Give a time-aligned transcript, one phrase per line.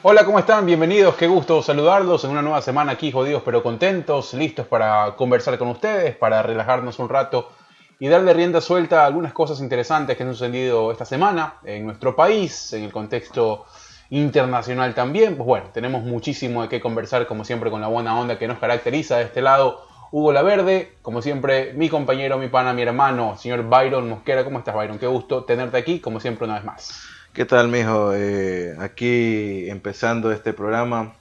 [0.00, 0.64] Hola, ¿cómo están?
[0.64, 5.58] Bienvenidos, qué gusto saludarlos en una nueva semana aquí, jodidos pero contentos, listos para conversar
[5.58, 7.50] con ustedes, para relajarnos un rato
[7.98, 12.14] y darle rienda suelta a algunas cosas interesantes que han sucedido esta semana en nuestro
[12.14, 13.64] país, en el contexto
[14.10, 15.34] internacional también.
[15.34, 18.60] Pues bueno, tenemos muchísimo de qué conversar, como siempre, con la buena onda que nos
[18.60, 19.84] caracteriza de este lado.
[20.12, 24.44] Hugo Laverde, como siempre, mi compañero, mi pana, mi hermano, señor Byron Mosquera.
[24.44, 25.00] ¿Cómo estás, Byron?
[25.00, 27.17] Qué gusto tenerte aquí, como siempre, una vez más.
[27.32, 28.12] ¿Qué tal, mijo?
[28.14, 31.14] Eh, aquí empezando este programa,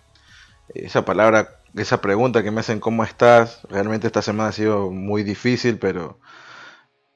[0.73, 3.61] esa palabra, esa pregunta que me hacen, ¿cómo estás?
[3.69, 6.19] Realmente esta semana ha sido muy difícil, pero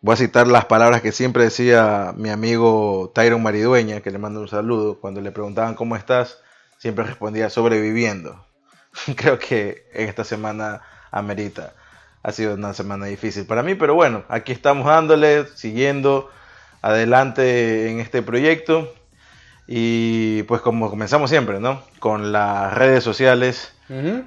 [0.01, 4.41] voy a citar las palabras que siempre decía mi amigo Tyron Maridueña, que le mando
[4.41, 6.39] un saludo, cuando le preguntaban cómo estás,
[6.77, 8.45] siempre respondía sobreviviendo.
[9.15, 11.73] Creo que en esta semana amerita.
[12.23, 16.29] Ha sido una semana difícil para mí, pero bueno, aquí estamos dándole, siguiendo
[16.81, 18.93] adelante en este proyecto.
[19.67, 21.81] Y pues como comenzamos siempre, ¿no?
[21.99, 23.73] Con las redes sociales,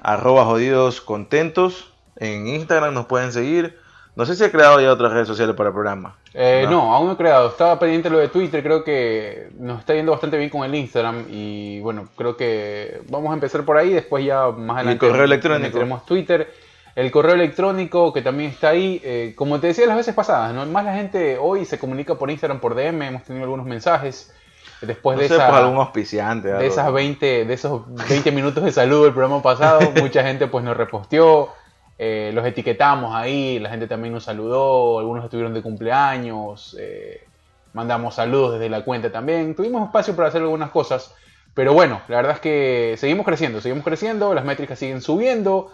[0.01, 1.91] arroba jodidos contentos.
[2.17, 3.77] En Instagram nos pueden seguir.
[4.15, 6.15] No sé si he creado ya otras redes sociales para el programa.
[6.33, 6.95] Eh, ¿no?
[6.95, 7.49] aún no he creado.
[7.49, 8.63] Estaba pendiente lo de Twitter.
[8.63, 11.25] Creo que nos está yendo bastante bien con el Instagram.
[11.29, 13.91] Y bueno, creo que vamos a empezar por ahí.
[13.91, 15.05] Después ya más adelante.
[15.05, 15.77] El correo electrónico.
[15.79, 16.49] Tenemos Twitter.
[16.95, 19.01] El correo electrónico que también está ahí.
[19.03, 20.65] Eh, como te decía las veces pasadas, ¿no?
[20.65, 23.01] más la gente hoy se comunica por Instagram, por DM.
[23.01, 24.33] Hemos tenido algunos mensajes.
[24.81, 29.05] Después de, esa, pues, algún auspiciante, de esas 20, de esos 20 minutos de saludo
[29.05, 31.49] del programa pasado, mucha gente pues nos reposteó.
[31.97, 37.23] Eh, los etiquetamos ahí, la gente también nos saludó, algunos estuvieron de cumpleaños, eh,
[37.71, 41.15] mandamos saludos desde la cuenta también, tuvimos espacio para hacer algunas cosas,
[41.53, 45.71] pero bueno, la verdad es que seguimos creciendo, seguimos creciendo, las métricas siguen subiendo.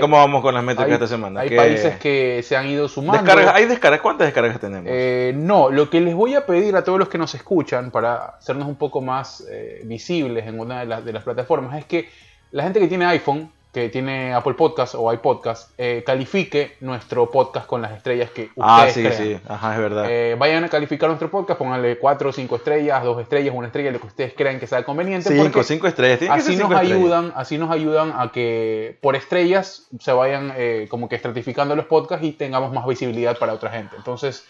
[0.00, 1.40] ¿Cómo vamos con las métricas esta semana?
[1.40, 3.32] Hay países que se han ido sumando.
[3.54, 4.00] ¿Hay descargas?
[4.00, 4.86] ¿Cuántas descargas tenemos?
[4.86, 8.36] Eh, no, lo que les voy a pedir a todos los que nos escuchan para
[8.38, 9.44] hacernos un poco más
[9.84, 12.08] visibles en una de las, de las plataformas es que
[12.52, 17.66] la gente que tiene iPhone que tiene Apple Podcast o iPodcast, eh, califique nuestro podcast
[17.66, 20.06] con las estrellas que ah, ustedes Ah, sí, sí, ajá, es verdad.
[20.08, 23.92] Eh, vayan a calificar nuestro podcast, pónganle 4 o 5 estrellas, 2 estrellas, una estrella,
[23.92, 25.28] lo que ustedes crean que sea conveniente.
[25.28, 30.52] 5, 5 estrellas, así nos ayudan, así nos ayudan a que por estrellas se vayan
[30.56, 33.94] eh, como que estratificando los podcasts y tengamos más visibilidad para otra gente.
[33.96, 34.44] Entonces,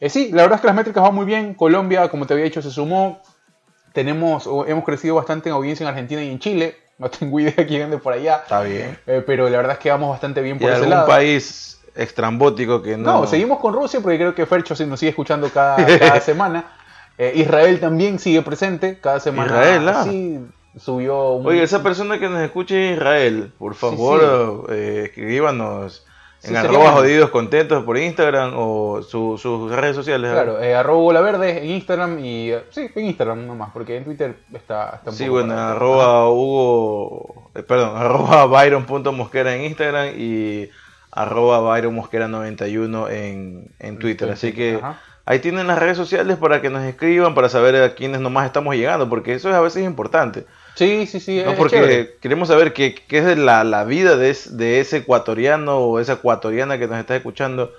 [0.00, 1.54] eh, sí, la verdad es que las métricas van muy bien.
[1.54, 3.22] Colombia, como te había dicho, se sumó.
[3.96, 6.76] Tenemos, hemos crecido bastante en audiencia en Argentina y en Chile.
[6.98, 8.40] No tengo idea quién ande por allá.
[8.42, 8.98] Está bien.
[9.06, 11.06] Eh, pero la verdad es que vamos bastante bien por ¿Y ese algún lado.
[11.06, 13.20] país extrambótico que no.
[13.20, 16.72] No, seguimos con Rusia porque creo que Fercho nos sigue escuchando cada, cada semana.
[17.18, 19.52] Eh, Israel también sigue presente cada semana.
[19.52, 20.04] Israel, ah.
[20.04, 20.40] Sí,
[20.78, 21.46] subió un...
[21.46, 26.06] Oye, esa persona que nos escuche en Israel, por favor, Eh, escríbanos
[26.46, 30.32] en Sí, arroba jodidos contentos por Instagram o su- sus redes sociales.
[30.32, 32.50] Claro, eh, arroba Bola Verde en Instagram y...
[32.52, 35.70] eh, sí, en Instagram nomás, porque en Twitter está, está un Sí, poco bueno, parado.
[35.76, 40.68] arroba Hugo, eh, perdón, arroba Byron.mosquera en Instagram y
[41.12, 44.30] arroba Byron Mosquera 91 en, en Twitter.
[44.30, 45.00] Así que Ajá.
[45.24, 48.74] ahí tienen las redes sociales para que nos escriban, para saber a quiénes nomás estamos
[48.76, 50.46] llegando, porque eso es a veces importante.
[50.76, 51.42] Sí, sí, sí.
[51.44, 52.14] No, es porque chévere.
[52.20, 56.12] queremos saber qué, qué es la, la vida de, es- de ese ecuatoriano o esa
[56.14, 57.72] ecuatoriana que nos está escuchando.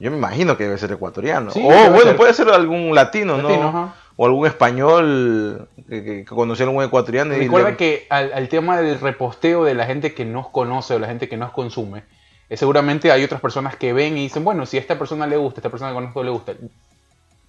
[0.00, 1.50] Yo me imagino que debe ser ecuatoriano.
[1.52, 2.16] Sí, o bueno, ser.
[2.16, 3.68] puede ser algún latino, Latino, ¿no?
[3.68, 3.94] ajá.
[4.16, 7.34] O algún español que, conoció a algún ecuatoriano.
[7.36, 10.94] y Recuerda le- que al, al tema del reposteo de la gente que nos conoce
[10.94, 12.04] o la gente que nos consume,
[12.48, 15.36] eh, seguramente hay otras personas que ven y dicen, bueno, si a esta persona le
[15.36, 16.52] gusta, a esta persona que conozco le gusta,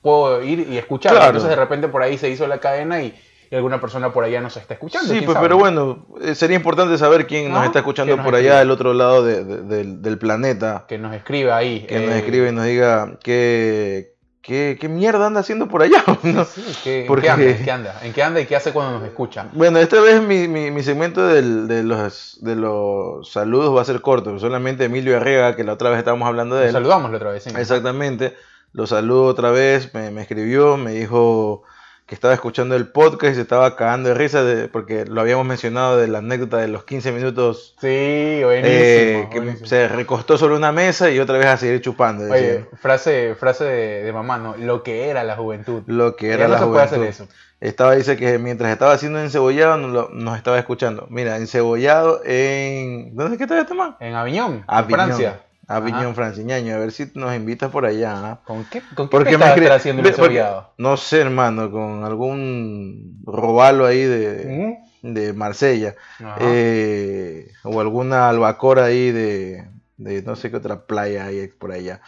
[0.02, 1.12] puedo ir y escuchar.
[1.14, 1.28] Claro.
[1.28, 3.14] Entonces de repente por ahí se hizo la cadena y,
[3.52, 5.14] y alguna persona por allá nos está escuchando.
[5.14, 5.60] Sí, pues, pero ¿no?
[5.60, 8.94] bueno, eh, sería importante saber quién nos está escuchando que nos por allá del otro
[8.94, 10.86] lado de- de- del, del planeta.
[10.88, 11.86] Que nos escribe ahí.
[11.86, 16.02] Que nos eh, escribe y nos diga qué, qué, qué mierda anda haciendo por allá.
[16.24, 16.46] ¿no?
[16.46, 18.00] sí, ¿qué- ¿en, qué anda, ¿En qué anda?
[18.04, 19.50] ¿En qué anda y qué hace cuando nos escucha?
[19.52, 23.86] Bueno, esta vez mi, mi, mi segmento del- de, los, de los saludos va a
[23.86, 24.40] ser corto.
[24.40, 26.74] Solamente Emilio Arriaga, que la otra vez estábamos hablando de Nos él.
[26.74, 27.44] saludamos la otra vez.
[27.44, 27.50] sí.
[27.56, 28.34] Exactamente.
[28.72, 29.94] Lo saludo otra vez.
[29.94, 31.64] Me, me escribió, me dijo
[32.12, 35.46] que estaba escuchando el podcast y se estaba cagando de risa de- porque lo habíamos
[35.46, 38.70] mencionado de la anécdota de los 15 minutos Sí, buenísimo.
[38.70, 39.66] eh, que buenísimo.
[39.66, 42.26] se recostó sobre una mesa y otra vez a seguir chupando.
[42.26, 42.38] decía.
[42.50, 44.58] Oye, frase, frase de, de mamá, ¿no?
[44.58, 45.84] Lo que era la juventud.
[45.86, 47.08] lo que era no la se puede juventud.
[47.08, 47.28] hacer eso.
[47.62, 51.08] Estaba, dice que mientras estaba haciendo encebollado nos, lo- nos estaba escuchando.
[51.10, 53.16] Mira, encebollado en...
[53.16, 53.96] ¿Dónde es que está este man?
[54.02, 55.00] En Aviñón, en Aviñón.
[55.00, 55.42] Francia.
[55.76, 56.14] Aviñón, Ajá.
[56.14, 56.44] Francia.
[56.44, 58.14] Ñaño, a ver si nos invitas por allá.
[58.18, 58.40] ¿ah?
[58.46, 60.44] ¿Con qué, con qué Porque me escri- haciendo el porque-?
[60.78, 65.14] No sé, hermano, con algún robalo ahí de, ¿Mm?
[65.14, 65.96] de Marsella.
[66.40, 69.66] Eh, o alguna albacora ahí de,
[69.98, 72.02] de no sé qué otra playa hay por allá.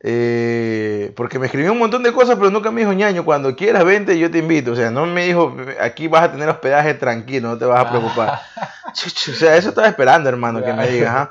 [0.00, 3.84] Eh, porque me escribió un montón de cosas, pero nunca me dijo, ñaño, cuando quieras
[3.84, 4.72] vente, yo te invito.
[4.72, 7.90] O sea, no me dijo, aquí vas a tener hospedaje tranquilo, no te vas a
[7.90, 8.40] preocupar.
[8.86, 11.28] o sea, eso estaba esperando, hermano, que me digas.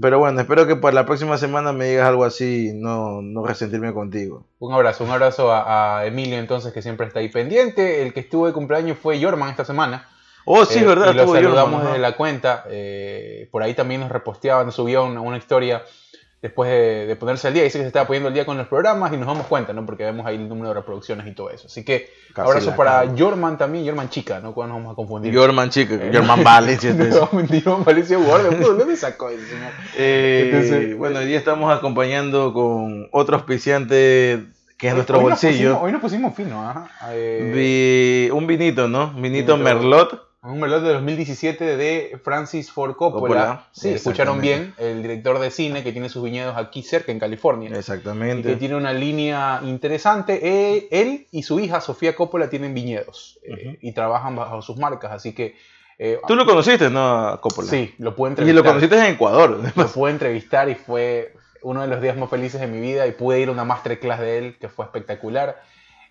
[0.00, 3.92] Pero bueno, espero que para la próxima semana me digas algo así, no, no resentirme
[3.92, 4.46] contigo.
[4.58, 8.02] Un abrazo, un abrazo a, Emilio entonces, que siempre está ahí pendiente.
[8.02, 10.08] El que estuvo de cumpleaños fue Jorman esta semana.
[10.44, 11.12] Oh, sí, eh, verdad.
[11.12, 12.64] Y lo saludamos desde la cuenta.
[12.68, 15.82] Eh, por ahí también nos reposteaban, nos subía una historia
[16.42, 17.62] después de, ponerse al día.
[17.62, 19.86] Dice que se estaba poniendo al día con los programas y nos damos cuenta, ¿no?
[19.86, 21.68] Porque vemos ahí el número de reproducciones y todo eso.
[21.68, 24.52] Así que abrazo para Jorman también, Jorman Chica, ¿no?
[24.52, 25.34] Cuando nos vamos a confundir.
[25.34, 26.94] Jorman Chica, eh, Jorman Valencia.
[26.94, 29.70] Jorman Valencia ¿dónde sacó eso, señor?
[29.96, 34.44] Eh, bueno, hoy día estamos acompañando con otro auspiciante
[34.76, 35.80] que es nuestro bolsillo.
[35.80, 36.90] hoy nos pusimos fino, ¿ah?
[37.08, 39.12] un vinito, ¿no?
[39.12, 43.66] Vinito Merlot un Merlot de 2017 de Francis Ford Coppola.
[43.70, 47.70] Sí, escucharon bien, el director de cine que tiene sus viñedos aquí cerca en California.
[47.72, 48.48] Exactamente.
[48.48, 50.40] Y que tiene una línea interesante.
[50.42, 55.12] Eh, él y su hija Sofía Coppola tienen viñedos eh, y trabajan bajo sus marcas,
[55.12, 55.54] así que...
[55.98, 57.68] Eh, Tú lo conociste, ¿no, Coppola?
[57.68, 58.54] Sí, lo pude entrevistar.
[58.54, 59.60] Y lo conociste en Ecuador.
[59.76, 63.12] Lo pude entrevistar y fue uno de los días más felices de mi vida y
[63.12, 65.62] pude ir a una masterclass de él que fue espectacular.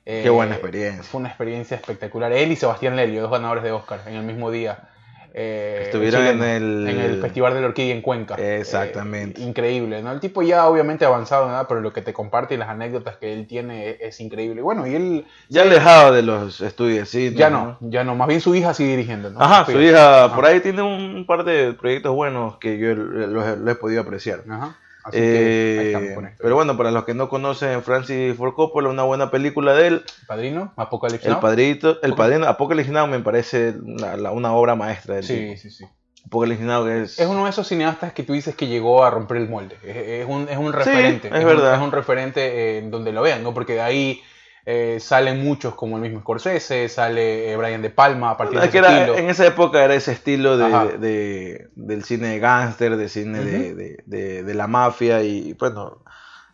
[0.04, 1.04] Qué buena eh, experiencia.
[1.04, 2.32] Fue una experiencia espectacular.
[2.32, 4.88] Él y Sebastián Lelio, dos ganadores de Oscar en el mismo día.
[5.34, 6.88] Eh, Estuvieron en, el...
[6.90, 8.36] en el Festival de la Orquídea en Cuenca.
[8.36, 9.42] Exactamente.
[9.42, 10.12] Eh, increíble, ¿no?
[10.12, 13.32] El tipo ya obviamente avanzado, nada, pero lo que te comparte y las anécdotas que
[13.32, 14.62] él tiene es, increíble.
[14.62, 15.26] Bueno, y él...
[15.48, 17.34] Ya alejado de los estudios, sí.
[17.34, 18.16] Ya no, ya no.
[18.16, 19.42] Más bien su hija sigue dirigiendo, ¿no?
[19.42, 23.76] Ajá, su hija por ahí tiene un par de proyectos buenos que yo los he
[23.76, 24.44] podido apreciar.
[24.50, 24.76] Ajá.
[25.14, 29.88] Eh, pero bueno, para los que no conocen Francis Ford Coppola, una buena película de
[29.88, 30.04] él.
[30.28, 30.74] ¿Padrino?
[30.76, 35.70] ¿Apocalypse El Padrito, el Padrino, Apocalypse Now me parece una, obra maestra del Sí, sí,
[35.70, 35.86] sí.
[36.26, 37.20] Apocalypse Now es...
[37.20, 39.78] Es uno de esos cineastas que tú dices que llegó a romper el molde.
[39.84, 41.28] Es, un, es un referente.
[41.28, 41.76] es, verdad.
[41.76, 43.54] es un referente en donde lo vean, ¿no?
[43.54, 44.22] Porque de ahí
[44.66, 48.68] eh, salen muchos como el mismo Scorsese, sale eh, Brian De Palma a partir de
[48.68, 49.18] ese estilo.
[49.18, 54.68] En esa época era ese estilo de, del cine de gángster, de cine de, la
[54.68, 56.04] mafia y bueno,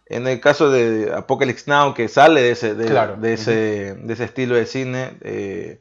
[0.06, 4.56] en el caso de Apocalypse Now que sale de ese, de, ese, de ese estilo
[4.56, 5.80] de cine, eh,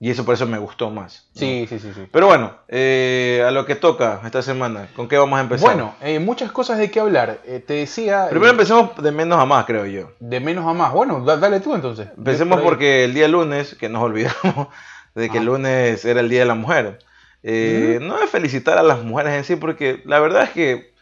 [0.00, 1.28] y eso por eso me gustó más.
[1.34, 2.06] Sí, sí, sí, sí.
[2.10, 5.68] Pero bueno, eh, a lo que toca esta semana, ¿con qué vamos a empezar?
[5.68, 7.40] Bueno, eh, muchas cosas de qué hablar.
[7.46, 8.26] Eh, te decía...
[8.28, 10.12] Primero empecemos de menos a más, creo yo.
[10.20, 10.92] De menos a más.
[10.92, 12.08] Bueno, dale tú entonces.
[12.16, 14.68] Empecemos porque el día lunes, que nos olvidamos
[15.14, 16.98] de que el lunes era el Día de la Mujer.
[17.42, 20.92] No es felicitar a las mujeres en sí, porque la verdad es que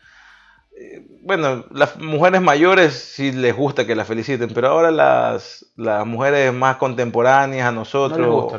[1.22, 6.52] bueno, las mujeres mayores sí les gusta que las feliciten, pero ahora las, las mujeres
[6.52, 8.52] más contemporáneas a nosotros,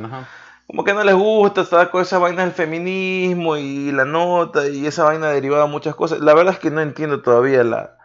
[0.66, 4.88] como que no les gusta, está con esa vaina del feminismo y la nota y
[4.88, 6.22] esa vaina derivada de muchas cosas.
[6.22, 7.98] La verdad es que no entiendo todavía la,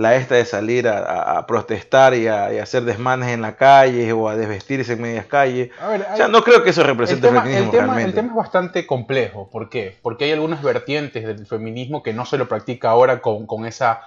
[0.00, 4.36] la esta de salir a, protestar y a, hacer desmanes en la calle o a
[4.36, 5.70] desvestirse en medias calles.
[5.78, 8.86] o sea, no creo que eso represente el, feminismo el tema, El tema es bastante
[8.86, 9.50] complejo.
[9.50, 9.98] ¿Por qué?
[10.00, 14.00] Porque hay algunas vertientes del feminismo que no se lo practica ahora con, esa,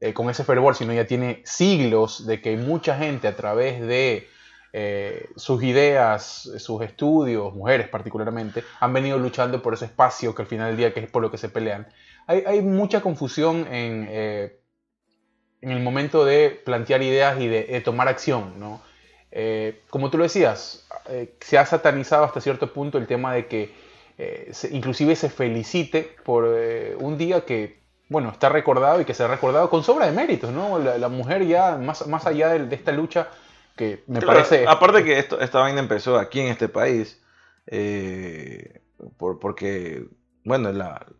[0.00, 4.26] eh, con ese fervor, sino ya tiene siglos de que mucha gente a través de
[4.72, 10.48] eh, sus ideas, sus estudios, mujeres particularmente, han venido luchando por ese espacio que al
[10.48, 11.86] final del día que es por lo que se pelean.
[12.26, 14.06] Hay, hay mucha confusión en...
[14.08, 14.60] Eh,
[15.64, 18.82] en el momento de plantear ideas y de, tomar acción, ¿no?
[19.32, 23.46] Eh, como tú lo decías, eh, se ha satanizado hasta cierto punto el tema de
[23.46, 23.74] que
[24.18, 26.44] eh, inclusive se felicite por
[26.98, 27.80] un día que,
[28.10, 30.78] bueno, está recordado y que se ha recordado con sobra de méritos, ¿no?
[30.78, 33.28] La, mujer ya, más, más allá de, esta lucha,
[33.74, 34.66] que me parece...
[34.68, 37.22] Aparte que esto, esta vaina empezó aquí en este país,
[39.16, 40.04] por, porque
[40.44, 40.70] bueno,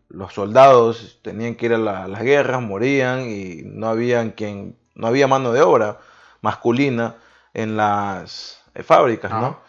[0.09, 5.27] los soldados tenían que ir a, las guerras, morían y no, había quien, no había
[5.27, 5.99] mano de obra
[6.41, 7.15] masculina
[7.53, 9.59] en las eh, fábricas, ¿no?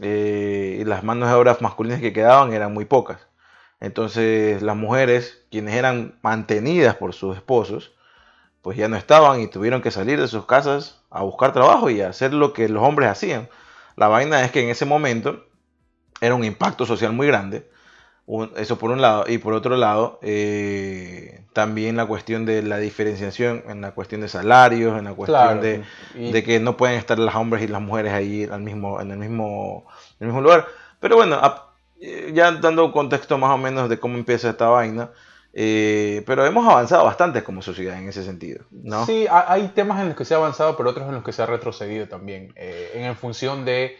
[0.00, 3.18] Eh, y las manos de obra masculinas que quedaban eran muy pocas.
[3.80, 7.92] Entonces las mujeres, quienes eran mantenidas por sus esposos,
[8.62, 12.00] pues ya no estaban y tuvieron que salir de sus casas a buscar trabajo y
[12.00, 13.48] a hacer lo que los hombres hacían.
[13.96, 15.44] La vaina es que en ese momento
[16.20, 17.68] era un impacto social muy grande
[18.56, 19.24] eso por un lado.
[19.28, 24.28] Y por otro lado, eh, también la cuestión de la diferenciación en la cuestión de
[24.28, 28.12] salarios, en la cuestión de, de, que no pueden estar los hombres y las mujeres
[28.12, 29.86] ahí al mismo, en, el mismo,
[30.20, 30.66] en el mismo lugar.
[31.00, 31.38] Pero bueno,
[32.00, 35.10] eh, ya dando un contexto más o menos de cómo empieza esta vaina.
[35.56, 39.06] Eh, pero hemos avanzado bastante como sociedad en ese sentido, ¿no?
[39.06, 41.42] Sí, hay temas en los que se ha avanzado, pero otros en los que se
[41.42, 43.96] ha retrocedido también, en función de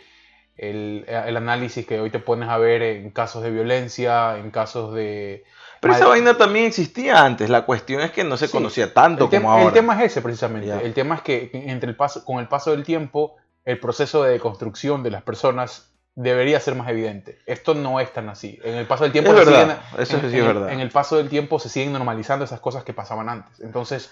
[0.56, 4.94] el, el análisis que hoy te pones a ver en casos de violencia, en casos
[4.94, 5.44] de
[5.84, 7.50] pero esa vaina también existía antes.
[7.50, 9.66] La cuestión es que no se conocía tanto como ahora.
[9.66, 10.72] El tema es ese, precisamente.
[10.82, 14.40] El tema es que entre el paso, con el paso del tiempo, el proceso de
[14.40, 17.38] construcción de las personas debería ser más evidente.
[17.44, 18.58] Esto no es tan así.
[18.64, 19.78] En el paso del tiempo, es verdad.
[19.98, 20.72] eso sí es verdad.
[20.72, 23.60] En el paso del tiempo se siguen normalizando esas cosas que pasaban antes.
[23.60, 24.10] Entonces,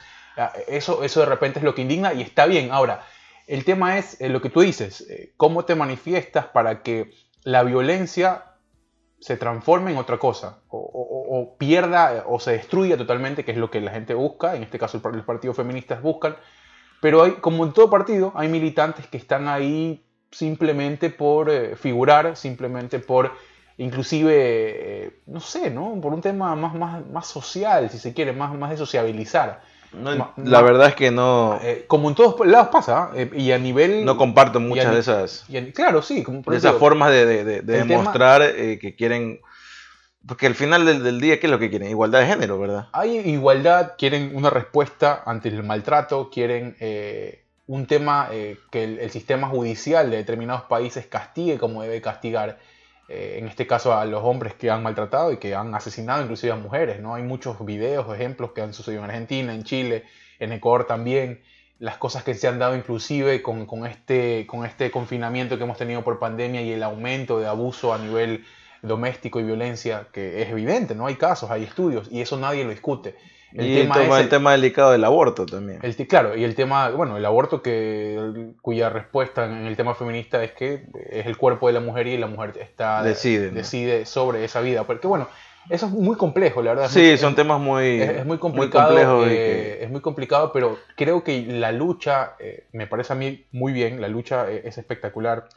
[0.68, 2.70] eso, eso de repente es lo que indigna y está bien.
[2.70, 3.02] Ahora,
[3.46, 7.10] el tema es eh, lo que tú dices, eh, cómo te manifiestas para que
[7.44, 8.44] la violencia
[9.22, 13.80] se transforme en otra cosa, o, pierda o se destruya totalmente, que es lo que
[13.80, 16.36] la gente busca, en este caso los partidos feministas buscan,
[17.00, 22.36] pero hay, como en todo partido, hay militantes que están ahí simplemente por eh, figurar,
[22.36, 23.32] simplemente por,
[23.78, 24.34] inclusive,
[25.06, 26.00] eh, no sé, ¿no?
[26.00, 30.62] Por un tema más, más, más social, si se quiere, más, más de sociabilizar la
[30.62, 31.58] verdad es que no.
[31.62, 34.04] Eh, como en todos lados pasa, eh, y a nivel.
[34.04, 35.46] No comparto muchas de esas.
[35.74, 36.22] claro, sí.
[36.22, 39.40] Como de esas formas de, demostrar eh, que quieren.
[40.26, 41.88] Porque al final del, día, ¿qué es lo que quieren?
[41.88, 42.88] Igualdad de género, ¿verdad?
[42.92, 46.76] Hay igualdad, quieren una respuesta ante el maltrato, quieren
[47.66, 48.28] un tema
[48.70, 52.58] que el sistema judicial de determinados países castigue como debe castigar
[53.14, 56.50] eh, en este caso a los hombres que han maltratado y que han asesinado inclusive
[56.50, 57.14] a mujeres, ¿no?
[57.14, 60.04] Hay muchos videos, ejemplos que han sucedido en Argentina, en Chile,
[60.38, 61.42] en Ecuador también,
[61.78, 66.02] las cosas que se han dado inclusive con, este, con este confinamiento que hemos tenido
[66.02, 68.46] por pandemia y el aumento de abuso a nivel
[68.80, 71.06] doméstico y violencia, que es evidente, ¿no?
[71.06, 73.16] Hay casos, hay estudios y eso nadie lo discute.
[73.54, 75.80] El y tema el, tema delicado del aborto también.
[75.82, 80.42] El, claro, y el tema, bueno, el aborto que cuya respuesta en el tema feminista
[80.42, 84.44] es que es el cuerpo de la mujer y la mujer está decide, decide sobre
[84.44, 84.84] esa vida.
[84.84, 85.28] Porque bueno,
[85.68, 86.88] eso es muy complejo, la verdad.
[86.88, 89.26] Sí, son temas muy, es, muy complicado.
[89.26, 93.72] Eh, es muy complicado, pero creo que la lucha, eh, me parece a mí muy
[93.72, 95.48] bien, la lucha eh, es espectacular,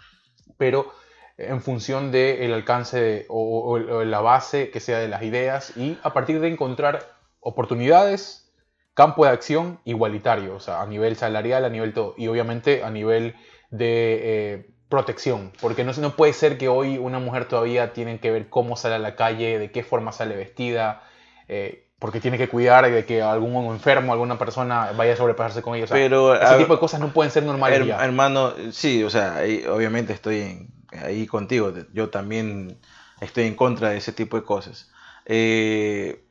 [0.57, 0.91] pero
[1.37, 6.39] en función del alcance o, la base que sea de las ideas y a partir
[6.39, 7.14] de encontrar
[7.45, 8.51] oportunidades,
[8.95, 12.89] campo de acción igualitario, o sea, a nivel salarial, a nivel todo, y obviamente a
[12.89, 13.35] nivel
[13.69, 18.31] de eh, protección, porque no, no puede ser que hoy una mujer todavía tiene que
[18.31, 21.03] ver cómo sale a la calle, de qué forma sale vestida,
[21.47, 25.75] eh, porque tiene que cuidar de que algún enfermo, alguna persona vaya a sobrepasarse con
[25.75, 25.85] ella.
[25.87, 27.87] Pero, ese tipo de cosas no pueden ser normales.
[27.87, 32.79] Hermano, sí, o sea, obviamente estoy ahí contigo, yo también
[33.21, 34.89] estoy en contra de ese tipo de cosas.
[35.27, 36.24] Eh,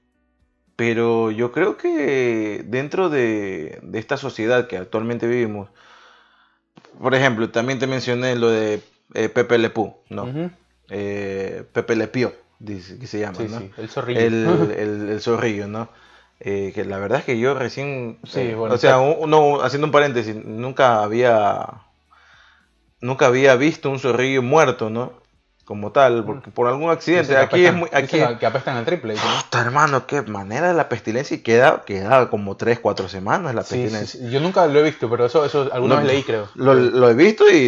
[0.76, 5.70] pero yo creo que dentro de, esta sociedad que actualmente vivimos,
[7.00, 8.80] por ejemplo, también te mencioné lo de
[9.14, 9.72] eh, Pepe Le
[10.10, 10.50] ¿no?
[10.90, 12.10] Eh, Pepe Le
[12.58, 13.58] dice, que se llama, ¿no?
[13.58, 14.20] Sí, el zorrillo.
[14.72, 15.88] El, zorrillo, ¿no?
[16.40, 18.96] Eh, que la verdad es que yo recién, sí, bueno, o sea,
[19.62, 21.84] haciendo un paréntesis, nunca había,
[23.00, 25.23] nunca había visto un zorrillo muerto, ¿no?
[25.64, 27.36] Como tal, porque por algún accidente.
[27.36, 27.88] Aquí es muy.
[27.92, 29.14] Aquí, que apestan al triple.
[29.52, 34.28] hermano, qué manera de la pestilencia y queda, queda como 3, 4 semanas la pestilencia.
[34.28, 36.48] Yo nunca lo he visto, pero eso, eso alguna vez leí, creo.
[36.54, 37.66] Lo, he visto y,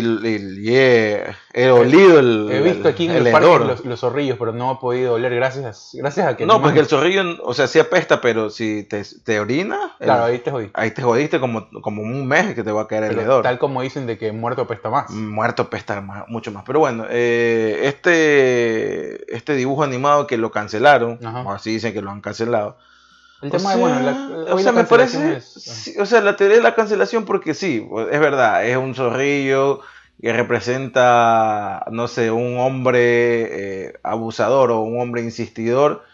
[0.68, 2.50] he, olido el.
[2.52, 6.26] He visto aquí en el, parque los, zorrillos, pero no he podido oler gracias, gracias
[6.26, 6.44] a que.
[6.44, 9.96] No, porque el zorrillo, o sea, sí apesta, pero si te, te orina.
[9.98, 10.72] Claro, ahí te jodiste.
[10.78, 13.42] Ahí te jodiste como, como un mes que te va a caer el hedor.
[13.42, 15.08] Tal como dicen de que muerto pesta más.
[15.10, 16.64] Muerto pesta mucho más.
[16.66, 22.10] Pero bueno, eh este, este dibujo animado que lo cancelaron, o así dicen que lo
[22.10, 22.78] han cancelado.
[23.42, 25.42] El tema sea, bueno, la, o sea, me parece,
[26.00, 29.80] o sea, la teoría de la cancelación porque sí, es verdad, es un zorrillo
[30.20, 36.04] que representa, no sé, un hombre eh, abusador o un hombre insistidor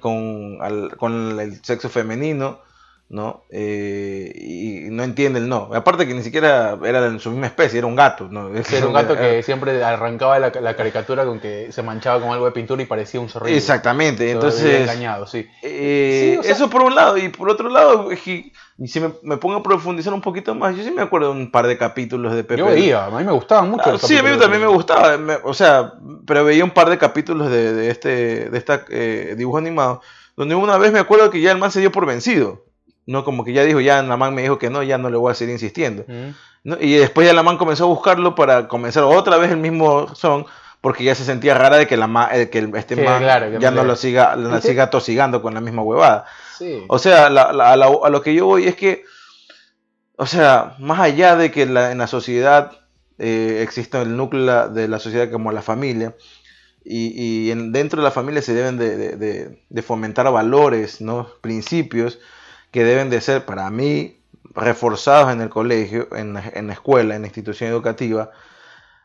[0.00, 0.58] con,
[0.98, 2.60] con el sexo femenino
[3.08, 3.44] ¿no?
[3.50, 5.70] Eh, y no entiende el no.
[5.74, 8.48] Aparte que ni siquiera era de su misma especie, era un gato, ¿no?
[8.72, 12.52] Era un gato que siempre arrancaba la, caricatura con que se manchaba con algo de
[12.52, 13.56] pintura y parecía un zorrillo.
[13.56, 14.82] Exactamente, entonces...
[14.82, 15.46] Engañado, sí.
[15.62, 20.12] Eh, eso por un lado, y por otro lado, y si me, pongo a profundizar
[20.12, 22.58] un poquito más, yo sí me acuerdo de un par de capítulos de Pepe.
[22.58, 23.92] Yo veía, a mí me gustaban mucho.
[23.94, 25.92] Ah, sí, a mí también me gustaba, o sea,
[26.26, 30.00] pero veía un par de capítulos de, este de esta eh, dibujo animado,
[30.36, 32.64] donde una vez me acuerdo que ya el man se dio por vencido.
[33.06, 35.16] No, como que ya dijo, ya la man me dijo que no, ya no le
[35.16, 36.04] voy a seguir insistiendo.
[36.80, 40.46] Y después ya la man comenzó a buscarlo para comenzar otra vez el mismo son,
[40.80, 43.22] porque ya se sentía rara de que, la eh, que este man
[43.60, 46.24] ya no lo siga, la siga tosigando con la misma huevada.
[46.88, 49.04] O sea, a, lo que yo voy es que,
[50.16, 52.72] o sea, más allá de que en la sociedad
[53.18, 56.14] eh, exista el núcleo de la sociedad como la familia,
[56.84, 61.28] y, y dentro de la familia se deben de, de fomentar valores, ¿no?
[61.40, 62.18] principios,
[62.74, 64.18] que deben de ser para mí
[64.52, 68.32] reforzados en el colegio, en, la escuela, en la institución educativa.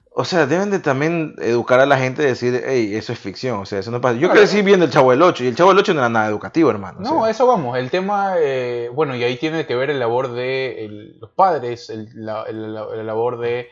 [0.09, 3.59] o sea, deben de también educar a la gente y decir, hey, eso es ficción,
[3.59, 4.17] o sea, eso no pasa.
[4.17, 6.27] Yo crecí viendo el Chavo del 8 y el Chavo del 8 no era nada
[6.27, 7.01] educativo, hermano.
[7.01, 11.13] No, eso vamos, el tema, eh, bueno, y ahí tiene que ver el labor de
[11.19, 13.67] los padres, el, la, labor de,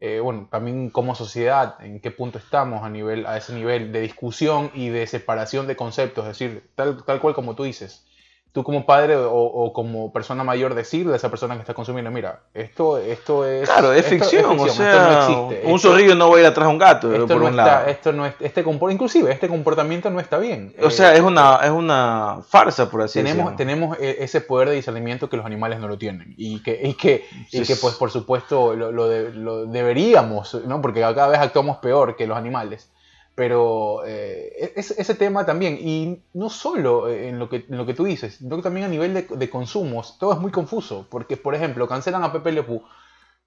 [0.00, 4.00] eh, bueno, también como sociedad, en qué punto estamos a, nivel, a ese nivel de
[4.00, 8.06] discusión y de separación de conceptos, es decir, tal, tal cual como tú dices
[8.52, 12.40] tú como padre o, como persona mayor decirle a esa persona que está consumiendo, mira,
[12.52, 13.68] esto, esto es...
[13.68, 15.26] Claro, es, ficción, o sea,
[15.64, 17.64] un zorrillo no va a ir atrás de un gato, esto por no un está,
[17.64, 17.86] lado.
[17.86, 20.74] Esto no es, este inclusive, este comportamiento no está bien.
[20.82, 23.56] O sea, es eh, una, es una farsa, por así tenemos, decirlo.
[23.56, 26.92] Tenemos e, ese poder de discernimiento que los animales no lo tienen y que, y
[26.92, 30.82] que, y que pues por supuesto lo, lo, lo deberíamos, ¿no?
[30.82, 32.90] Porque cada vez actuamos peor que los animales.
[33.34, 38.04] Pero eh, ese tema también, y no solo en lo que, en lo que tú
[38.04, 41.54] dices, sino que también a nivel de, de, consumos, todo es muy confuso, porque por
[41.54, 42.62] ejemplo, cancelan a Pepe Le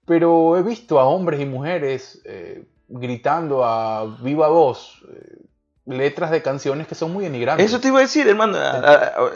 [0.04, 5.44] pero he visto a hombres y mujeres eh, gritando a viva voz eh,
[5.84, 7.66] letras de canciones que son muy denigrantes.
[7.66, 8.58] Eso te iba a decir, hermano,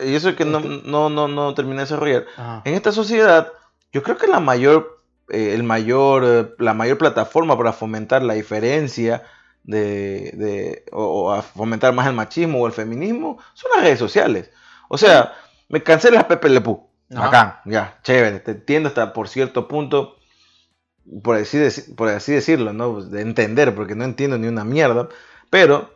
[0.05, 2.27] y eso es que no, no, no, no terminé de desarrollar.
[2.65, 3.53] En esta sociedad,
[3.93, 9.23] yo creo que la mayor, el mayor, la mayor plataforma para fomentar la diferencia
[9.65, 14.51] de, de o, a fomentar más el machismo o el feminismo son las redes sociales.
[14.89, 15.35] O sea,
[15.69, 16.91] me cancelas Pepe Le Pú.
[17.17, 20.17] Acá, ya, chévere, te entiendo hasta por cierto punto,
[21.25, 21.59] por así,
[21.97, 22.93] por así decirlo, ¿no?
[22.93, 25.09] Pues, de entender, porque no entiendo ni una mierda,
[25.51, 25.93] pero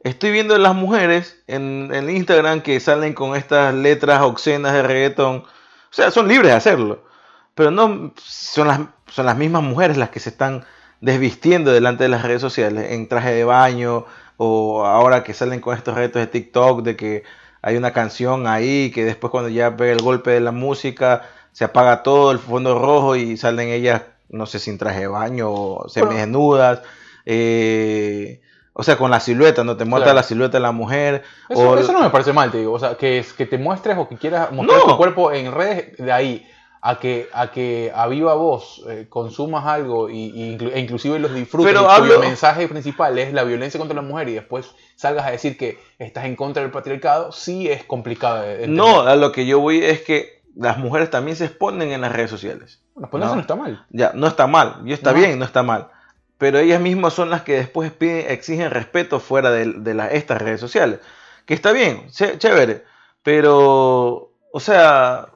[0.00, 5.36] estoy viendo las mujeres en, en Instagram que salen con estas letras obscenas de reggaetón,
[5.36, 7.06] o sea, son libres de hacerlo,
[7.54, 10.66] pero no son las, son las mismas mujeres las que se están
[11.02, 14.06] desvistiendo delante de las redes sociales en traje de baño
[14.38, 17.24] o ahora que salen con estos retos de TikTok de que
[17.60, 21.64] hay una canción ahí que después cuando ya pega el golpe de la música se
[21.64, 25.88] apaga todo el fondo rojo y salen ellas no sé sin traje de baño o
[25.88, 26.82] semidesnudas
[27.26, 28.40] eh,
[28.74, 31.24] o sea, con la silueta, no te muestra la silueta de la mujer.
[31.50, 32.72] Eso, eso, no me parece mal, te digo.
[32.72, 35.94] O sea, que, es, que te muestres o que quieras mostrar tu cuerpo en redes,
[35.98, 36.46] de ahí
[36.84, 41.72] a que a que a viva voz eh, consumas algo y, e inclusive los disfrutes
[41.72, 45.56] Pero cuyo mensaje principal es la violencia contra la mujer y después salgas a decir
[45.56, 48.44] que estás en contra del patriarcado, sí es complicado.
[48.66, 52.12] no, a lo que yo voy es que las mujeres también se exponen en las
[52.12, 52.82] redes sociales.
[52.96, 53.36] Bueno, ¿no?
[53.36, 53.86] no está mal.
[53.90, 55.88] Ya, no está mal, y está bien, no está mal.
[56.36, 60.58] Pero ellas mismas son las que después piden, exigen respeto fuera de, de estas redes
[60.58, 60.98] sociales.
[61.46, 62.84] Que está bien, chévere.
[63.22, 65.28] Pero, o sea,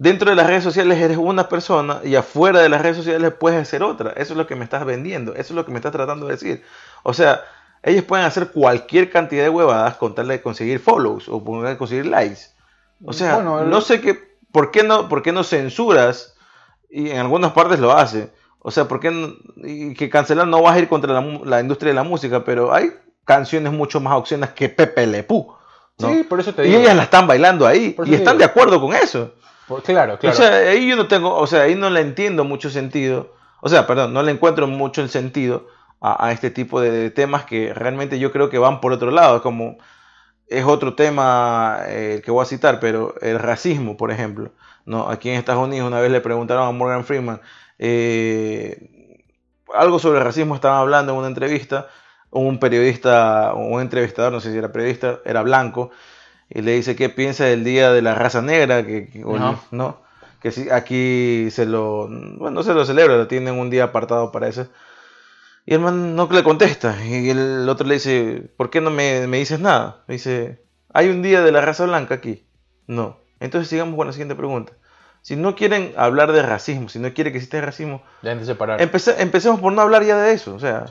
[0.00, 3.68] dentro de las redes sociales eres una persona y afuera de las redes sociales puedes
[3.68, 4.12] ser otra.
[4.12, 6.32] Eso es lo que me estás vendiendo, eso es lo que me estás tratando de
[6.32, 6.62] decir.
[7.02, 7.42] O sea,
[7.82, 12.06] ellos pueden hacer cualquier cantidad de huevadas con tal de conseguir follows o de conseguir
[12.06, 12.40] likes.
[13.04, 14.18] O sea, no sé qué,
[14.50, 16.34] ¿por qué no, por qué no censuras?
[16.88, 18.32] Y en algunas partes lo hace.
[18.58, 21.94] O sea, ¿por qué y que cancelar no vas a ir contra la, industria de
[21.94, 22.42] la música?
[22.42, 22.90] Pero hay
[23.26, 25.26] canciones mucho más obscenas que Pepe Le
[25.98, 26.78] Sí, por eso te digo.
[26.78, 27.94] Y ellas la están bailando ahí.
[28.06, 29.34] Y están de acuerdo con eso.
[29.78, 30.34] Claro, claro.
[30.34, 33.34] O sea, ahí yo no tengo, o sea, ahí no le entiendo mucho sentido.
[33.60, 35.68] O sea, perdón, no le encuentro mucho el sentido
[36.00, 39.42] a, este tipo de, temas que realmente yo creo que van por otro lado.
[39.42, 39.78] Como
[40.48, 44.52] es otro tema eh, que voy a citar, pero el racismo, por ejemplo.
[44.86, 45.08] ¿no?
[45.08, 47.40] Aquí en Estados Unidos una vez le preguntaron a Morgan Freeman
[47.78, 49.24] eh,
[49.74, 51.88] algo sobre el racismo, estaban hablando en una entrevista.
[52.32, 55.90] Un periodista, un entrevistador, no sé si era periodista, era blanco
[56.50, 59.08] y le dice qué piensa del Día de la Raza Negra, que,
[59.70, 60.00] no.
[60.40, 64.32] que si, aquí se lo, bueno, no se lo celebra, lo tienen un día apartado
[64.32, 64.66] para eso.
[65.64, 69.26] Y el man no le contesta, y el otro le dice, ¿por qué no me,
[69.28, 70.02] dices nada?
[70.08, 72.44] Le dice, ¿hay un Día de la Raza Blanca aquí?
[72.88, 73.20] No.
[73.38, 74.72] Entonces sigamos con la siguiente pregunta.
[75.22, 79.82] Si no quieren hablar de racismo, si no quieren que exista racismo, empecemos por no
[79.82, 80.54] hablar ya de eso.
[80.54, 80.86] O sea,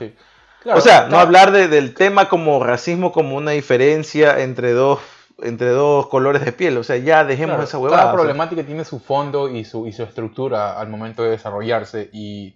[0.64, 5.00] o sea no hablar del tema como racismo como una diferencia entre dos
[5.42, 6.76] entre dos colores de piel.
[6.78, 8.02] O sea, ya dejemos esa huevada.
[8.02, 12.10] Cada problemática tiene su fondo y su, y su estructura al momento de desarrollarse.
[12.12, 12.54] Y,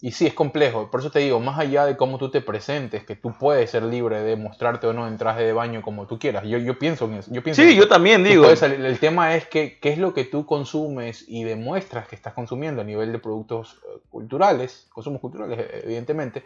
[0.00, 0.90] y sí, es complejo.
[0.90, 3.82] Por eso te digo, más allá de cómo tú te presentes, que tú puedes ser
[3.84, 6.44] libre de mostrarte o no en traje de baño como tú quieras.
[6.44, 7.30] Yo, yo pienso en eso.
[7.32, 8.46] Yo pienso sí, yo también digo.
[8.48, 12.82] el tema es que qué es lo que tú consumes y demuestras que estás consumiendo
[12.82, 16.44] a nivel de productos eh, culturales, consumos culturales, evidentemente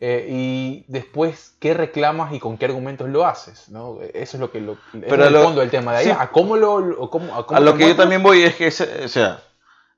[0.00, 3.68] eh, y después, ¿qué reclamas y con qué argumentos lo haces?
[3.68, 3.98] ¿no?
[4.14, 5.92] Eso es lo que lo, Pero es el fondo del tema.
[5.92, 6.76] De ahí, ¿a cómo lo.?
[7.48, 9.42] A, lo que yo también voy es que, o sea,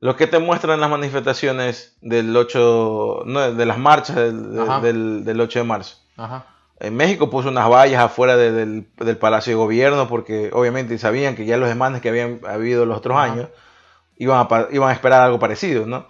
[0.01, 3.25] lo que te muestran las manifestaciones del 8.
[3.27, 5.99] No, de las marchas del, del, 8 de marzo.
[6.79, 11.45] En México puso unas vallas afuera del, del, Palacio de Gobierno porque obviamente sabían que
[11.45, 13.49] ya los demandas que habían habido los otros años
[14.17, 16.07] iban a, iban a esperar algo parecido, ¿no?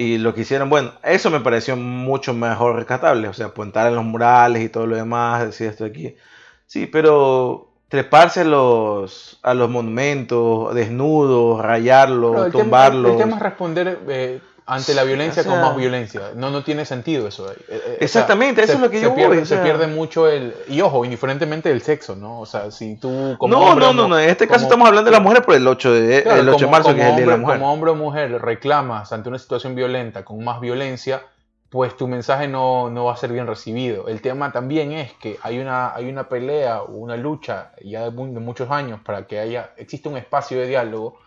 [0.00, 3.96] Y lo que hicieron, bueno, eso me pareció mucho mejor rescatable, o sea, apuntar en
[3.96, 6.16] los murales y todo lo demás, decir esto aquí.
[6.64, 13.12] Sí, pero treparse a los, a los monumentos, desnudos, rayarlos, tumbarlos.
[13.12, 16.30] el tema es responder eh, ante la violencia con más violencia.
[16.36, 17.50] No, no tiene sentido eso.
[17.50, 20.54] Eh, eh, Exactamente, eso es lo que yo pierde, Se pierde mucho el...
[20.68, 22.38] Y ojo, indiferentemente del sexo, ¿no?
[22.38, 25.16] O sea, si tú como No, no, no, no, en este caso estamos hablando de
[25.16, 27.30] las mujeres por el 8 de, el 8 de marzo, que es el Día de
[27.32, 27.58] la Mujer.
[27.58, 31.22] Como hombre o mujer reclamas ante una situación violenta con más violencia,
[31.68, 34.06] pues tu mensaje no, va a ser bien recibido.
[34.06, 38.10] El tema también es que hay una, hay una pelea o una lucha ya de,
[38.12, 41.18] muchos años para que haya, exista un espacio de diálogo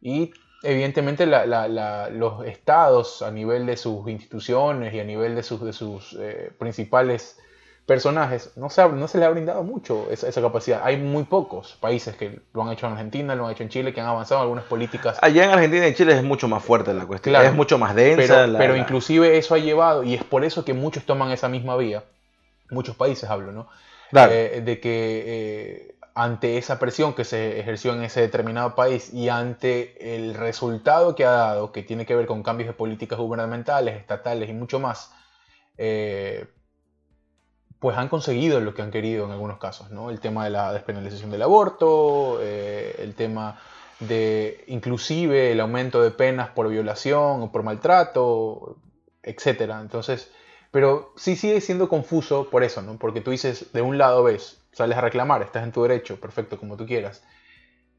[0.00, 0.32] y
[0.66, 6.16] evidentemente los estados a nivel de sus instituciones y a nivel de sus, de sus
[6.20, 7.38] eh, principales
[7.86, 10.80] personajes, no se, no se le ha brindado mucho esa, esa, capacidad.
[10.82, 13.94] Hay muy pocos países que lo han hecho en Argentina, lo han hecho en Chile,
[13.94, 15.18] que han avanzado en algunas políticas.
[15.22, 18.48] Allá en Argentina y Chile es mucho más fuerte la cuestión, es mucho más densa.
[18.58, 22.02] Pero, inclusive eso ha llevado, y es por eso que muchos toman esa misma vía,
[22.70, 23.68] muchos países hablo, ¿no?
[24.12, 29.28] Eh, de que eh, ante esa presión que se ejerció en ese determinado país y
[29.28, 33.96] ante el resultado que ha dado, que tiene que ver con cambios de políticas gubernamentales,
[33.98, 35.12] estatales y mucho más,
[35.76, 36.46] eh,
[37.78, 40.08] pues han conseguido lo que han querido en algunos casos, ¿no?
[40.08, 43.60] El tema de la despenalización del aborto, eh, el tema
[44.00, 48.78] de inclusive el aumento de penas por violación o por maltrato,
[49.22, 49.82] etcétera.
[49.82, 50.30] Entonces,
[50.70, 52.96] pero sí sigue siendo confuso por eso, ¿no?
[52.98, 56.58] Porque tú dices, de un lado ves, sales a reclamar, estás en tu derecho, perfecto,
[56.58, 57.22] como tú quieras,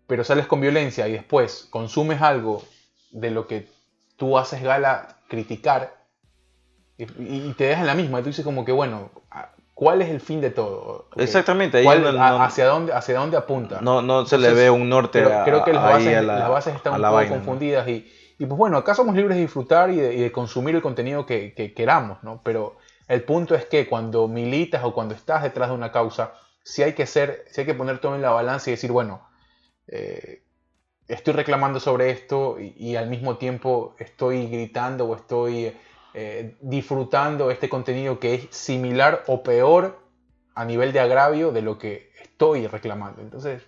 [0.06, 2.64] pero sales con violencia y después consumes algo
[3.12, 3.68] de lo que
[4.16, 5.98] tú haces gala criticar
[6.98, 8.20] y, y te dejas la misma.
[8.20, 9.12] Y tú dices como que, bueno,
[9.78, 11.08] ¿Cuál es el fin de todo?
[11.18, 11.88] Exactamente.
[11.88, 13.78] hacia, dónde, ¿Hacia dónde apunta?
[13.80, 17.28] No, no se le ve un norte creo, creo que las bases, están un poco
[17.30, 21.28] confundidas y, y, pues bueno, acá somos libres de disfrutar y de, consumir el contenido
[21.28, 22.42] que, queramos, ¿no?
[22.44, 26.34] Pero el punto es que cuando militas o cuando estás detrás de una causa,
[26.68, 29.26] sí hay que ser, sí hay que poner todo en la balanza y decir, bueno,
[29.88, 30.44] eh,
[31.08, 35.74] estoy reclamando sobre esto y, al mismo tiempo estoy gritando o estoy
[36.14, 39.98] eh, disfrutando este contenido que es similar o peor
[40.56, 43.22] a nivel de agravio de lo que estoy reclamando.
[43.22, 43.64] Entonces,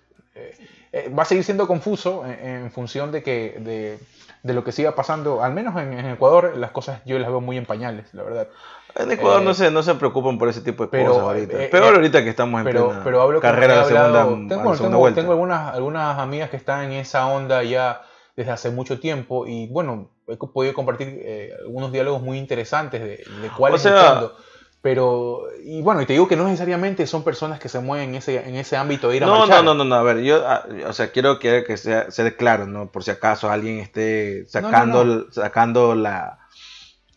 [0.92, 4.00] eh, va a seguir siendo confuso en, función de, que,
[4.44, 7.56] de, lo que siga pasando, al menos en, Ecuador, las cosas yo las veo muy
[7.56, 8.50] en pañales, la verdad.
[8.96, 11.58] En Ecuador no, se, no se preocupan por ese tipo de cosas ahorita.
[11.70, 16.18] Peor ahorita que estamos en pero, pero carrera de segunda, tengo, tengo, tengo, algunas, algunas
[16.18, 18.02] amigas que están en esa onda ya
[18.36, 23.18] desde hace mucho tiempo y bueno, he podido compartir eh, algunos diálogos muy interesantes de,
[23.42, 24.36] de cuál es el fondo.
[24.82, 28.16] Pero, y bueno, y te digo que no necesariamente son personas que se mueven en
[28.16, 30.66] ese, en ese ámbito de ir a no, No, no, no, a ver, yo, ah,
[30.88, 32.90] o sea, quiero que, que sea, sea claro, ¿no?
[32.90, 36.40] Por si acaso alguien esté sacando, sacando la,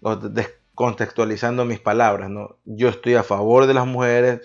[0.01, 0.19] o
[0.73, 2.57] descontextualizando mis palabras, ¿no?
[2.65, 4.41] Yo estoy a favor de las mujeres,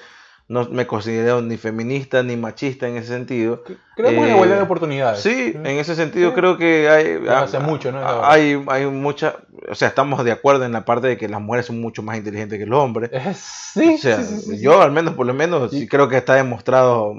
[0.50, 3.64] no me considero ni feminista ni machista en ese sentido.
[3.96, 5.22] Creo que hay igualdad de oportunidades.
[5.22, 8.00] Sí, en ese sentido creo que hay, hace mucho, ¿no?
[8.26, 9.38] Hay, hay mucha,
[9.70, 12.18] o sea, estamos de acuerdo en la parte de que las mujeres son mucho más
[12.18, 13.10] inteligentes que los hombres.
[13.38, 14.20] Sí, o sea,
[14.58, 15.88] yo al menos, por lo menos, sí.
[15.88, 17.14] creo que está demostrado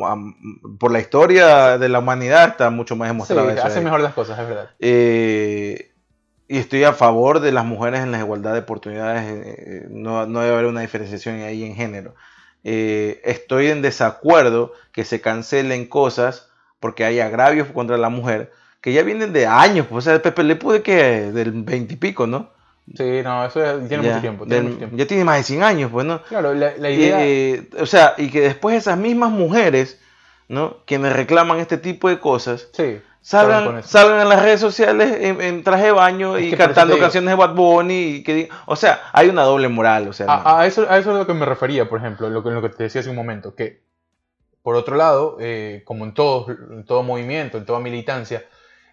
[0.79, 3.51] por la historia de la humanidad, está mucho más demostrado.
[3.51, 4.71] Sí, hace mejor las cosas, es verdad.
[4.79, 5.93] Eh,
[6.49, 9.25] y estoy a favor de las mujeres en la igualdad de oportunidades.
[9.47, 12.15] Eh, no, no debe haber una diferenciación ahí en género.
[12.65, 16.49] Eh, estoy en desacuerdo que se cancelen cosas
[16.81, 20.45] porque hay agravios contra la mujer que ya vienen de años, pues, o sea, Pepe
[20.45, 22.51] Le pude que del veintipico, ¿no?
[22.97, 26.23] Sí, no, eso tiene, mucho, tiempo, Ya tiene más de 100 años, pues, ¿no?
[26.23, 27.19] Claro, la, idea...
[27.27, 30.01] Eh, o sea, y que después esas mismas mujeres,
[30.49, 30.79] ¿no?
[30.87, 35.87] Quienes reclaman este tipo de cosas, sí salgan, salgan en las redes sociales en, traje
[35.87, 38.17] de baño y cantando canciones de Bad Bunny.
[38.17, 40.09] Y que, o sea, hay una doble moral.
[40.09, 42.51] O sea, a, eso, a eso es lo que me refería, por ejemplo, lo que,
[42.51, 43.55] lo que te decía hace un momento.
[43.55, 43.83] Que,
[44.63, 48.45] por otro lado, eh, como en todo, en todo movimiento, en toda militancia,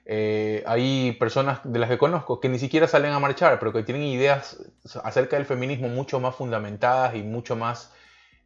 [0.05, 3.81] eh, hay personas de las que conozco que ni siquiera salen a marchar, pero que
[3.83, 4.57] tienen ideas
[5.03, 7.91] acerca del feminismo mucho más fundamentadas y mucho más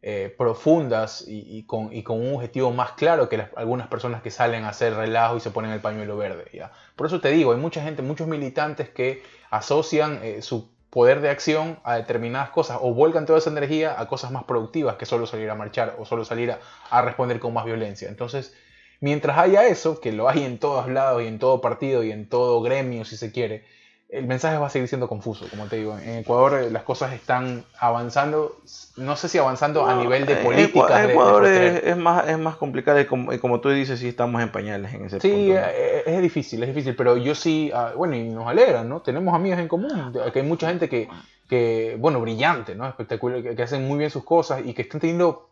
[0.02, 4.94] eh, profundas y, con, un objetivo más claro que algunas personas que salen a hacer
[4.94, 6.46] relajo y se ponen el pañuelo verde.
[6.54, 6.72] ¿ya?
[6.96, 11.28] Por eso te digo, hay mucha gente, muchos militantes que asocian eh, su poder de
[11.28, 15.26] acción a determinadas cosas o vuelcan toda esa energía a cosas más productivas que solo
[15.26, 16.56] salir a marchar o solo salir
[16.90, 18.08] a, responder con más violencia.
[18.08, 18.54] Entonces,
[19.00, 22.28] mientras haya eso, que lo hay en todos lados y en todo partido y en
[22.28, 23.64] todo gremio, si se quiere,
[24.12, 25.96] el mensaje va a seguir siendo confuso, como te digo.
[25.98, 28.56] En Ecuador eh, las cosas están avanzando,
[28.96, 30.86] no sé si avanzando a nivel de En política.
[31.04, 34.08] Ecua- Ecuador es, es más, es más complicado y como, y como tú dices, sí
[34.08, 35.52] estamos en pañales en ese Sí, punto.
[35.54, 35.66] ¿no?
[35.66, 39.00] eh, es difícil, es difícil, pero yo sí, ah, bueno, y nos alegra, ¿no?
[39.00, 41.08] Tenemos amigas en común, que hay mucha gente que,
[41.50, 42.86] que bueno, brillante, ¿no?
[42.88, 45.50] Espectacular, que, que hacen muy bien sus cosas y que están teniendo,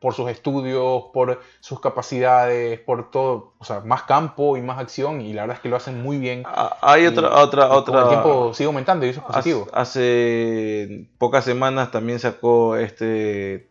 [0.00, 5.22] por sus estudios, por sus capacidades, por todo, o sea, más campo y más acción,
[5.22, 6.42] y la verdad es que lo hacen muy bien.
[6.44, 8.02] Ah, Hay Y- otra, otra, y otra.
[8.02, 9.66] el tiempo sigue aumentando y eso es positivo.
[9.72, 13.70] hace pocas semanas también sacó este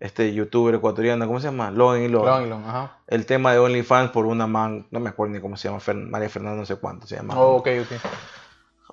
[0.00, 1.70] este youtuber ecuatoriano, ¿cómo se llama?
[1.70, 2.64] Logan y Logan.
[2.64, 2.96] Ajá.
[3.06, 6.08] El tema de OnlyFans por una man, no me acuerdo ni cómo se llama, Fer-
[6.10, 7.38] María Fernanda, no sé cuánto se llama.
[7.38, 8.00] Oh, ok, ok.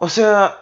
[0.01, 0.57] O sea,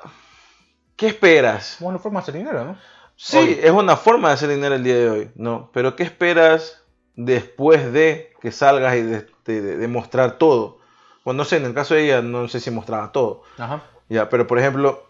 [0.97, 1.77] ¿qué esperas?
[1.79, 2.77] Bueno, forma de hacer dinero, ¿no?
[3.15, 3.59] Sí, Hoy.
[3.63, 5.71] es una forma de hacer dinero el día de hoy, ¿no?
[5.73, 6.83] Pero ¿qué esperas
[7.15, 10.79] después de que salgas y de, de- de- de mostrar todo?
[11.23, 13.43] Bueno, no sé, en el caso de ella, no sé si mostraba todo.
[13.57, 13.83] Ajá.
[14.09, 15.07] Ya, pero por ejemplo,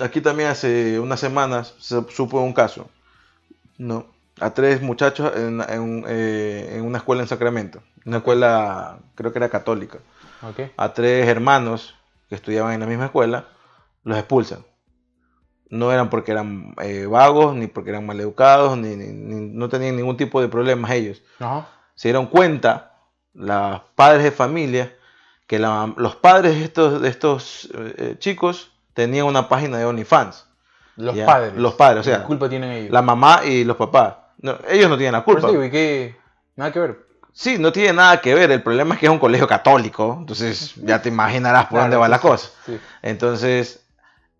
[0.00, 2.88] aquí también hace unas semanas se supo un caso,
[3.78, 4.06] ¿no?
[4.40, 9.38] A tres muchachos en, en, eh, en una escuela en Sacramento, una escuela, creo que
[9.38, 9.98] era católica.
[10.42, 10.70] Ok.
[10.78, 11.94] A tres hermanos
[12.30, 13.48] que estudiaban en la misma escuela,
[14.02, 14.64] los expulsan.
[15.70, 19.96] No eran porque eran eh, vagos, ni porque eran maleducados, ni, ni- ni- no tenían
[19.96, 21.22] ningún tipo de problemas ellos.
[21.38, 21.68] Ajá.
[21.94, 22.92] Se dieron cuenta,
[23.34, 24.94] los padres de familia,
[25.46, 30.46] que la- los padres de estos, de estos eh, chicos tenían una página de OnlyFans.
[30.96, 31.54] Los Ya, padres.
[31.54, 32.90] los padres, o sea, ¿Qué culpa tienen ellos?
[32.92, 34.16] La mamá y los papás.
[34.42, 35.50] No, ellos no tienen la culpa.
[35.50, 36.16] ¿y qué?
[36.56, 37.06] Nada que ver.
[37.32, 38.50] Sí, no tiene nada que ver.
[38.50, 40.16] El problema es que es un colegio católico.
[40.18, 42.50] Entonces ya te imaginarás por dónde va sí, la sí, cosa.
[42.66, 42.80] sí.
[43.02, 43.79] Entonces,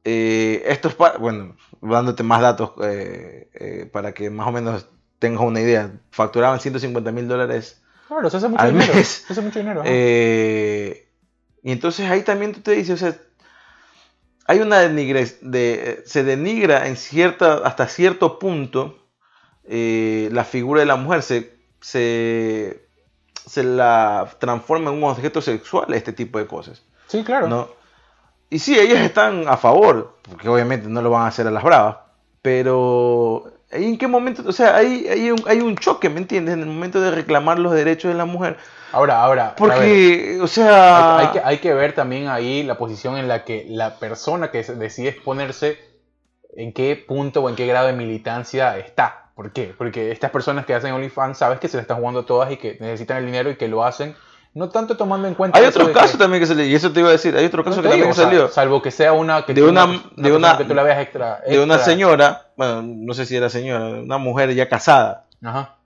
[0.04, 4.86] eh, estos, pa- bueno, dándote más datos eh, eh, para que más o menos
[5.18, 5.92] tengas una idea.
[6.10, 7.82] Facturaban 150 mil dólares.
[8.08, 8.94] Claro, se hace mucho Al dinero.
[8.94, 9.24] mes.
[9.28, 9.82] Hace mucho dinero.
[9.84, 11.08] Eh,
[11.62, 13.16] y entonces ahí también tú te dices, o sea,
[14.46, 18.96] hay una denigre, de, se denigra en cierta, hasta cierto punto
[19.64, 22.88] la figura de la mujer, se, se,
[23.46, 26.82] se la transforma en un objeto sexual, este tipo de cosas.
[27.06, 27.46] sí, claro.
[27.46, 27.68] ¿no?
[28.50, 31.62] Y sí, ellas están a favor, porque obviamente no lo van a hacer a las
[31.62, 31.98] bravas,
[32.42, 34.42] pero ¿ahí ¿en qué momento?
[34.46, 36.54] O sea, hay, hay, un, hay un choque, ¿me entiendes?
[36.54, 38.56] En el momento de reclamar los derechos de la mujer.
[38.92, 39.44] Ahora, ahora.
[39.44, 41.18] ver, Porque, o sea...
[41.18, 44.50] hay, hay que, hay que ver también ahí la posición en la que la persona
[44.50, 45.78] que decide exponerse,
[46.56, 49.30] en qué punto o en qué grado de militancia está.
[49.36, 49.72] ¿Por qué?
[49.78, 52.76] Porque estas personas que hacen OnlyFans sabes que se la están jugando todas y que
[52.80, 54.16] necesitan el dinero y que lo hacen,
[54.54, 55.58] no tanto tomando en cuenta.
[55.58, 57.62] Hay de casos que- también que salió, y eso te iba a decir, hay otro
[57.64, 60.32] caso que también o sea, salió salvo que sea una que de una- una de
[60.32, 63.86] una- que tú la veas extra, de una señora, bueno, no sé si era señora,
[64.00, 65.76] una mujer ya casada, Ajá,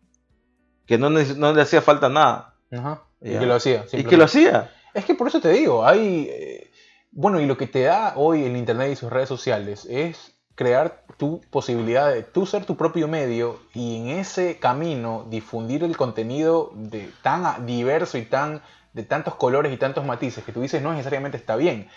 [0.86, 2.54] que no, no le hacía falta nada.
[2.72, 3.02] ajá.
[3.20, 3.84] Y que lo hacía.
[3.92, 4.70] Y que lo hacía.
[4.92, 6.28] Es que por eso te digo, hay...
[6.30, 6.70] eh,
[7.10, 11.03] bueno, y lo que te da hoy el Internet y sus redes sociales es crear
[11.16, 16.70] tu posibilidad de tú ser tu propio medio y en ese camino difundir el contenido
[16.74, 20.92] de tan diverso y tan de tantos colores y tantos matices que tú dices no
[20.92, 21.88] necesariamente está bien.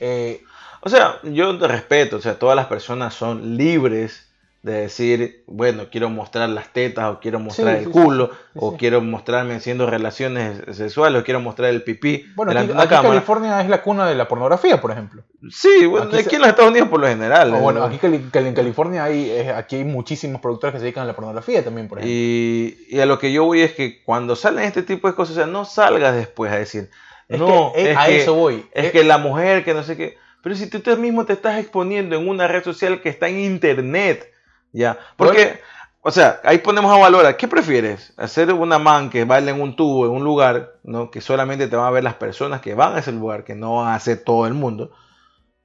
[0.00, 0.42] Eh,
[0.82, 4.29] O sea, yo te respeto, o sea, todas las personas son libres
[4.62, 8.36] de decir, bueno, quiero mostrar las tetas, o quiero mostrar Sí, el sí, culo, sí,
[8.56, 12.94] o quiero mostrarme haciendo relaciones sexuales, o quiero mostrar el pipí bueno, aquí, aquí.
[13.06, 15.22] California es la cuna de la pornografía, por ejemplo.
[15.50, 17.50] Sí, bueno, Aquí aquí, se- en los Estados Unidos por lo general.
[17.52, 21.64] Bueno, aquí en California hay, aquí hay muchísimos productores que se dedican a la pornografía
[21.64, 22.14] también, por ejemplo.
[22.14, 25.36] Y, y a lo que yo voy es que cuando salen este tipo de cosas,
[25.36, 26.90] o sea, no salgas después a decir,
[27.30, 28.66] Es no, que, eh, es a que, eso voy.
[28.72, 30.18] es Eh, que la mujer, que no sé qué.
[30.42, 33.40] Pero si tú, tú mismo te estás exponiendo en una red social que está en
[33.40, 34.29] internet,
[34.72, 34.98] ya.
[35.16, 35.60] Porque,
[36.02, 38.12] o sea, ahí ponemos a valorar, ¿qué prefieres?
[38.16, 41.10] ¿Hacer una man que baila en un tubo, en un lugar, ¿no?
[41.10, 43.86] que solamente te van a ver las personas que van a ese lugar, que no
[43.86, 44.92] a ser todo el mundo?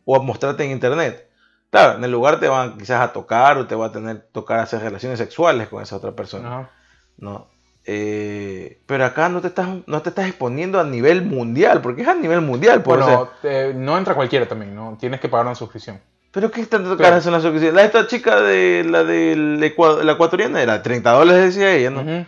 [0.06, 1.30] ¿O mostrarte en internet?
[1.72, 4.60] Claro, en el lugar te van quizás a tocar o te va a tener tocar
[4.60, 6.48] hacer relaciones sexuales con esa otra persona.
[6.48, 6.72] ajá.
[7.18, 7.48] ¿no?
[7.88, 12.08] Eh, pero acá no te, estás, no te estás exponiendo a nivel mundial, porque es
[12.08, 12.82] a nivel mundial.
[12.82, 14.98] pues, o sea, Bueno, eh, no entra cualquiera también, ¿no?
[15.00, 16.02] Tienes que pagar una suscripción.
[16.36, 17.74] Pero ¿qué tanto caras son las suscripciones?
[17.76, 22.02] La esta chica de la del Ecua- la ecuatoriana era 30 dólares, decía ella, ¿no?
[22.02, 22.26] Ujú.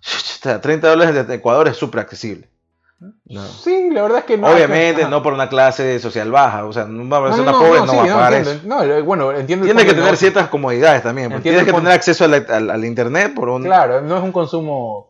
[0.00, 2.48] Chuta, 30 dólares de Ecuador es súper accesible.
[3.26, 3.44] No.
[3.44, 4.48] Sí, la verdad es que no.
[4.48, 7.80] Obviamente, no por una clase social baja, o sea, una No, persona no, no, pobre
[7.80, 8.50] no, sí, va a pagar entiendo.
[8.60, 8.68] eso.
[8.68, 9.64] No, eh, bueno, entiendo.
[9.66, 13.34] Tienes que tener ciertas comodidades también, Entiendo tienes que tener acceso al, al- al internet
[13.34, 15.07] por un, Claro, no es un consumo.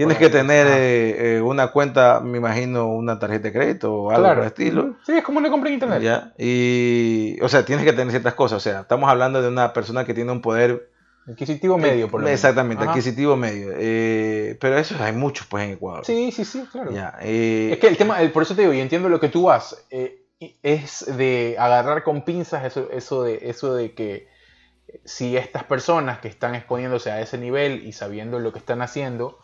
[0.00, 4.10] Tienes por- que tener eh, eh, una cuenta, me imagino, una tarjeta de crédito o
[4.10, 4.96] algo por el estilo.
[5.04, 6.02] Sí, es como una compra en internet.
[6.02, 6.32] ¿ya?
[6.38, 8.56] Y, o sea, tienes que tener ciertas cosas.
[8.58, 10.90] O sea, estamos hablando de una persona que tiene un poder.
[11.28, 12.40] Adquisitivo medio, por lo menos.
[12.40, 12.92] Exactamente, Ajá.
[12.92, 13.72] adquisitivo medio.
[13.76, 16.04] Eh, pero eso hay muchos, pues, en Ecuador.
[16.06, 16.90] Sí, sí, sí, claro.
[16.92, 19.42] Ya, Es que el tema, el- por eso te digo, y entiendo lo que tú
[19.44, 19.86] vas.
[20.62, 24.28] es de agarrar con pinzas eso, eso, de, eso de que
[25.04, 29.38] si estas personas que están exponiéndose a ese nivel y sabiendo lo que están haciendo,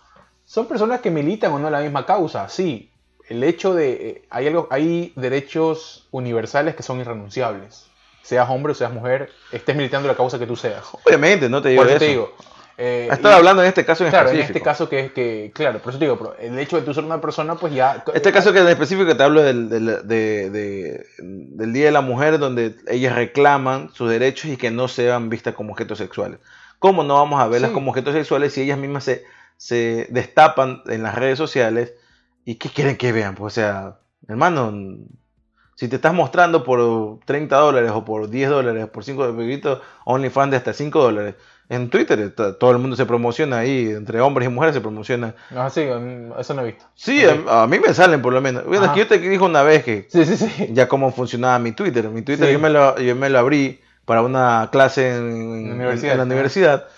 [0.47, 2.49] son personas que militan o no la misma causa.
[2.49, 2.91] Sí,
[3.29, 3.93] el hecho de...
[3.93, 7.87] Eh, hay, algo, hay derechos universales que son irrenunciables.
[8.23, 10.85] Seas hombre o seas mujer, estés militando la causa que tú seas.
[11.05, 12.33] Obviamente, no te digo Por eso te digo.
[12.79, 15.51] eh, Estaba y- hablando en este caso en Claro, en este caso que es que,
[15.55, 18.05] claro, por eso te digo, pero el hecho de tú ser una persona, pues ya...
[18.15, 22.01] Este caso que en específico te hablo del, del, de- de- del Día de la
[22.01, 26.39] Mujer, donde ellas reclaman sus derechos y que no sean vistas como objetos sexuales.
[26.79, 27.75] ¿Cómo no vamos a verlas Sí.
[27.75, 29.25] como objetos sexuales si ellas mismas se,
[29.57, 31.95] se destapan en las redes sociales?
[32.45, 33.35] ¿Y qué quieren que vean?
[33.35, 34.73] Pues, o sea, hermano,
[35.75, 40.51] si te estás mostrando por 30 dólares o por 10 dólares, por 5 dólares, OnlyFans
[40.53, 41.35] de hasta 5 dólares,
[41.69, 45.35] en Twitter todo el mundo se promociona ahí, entre hombres y mujeres se promociona.
[45.51, 45.81] No, sí,
[46.39, 46.85] eso no he visto.
[46.95, 48.65] Sí, a, a mí me salen por lo menos.
[48.65, 50.69] Bueno, que yo te dije una vez que Sí, sí, sí.
[50.71, 52.09] ya cómo funcionaba mi Twitter.
[52.09, 55.75] Mi Twitter yo, me lo, yo me lo abrí para una clase en, en- la
[55.75, 56.33] universidad, en la ajá.
[56.33, 56.89] universidad.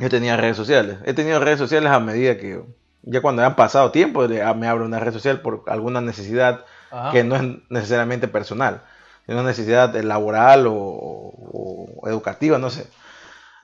[0.00, 0.96] Yo tenía redes sociales.
[1.04, 2.60] He tenido redes sociales a medida que
[3.02, 7.12] ya cuando han pasado tiempo me abro una red social por alguna necesidad Ajá.
[7.12, 8.82] que no es necesariamente personal.
[9.28, 12.86] Una necesidad laboral o, o educativa, no sé.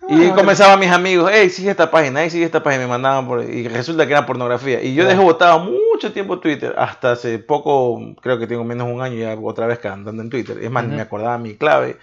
[0.08, 3.26] Y Ah, comenzaban mis amigos, hey, sigue esta página, hey, sigue esta página, me mandaban
[3.26, 3.42] por...
[3.42, 4.80] Y resulta que era pornografía.
[4.80, 8.92] Y yo dejé botado mucho tiempo Twitter, hasta hace poco, creo que tengo menos de
[8.92, 10.58] un año ya otra vez que andando en Twitter.
[10.62, 10.96] Es más, ni Ujú.
[10.96, 11.98] me acordaba mi clave.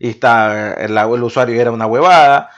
[0.00, 2.50] Y está, el, el usuario era una huevada.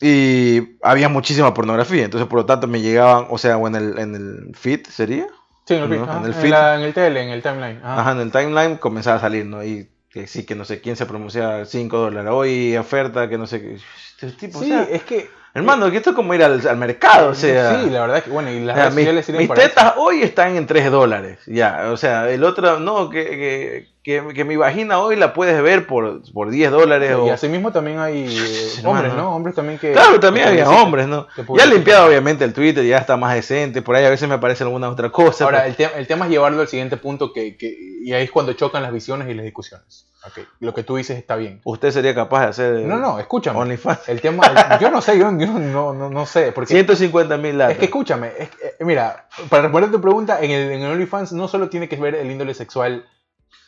[0.00, 2.04] Y había muchísima pornografía.
[2.04, 5.26] Entonces, por lo tanto, me llegaban, o sea, o en el, en el feed, ¿sería?
[5.66, 6.04] Sí, en el, feed, ¿no?
[6.04, 6.50] ajá, En el en, feed.
[6.50, 7.78] la- en el tele, en el timeline.
[7.78, 8.00] ajá.
[8.00, 9.64] Ajá, en el timeline comenzaba a salir, ¿no?
[9.64, 12.30] Y que sí, que no sé quién se promocionaba 5 dólares.
[12.32, 13.74] Hoy oferta, que no sé qué.
[13.74, 15.28] Este tipo, o Sí, sea, es que...
[15.56, 17.82] Hermano, que esto es como ir al, al mercado, o sea.
[17.82, 19.68] sí, la verdad que, bueno, y las o sea, redes mis, sociales mis para eso.
[19.70, 21.88] tetas hoy están en 3 dólares, ya.
[21.90, 25.86] O sea, el otro, no, que, que, que, que mi vagina hoy la puedes ver
[25.86, 27.10] por, por 10 dólares.
[27.10, 27.32] Y o...
[27.32, 29.34] así mismo también hay eh, hombres, ¿no?
[29.34, 29.92] Hombres también que...
[29.92, 31.26] Claro, también había hombres, ¿no?
[31.56, 33.80] Ya he limpiado obviamente el Twitter, ya está más decente.
[33.82, 35.44] Por ahí a veces me aparece alguna otra cosa.
[35.44, 38.24] Ahora, pero- el, te- el tema es llevarlo al siguiente punto que, que- y ahí
[38.24, 40.06] es cuando chocan las visiones y las discusiones.
[40.26, 41.60] Ok, Lo que tú dices está bien.
[41.64, 43.58] ¿Usted sería capaz de hacer No, no, escúchame.
[43.58, 44.08] OnlyFans?
[44.08, 47.78] El tema, yo no sé, yo, yo no, no, no sé, porque 150 mil es
[47.78, 50.92] que escúchame, es que, eh, mira, para responder a tu pregunta, en el, en el
[50.92, 53.06] OnlyFans no solo tiene que ver el índole sexual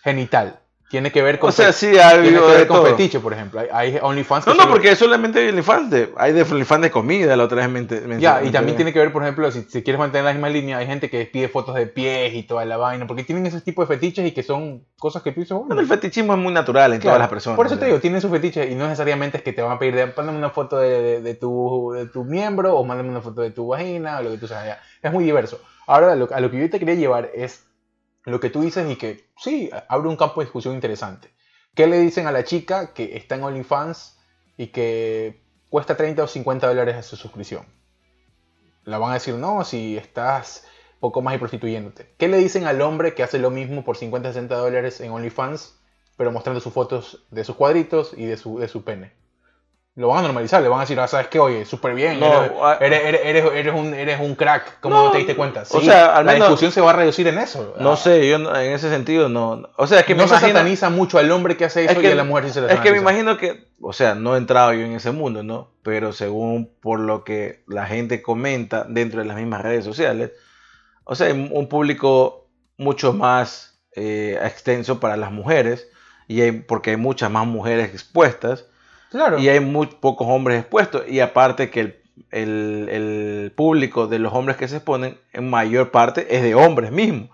[0.03, 2.87] genital, tiene que ver con, O sea, sí, ha tiene que ver de con todo.
[2.97, 3.61] fetiche, por ejemplo.
[3.61, 6.91] Hay, hay OnlyFans No, no, solo- porque solamente hay OnlyFans de, hay de OnlyFans de
[6.91, 9.83] comida, la otra vez me Ya, y también tiene que ver, por ejemplo, si, si
[9.83, 12.77] quieres mantener la misma línea, hay gente que pide fotos de pies y toda la
[12.79, 15.79] vaina, porque tienen ese tipo de fetiches y que son cosas que tú dices, bueno,
[15.81, 17.57] el fetichismo es muy natural en Claro, todas las personas.
[17.57, 19.79] Por eso te digo, tienen sus fetiches y no necesariamente es que te van a
[19.79, 23.21] pedir, de, mándame una foto de, de- de tu, de tu miembro o mándame una
[23.21, 24.69] foto de tu vagina o lo que tú sabes.
[24.69, 24.81] ya.
[25.03, 25.61] Es muy diverso.
[25.87, 27.65] Ahora, lo- a lo que yo te quería llevar es
[28.29, 31.31] lo que tú dices y que sí, abre un campo de discusión interesante.
[31.75, 34.19] ¿Qué le dicen a la chica que está en OnlyFans
[34.57, 37.65] y que cuesta 30 o 50 dólares a su suscripción?
[38.85, 40.67] La van a decir, no, si estás
[41.01, 42.15] poco más y prostituyéndote.
[42.19, 45.13] ¿Qué le dicen al hombre que hace lo mismo por 50 o 60 dólares en
[45.13, 45.79] OnlyFans,
[46.17, 49.13] pero mostrando sus fotos de sus cuadritos y de su, de su pene?
[49.99, 51.41] Lo van a normalizar, le van a decir, ah, ¿sabes qué?
[51.41, 55.19] Oye, súper bien, No, eres, ah- eres, eres- un, eres un crack, ¿cómo No, te
[55.19, 55.65] diste cuenta?
[55.69, 57.75] o sea, al la discusión se va a reducir en eso.
[57.81, 59.69] No Ah, sé, yo no- en ese sentido no.
[59.77, 60.53] O sea, es que me no se imagino.
[60.59, 62.61] sataniza mucho al hombre que hace eso Es que- y a la mujer sí se
[62.61, 65.43] la Es que me imagino que, o sea, no he entrado yo en ese mundo,
[65.43, 65.73] ¿no?
[65.83, 70.31] Pero según por lo que la gente comenta dentro de las mismas redes sociales,
[71.03, 75.89] o sea, hay un público mucho más eh, extenso para las mujeres,
[76.29, 78.67] y hay, porque hay muchas más mujeres expuestas,
[79.11, 79.39] Claro.
[79.39, 81.97] y hay muy pocos hombres expuestos, y aparte que el,
[82.31, 86.91] el- el público de los hombres que se exponen, en mayor parte, es de hombres
[86.93, 87.31] mismos.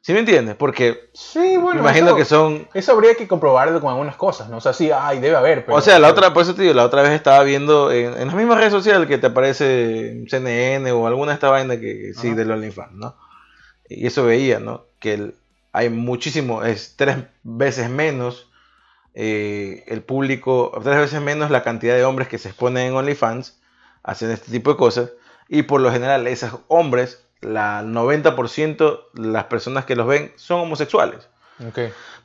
[0.00, 0.54] ¿Sí me entiendes?
[0.54, 4.56] Porque sí, bueno, imagino eso- que son Eso habría que comprobarlo con algunas cosas, ¿no?
[4.58, 5.76] O sea, sí, ay, debe haber, pero...
[5.76, 8.26] o sea, la otra, por eso te digo, la otra vez estaba viendo en, en
[8.28, 12.14] las mismas redes sociales que te aparece CNN o alguna de esta vaina que, que
[12.14, 12.36] sí Ajá.
[12.36, 13.16] del OnlyFans, ¿no?
[13.88, 14.84] Y eso veía, ¿no?
[15.00, 15.34] Que el-
[15.72, 18.47] hay muchísimo, es tres veces menos
[19.20, 23.60] eh, el público, tres veces menos la cantidad de hombres que se exponen en OnlyFans
[24.04, 25.10] hacen este tipo de cosas.
[25.48, 30.60] Y por lo general, esos hombres, la 90% de las personas que los ven son
[30.60, 31.28] homosexuales.
[31.66, 31.78] Ok.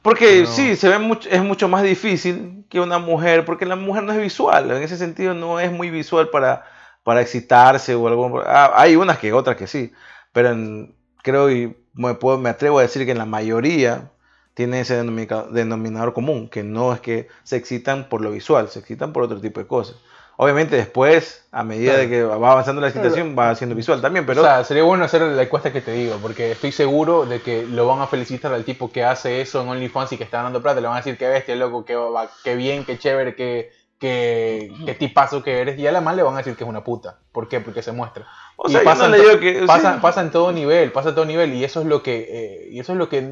[0.04, 0.46] Porque No.
[0.48, 4.12] sí, se ve mucho, es mucho más difícil que una mujer, porque la mujer no
[4.14, 6.66] es visual, en ese sentido no es muy visual para,
[7.04, 8.42] para excitarse o algo.
[8.46, 9.92] ah, hay unas que otras que sí,
[10.32, 14.12] pero en- creo y me, puedo, me atrevo a decir que en la mayoría
[14.54, 18.80] tiene ese denomina- denominador común, que no es que se excitan por lo visual, se
[18.80, 19.96] excitan por otro tipo de cosas.
[20.36, 24.42] Obviamente después, a medida de que va avanzando la situación, va haciendo visual también, pero...
[24.42, 27.68] O sea, sería bueno hacer la encuesta que te digo, porque estoy seguro de que
[27.68, 30.60] lo van a felicitar al tipo que hace eso en OnlyFans y que está ganando
[30.62, 30.82] plata.
[30.82, 31.96] Le van a decir que bestia, loco, que,
[32.44, 35.78] que bien, que chévere, que, que, que tipazo que eres.
[35.80, 37.20] Y a la más le van a decir que es una puta.
[37.32, 37.60] ¿Por qué?
[37.60, 38.26] Porque se muestra.
[38.56, 40.00] O sea, y pasa, no en le to- digo que- pasa, sí.
[40.02, 41.54] pasa en todo nivel, pasa en todo nivel.
[41.54, 43.30] Y eso es lo que, eh, y eso es lo que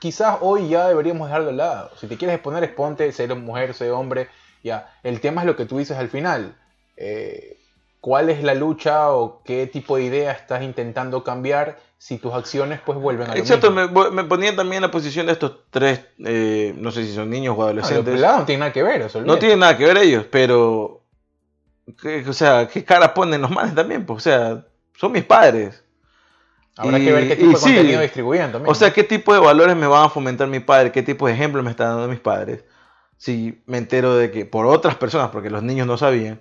[0.00, 1.90] quizás hoy ya deberíamos dejar de lado.
[1.98, 4.28] Si te quieres exponer, exponte, ser mujer, ser hombre.
[4.62, 4.92] Ya.
[5.02, 6.56] El tema es lo que tú dices al final.
[6.96, 7.58] Eh,
[8.00, 12.80] ¿Cuál es la lucha o qué tipo de idea estás intentando cambiar si tus acciones
[12.84, 14.02] pues vuelven a lo Exacto, mismo?
[14.04, 17.30] me, me ponía también en la posición de estos tres, eh, no sé si son
[17.30, 18.14] niños o No, adolescentes.
[18.14, 21.00] pelados no tienen nada que ver, eso No tienen nada que ver ellos, pero.
[22.00, 24.04] ¿qué- o sea, ¿qué cara ponen los manes también?
[24.04, 24.64] Pues, o sea,
[24.96, 25.84] son mis padres.
[26.76, 27.62] Habrá y- que ver qué tipo de sí.
[27.64, 28.70] contenido distribuyen también.
[28.70, 30.90] O sea, ¿qué tipo de valores me van a fomentar mi padre?
[30.92, 32.64] ¿Qué tipo de ejemplos me están dando mis padres?
[33.18, 36.40] Si me entero de que por otras personas, porque los niños no sabían,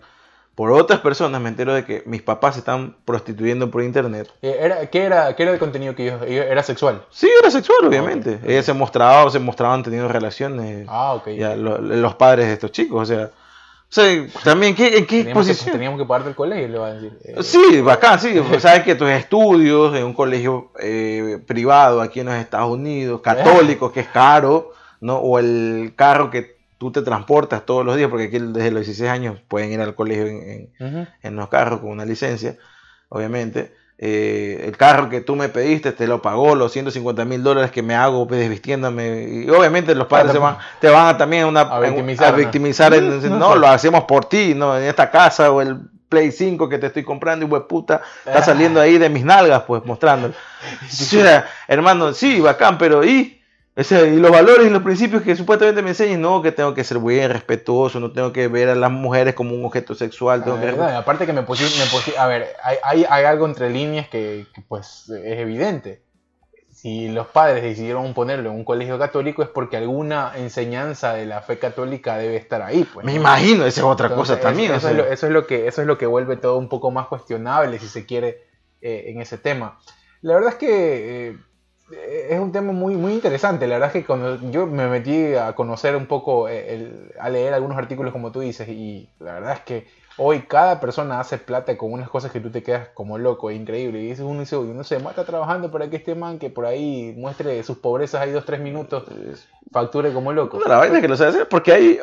[0.56, 4.30] por otras personas me entero de que mis papás se están prostituyendo por internet.
[4.42, 7.04] Eh, era, ¿qué, era, ¿Qué era el contenido que ellos, ellos- era sexual?
[7.10, 8.36] Sí, era sexual, obviamente.
[8.36, 8.50] ok.
[8.50, 10.86] Ellas se mostraban, se mostraban teniendo relaciones.
[10.90, 11.30] Ah, ok.
[11.38, 13.32] ya, lo- los padres de estos chicos, o sea.
[13.92, 15.74] Sea, también, ¿qué, ¿en qué Teníamos que, posición?
[15.74, 17.20] teníamos que pagarte el colegio, le van a decir.
[17.26, 18.34] Eh, Sí, bacán, sí.
[18.60, 23.92] Sabes que tus estudios en un colegio eh, privado aquí en los Estados Unidos, católico,
[23.92, 24.72] que es caro,
[25.02, 25.18] ¿no?
[25.18, 29.10] O el carro que tú te transportas todos los días, porque aquí desde los 16
[29.10, 30.72] años pueden ir al colegio en,
[31.22, 32.56] en los carros con una licencia,
[33.10, 33.74] obviamente.
[34.04, 37.84] Eh, el carro que tú me pediste te lo pagó, los 150 mil dólares que
[37.84, 39.44] me hago pues, desvistiéndome.
[39.46, 42.38] Y obviamente los padres se van, te van a también una, A victimizar, a ¿no?
[42.38, 43.60] victimizar No, no, no sé.
[43.60, 44.76] lo hacemos por ti, ¿no?
[44.76, 45.78] En esta casa o el
[46.10, 49.86] Play 5 que te estoy comprando, y puta, está saliendo ahí de mis nalgas, pues
[49.86, 50.34] mostrándolo.
[50.90, 51.20] Sí,
[51.68, 53.41] hermano, sí, bacán, pero ¿y?
[53.90, 57.00] Y los valores y los principios que supuestamente me enseñan, no, que tengo que ser
[57.00, 60.72] bien respetuoso, no tengo que ver a las mujeres como un objeto sexual, tengo que...
[60.72, 63.70] no, y aparte que me pusiste, me pusi- a ver, hay, hay, hay algo entre
[63.70, 66.04] líneas que, que, pues es evidente.
[66.74, 71.42] Si los padres decidieron ponerlo en un colegio católico es porque alguna enseñanza de la
[71.42, 72.86] fe católica debe estar ahí.
[72.92, 73.20] Pues, Me ¿no?
[73.22, 74.72] imagino, esa es otra Entonces, cosa también.
[74.74, 75.04] Eso, o es sea.
[75.06, 77.78] lo, eso es lo que, eso es lo que vuelve todo un poco más cuestionable,
[77.78, 78.48] si se quiere,
[78.82, 79.78] eh, en ese tema.
[80.22, 81.38] La verdad es que eh,
[82.30, 83.68] es un tema muy, muy interesante.
[83.68, 87.30] La verdad es que cuando yo me metí a conocer un poco, eh, el- a
[87.30, 89.88] leer algunos artículos como tú dices, y la verdad es que
[90.18, 93.58] hoy cada persona hace plata con unas cosas que tú te quedas como loco, es
[93.60, 94.00] increíble.
[94.02, 97.14] Y dices, uno dice, uno se mata trabajando para que este man que por ahí
[97.18, 99.04] muestre sus pobrezas ahí dos, tres minutos,
[99.72, 100.60] facture como loco.
[100.60, 102.00] No, la vaina es que lo sabe hacer, porque hay,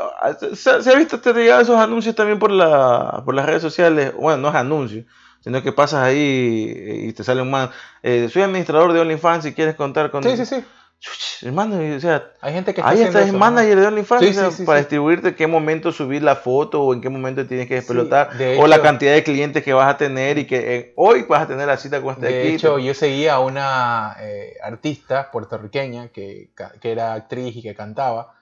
[0.55, 4.15] se, se ha visto te llegan esos anuncios también por, la, por las redes sociales,
[4.17, 5.05] bueno, no es anuncio,
[5.49, 7.71] sino que pasas ahí y te sale un man,
[8.03, 10.23] eh, soy administrador de OnlyFans si quieres contar con...
[10.23, 10.63] Sí, sí, sí.
[11.01, 13.39] Chuch, hermano, y, o sea, Hay gente que está ahí estás eso, ¿no?
[13.39, 16.83] manager de OnlyFans Sí, o sea, sí, sí, para distribuirte qué momento subir la foto
[16.83, 19.73] o en qué momento tienes que explotar, de o la hecho- cantidad de clientes que
[19.73, 22.39] vas a tener y que eh, hoy vas a tener la cita con este De
[22.41, 22.49] aquí.
[22.57, 28.35] hecho, yo seguía a una eh, artista puertorriqueña que, que era actriz y que cantaba.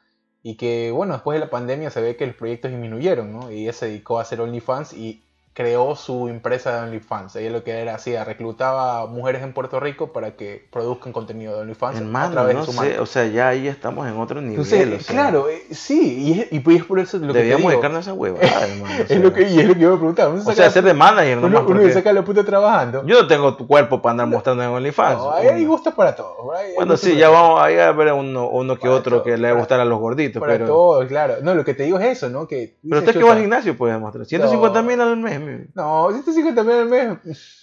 [0.42, 3.50] Y que, bueno, después de la pandemia se ve que los proyectos disminuyeron, ¿no?
[3.50, 5.22] Y ella se dedicó a hacer OnlyFans y
[5.56, 7.34] creó su empresa de OnlyFans.
[7.36, 11.62] Ella lo que era hacía, reclutaba mujeres en Puerto Rico para que produzcan contenido de
[11.62, 13.00] OnlyFans a Hermano, través no de su sé, marca.
[13.02, 14.60] o sea, ya ahí estamos en otro nivel.
[14.60, 17.70] Entonces, o sea, claro, eh, sí, y es, y es por eso lo que Debíamos
[17.70, 18.94] dedicarnos a esa huevada, hermano.
[18.98, 19.18] Es sea.
[19.18, 20.34] lo que, y es lo que yo me preguntaba.
[20.34, 21.62] Uno O sea, ser de manager uno, nomás.
[21.62, 23.06] uno porque saca la puta trabajando.
[23.06, 25.16] Yo no tengo tu cuerpo para andar mostrando en OnlyFans.
[25.16, 26.36] No, ahí hay gustos para todos.
[26.54, 27.40] hay bueno, sí, ya todos.
[27.40, 29.86] vamos ahí a ver uno, uno que otro todo, que le va a gustar a
[29.86, 30.38] los gorditos.
[30.38, 31.36] Para pero todo, claro.
[31.40, 32.46] No, lo que te digo es eso, ¿no?
[32.46, 34.26] Que pero usted que va al gimnasio puede mostrar.
[34.26, 35.45] 150 mil al mes.
[35.46, 37.62] Mi- No, 150 mil al mes.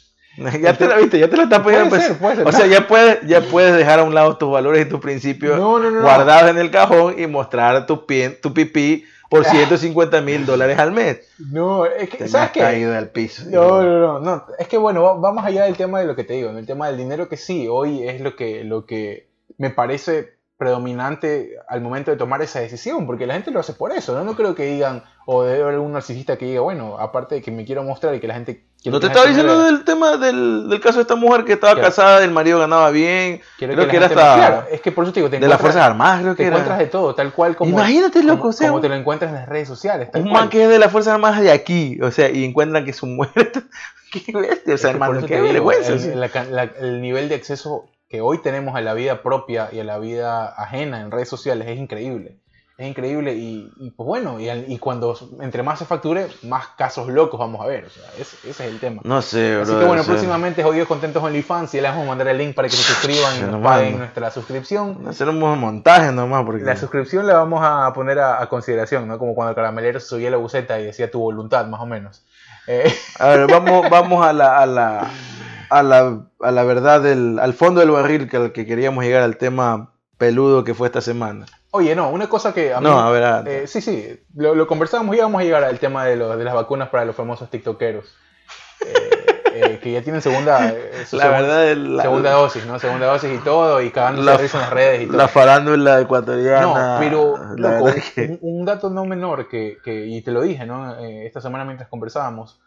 [0.61, 1.89] Ya te la viste, ya te la está poniendo.
[1.89, 2.07] Puede pues.
[2.07, 2.47] ser, puede ser.
[2.47, 5.59] O sea, ya puedes, ya puedes dejar a un lado tus valores y tus principios
[5.59, 6.01] No, no, no, no.
[6.01, 10.91] guardados en el cajón y mostrar tu, pie, tu pipí por 150 mil dólares al
[10.91, 11.19] mes.
[11.51, 12.61] No, es que, Te ¿sabes qué?
[12.61, 13.43] caído al piso.
[13.47, 14.45] No, no, no, no.
[14.57, 16.57] Es que bueno, va, va más allá del tema de lo que te digo, ¿no?
[16.59, 19.27] el tema del dinero que sí, hoy es lo que, lo que
[19.59, 20.32] me parece
[20.64, 24.24] predominante al momento de tomar esa decisión, porque la gente lo hace por eso, ¿no?
[24.24, 27.51] No creo que digan, o debe haber un narcisista que diga, bueno, aparte de que
[27.51, 28.66] me quiero mostrar y que la gente...
[28.86, 31.88] No te estaba diciendo del tema del, del caso de esta mujer que estaba Claro.
[31.88, 35.14] casada, el marido ganaba bien, quiero creo que era hasta Claro, es que por eso
[35.14, 36.86] te digo, te de las encuentras- Fuerzas Armadas, creo te que encuentras era.
[36.86, 37.72] de todo, tal cual como...
[37.72, 40.22] Imagínate, loco, como, o sea, como un- te lo encuentras en las redes sociales, tal
[40.24, 40.41] Un cual.
[40.41, 43.05] man que es de las Fuerzas Armadas de aquí, o sea, y encuentran que su
[43.05, 43.51] mujer.
[44.11, 45.93] qué bestia, o sea, Es que hermano, qué te vergüenza.
[46.82, 50.45] el nivel de acceso que hoy tenemos a la vida propia y a la vida
[50.45, 52.38] ajena en redes sociales es increíble.
[52.78, 57.07] Es increíble y, y, pues bueno, y, y, cuando entre más se facture, más casos
[57.07, 57.86] locos vamos a ver.
[57.86, 59.01] O sea, ese, ese es el tema.
[59.03, 62.38] No sé, Así que bueno, próximamente Jodidos Contentos OnlyFans y les vamos a mandar el
[62.38, 65.07] link para que se suscriban y nos paguen nuestra suscripción.
[65.07, 66.45] Hacer un montaje nomás.
[66.45, 66.64] Porque...
[66.64, 69.18] La suscripción la vamos a poner a, a, consideración, ¿no?
[69.18, 72.24] Como cuando el caramelero subía la buceta y decía tu voluntad, más o menos.
[72.68, 72.93] Eh.
[73.20, 75.11] A ver, vamos, vamos a la, a la,
[75.80, 79.24] a la, a la verdad, del, al fondo del barril que, al que queríamos llegar
[79.24, 81.45] al tema peludo que fue esta semana.
[81.71, 84.67] Oye, no, una cosa que a mí, No, a ver, eh, sí, sí, lo, lo,
[84.67, 87.49] conversamos y íbamos a llegar al tema de, lo, de las vacunas para los famosos
[87.49, 88.15] tiktokeros.
[88.86, 92.80] Eh, eh, que ya tienen segunda, la segunda, verdad es la, segunda dosis, ¿no?
[92.80, 95.17] Segunda dosis y todo, y cagándose la, risa en las redes y todo.
[95.17, 96.61] La farándula ecuatoriana.
[96.61, 100.41] No, pero, la loco, que- un, un dato no menor que, que- y te lo
[100.41, 100.99] dije, ¿no?
[100.99, 102.61] Eh, esta semana mientras conversábamos,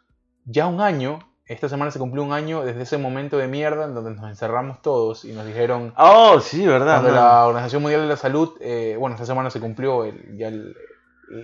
[0.44, 3.94] ya un año, esta semana se cumplió un año desde ese momento de mierda en
[3.94, 6.94] donde nos encerramos todos y nos dijeron, Oh, sí, verdad.
[7.00, 7.14] cuando no.
[7.16, 10.76] la Organización Mundial de la Salud, eh, bueno, esta semana se cumplió el- ya el-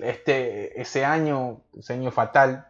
[0.02, 2.66] este, ese año, ese año fatal,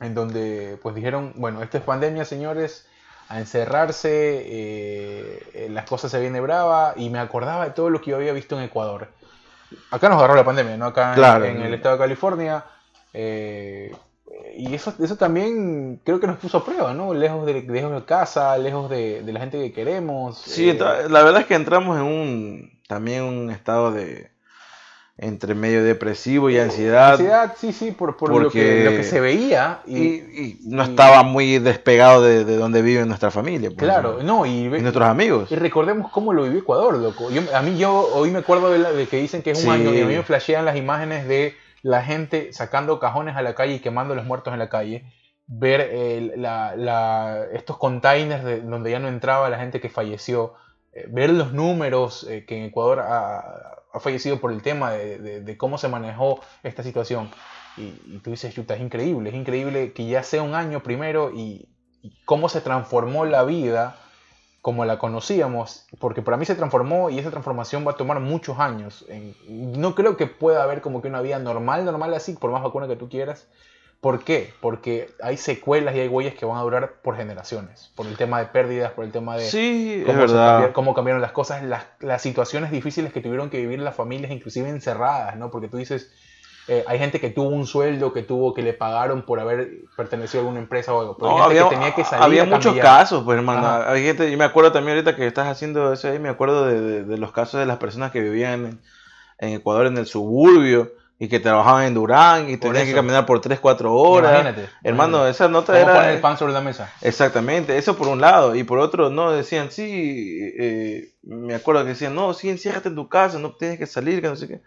[0.00, 2.86] en donde pues dijeron, bueno, esta es pandemia, señores,
[3.28, 4.08] a encerrarse,
[4.44, 8.32] eh, las cosas se vienen brava, y me acordaba de todo lo que yo había
[8.32, 9.08] visto en Ecuador.
[9.92, 10.86] Acá nos agarró la pandemia, ¿no?
[10.86, 11.44] Acá en- Claro.
[11.44, 12.64] en, el estado de California.
[13.12, 13.92] eh,
[14.56, 17.14] y eso, eso también creo que nos puso a prueba, ¿no?
[17.14, 20.38] Lejos de, lejos de casa, lejos de, de la gente que queremos.
[20.38, 20.78] Sí, eh,
[21.08, 24.30] la verdad es que entramos en un también un estado de
[25.22, 29.20] entre medio depresivo y ansiedad, Ansiedad, sí, sí, por, por lo, que, lo que se
[29.20, 29.80] veía.
[29.86, 33.68] y, Y, y no y- estaba muy despegado de, de donde vive nuestra familia.
[33.68, 34.46] pues, claro, ¿no?
[34.46, 35.52] y, y nuestros amigos.
[35.52, 37.30] y recordemos cómo lo vivió Ecuador, loco.
[37.30, 39.64] Yo, a mí yo hoy me acuerdo de, la- de que dicen que es un
[39.64, 39.70] Sí.
[39.70, 43.54] año y a mí me flashean las imágenes de la gente sacando cajones a la
[43.54, 45.04] calle y quemando a los muertos en la calle.
[45.46, 50.54] Ver eh, estos containers de, donde ya no entraba la gente que falleció.
[50.92, 55.76] eh, ver los números eh, que en Ecuador ha, fallecido por el tema de, cómo
[55.76, 57.30] se manejó esta situación.
[57.76, 61.68] Y, tú dices, chuta, es increíble, es increíble que ya sea un año primero y
[62.24, 63.96] cómo se transformó la vida
[64.62, 68.58] como la conocíamos, porque para mí se transformó y esa transformación va a tomar muchos
[68.58, 69.06] años.
[69.48, 72.86] No creo que pueda haber como que una vida normal, normal así, por más vacuna
[72.86, 73.46] que tú quieras.
[74.00, 74.52] ¿Por qué?
[74.60, 78.38] Porque hay secuelas y hay huellas que van a durar por generaciones, por el tema
[78.38, 82.22] de pérdidas, por el tema de Sí, cómo, cambiaron, cómo cambiaron las cosas, las, las
[82.22, 85.50] situaciones difíciles que tuvieron que vivir las familias, inclusive encerradas, ¿no?
[85.50, 86.10] Porque tú dices,
[86.70, 90.40] eh, hay gente que tuvo un sueldo, que tuvo, que le pagaron por haber pertenecido
[90.40, 92.46] a alguna empresa o algo, pero hay gente había, que tenía que salir había a
[92.46, 93.66] muchos casos, pues hermano.
[93.86, 96.80] Hay gente, yo me acuerdo también ahorita que estás haciendo eso ahí, me acuerdo de,
[96.80, 98.80] de- de los casos de las personas que vivían en,
[99.38, 103.26] en Ecuador en el suburbio y que trabajaban en Durán y Por tenían que caminar
[103.26, 104.30] por 3, 4 horas.
[104.40, 104.70] Imagínate.
[104.82, 105.30] Hermano, imagínate.
[105.32, 106.22] esa nota Vamos a poner el era...
[106.22, 106.90] pan sobre la mesa.
[107.02, 108.54] Exactamente, eso por un lado.
[108.54, 112.94] Y por otro, no, decían, sí, eh, me acuerdo que decían, no, sí, enciérrate en
[112.94, 114.62] tu casa, no tienes que salir, que no sé qué.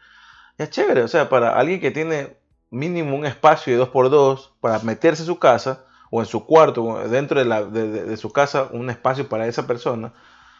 [0.58, 2.38] Es chévere, o sea, para alguien que tiene
[2.70, 7.08] mínimo un espacio de 2x2 para meterse en su casa o en su cuarto, o
[7.10, 10.14] dentro de, la, de, de- de su casa, un espacio para esa persona,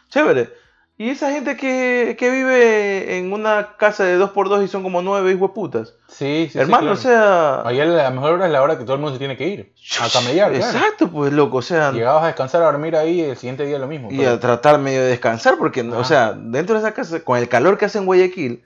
[0.08, 0.52] chévere.
[0.96, 5.32] Y esa gente que, que vive en una casa de 2x2 y son como nueve
[5.32, 5.94] hijos putas.
[6.06, 6.92] Sí, sí, sí, Hermano, claro.
[6.94, 7.62] o sea...
[7.66, 9.48] Ahí a la mejor hora es la hora que todo el mundo se tiene que
[9.48, 9.74] ir.
[10.00, 10.64] A camellar, claro.
[10.78, 11.90] Exacto, pues loco, o sea...
[11.90, 14.08] Llegabas a descansar, a dormir ahí y el siguiente día lo mismo.
[14.12, 16.04] y pero- a tratar medio de descansar, porque, o Ajá.
[16.04, 18.62] sea, dentro de esa casa, con el calor que hace en Guayaquil,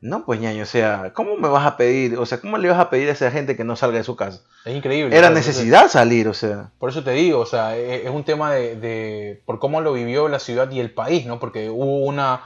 [0.00, 2.16] no, pues ñaño, o sea, ¿cómo me vas a pedir?
[2.18, 4.16] O sea, ¿cómo le vas a pedir a esa gente que no salga de su
[4.16, 4.42] casa?
[4.64, 5.16] es increíble.
[5.16, 6.70] Era necesidad salir, o sea.
[6.78, 9.92] Por eso te digo, o sea, e- es un tema de, de- por cómo lo
[9.92, 11.38] vivió la ciudad y el país, ¿no?
[11.38, 12.42] Porque hubo una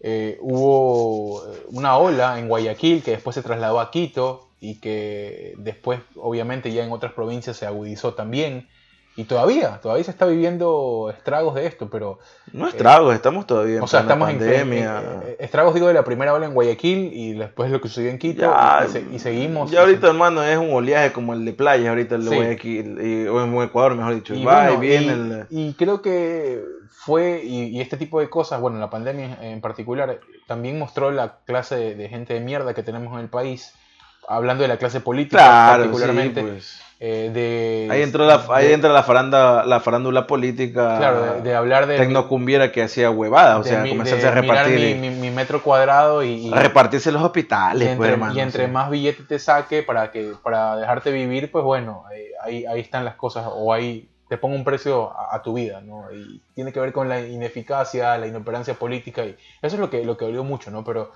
[0.00, 6.00] eh, hubo una ola en Guayaquil que después se trasladó a Quito y que después,
[6.16, 8.68] obviamente, ya en otras provincias se agudizó también.
[9.16, 12.18] Y todavía, todavía se está viviendo estragos de esto, pero
[12.52, 14.98] No estragos, estamos todavía en o sea, estamos pandemia.
[14.98, 18.10] en- en- estragos digo de la primera ola en Guayaquil y después lo que sucedió
[18.10, 19.70] en Quito Ya, y, y seguimos.
[19.70, 22.34] Ya ahorita, hermano, es un oleaje como el de playa, ahorita el de Sí.
[22.36, 24.34] Guayaquil, y- o en Ecuador, mejor dicho.
[24.34, 28.28] Y, va bueno, y viene y- el- y creo que fue, y, este tipo de
[28.28, 32.74] cosas, bueno, la pandemia en particular, también mostró la clase de, de gente de mierda
[32.74, 33.74] que tenemos en el país,
[34.26, 36.80] hablando de la clase política Claro, sí, particularmente, pues.
[37.06, 37.88] Eh, de...
[37.90, 41.86] Ahí entró la, ahí de- entra la faranda, la farándula política Claro, de, de hablar
[41.86, 41.98] de...
[41.98, 44.96] tecnocumbiera que hacía huevadas, o sea, mi- comenzarse a repartir.
[44.96, 48.34] mi, mi- mi metro cuadrado y, y- a repartirse los y hospitales, entre, pues, hermano.
[48.34, 48.72] y entre sí.
[48.72, 53.04] más billetes te saque para que para dejarte vivir, pues bueno, eh, ahí, ahí están
[53.04, 56.10] las cosas, o ahí te pongo un precio a, a tu vida, ¿no?
[56.10, 60.02] Y tiene que ver con la ineficacia, la inoperancia política, y eso es lo que,
[60.06, 60.82] lo que dolió mucho, ¿no?
[60.84, 61.12] Pero,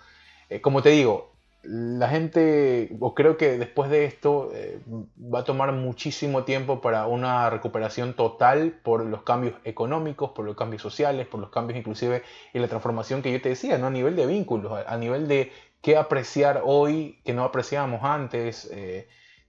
[0.51, 1.32] eh, como te digo,
[1.71, 4.81] la gente, o creo que después de esto, eh,
[5.19, 10.57] va a tomar muchísimo tiempo para una recuperación total por los cambios económicos, por los
[10.57, 12.23] cambios sociales, por los cambios inclusive
[12.55, 13.89] y la transformación que yo te decía, ¿no?
[13.89, 15.53] A nivel de vínculos, a, nivel de
[15.83, 19.07] qué apreciar hoy que no apreciábamos antes, eh,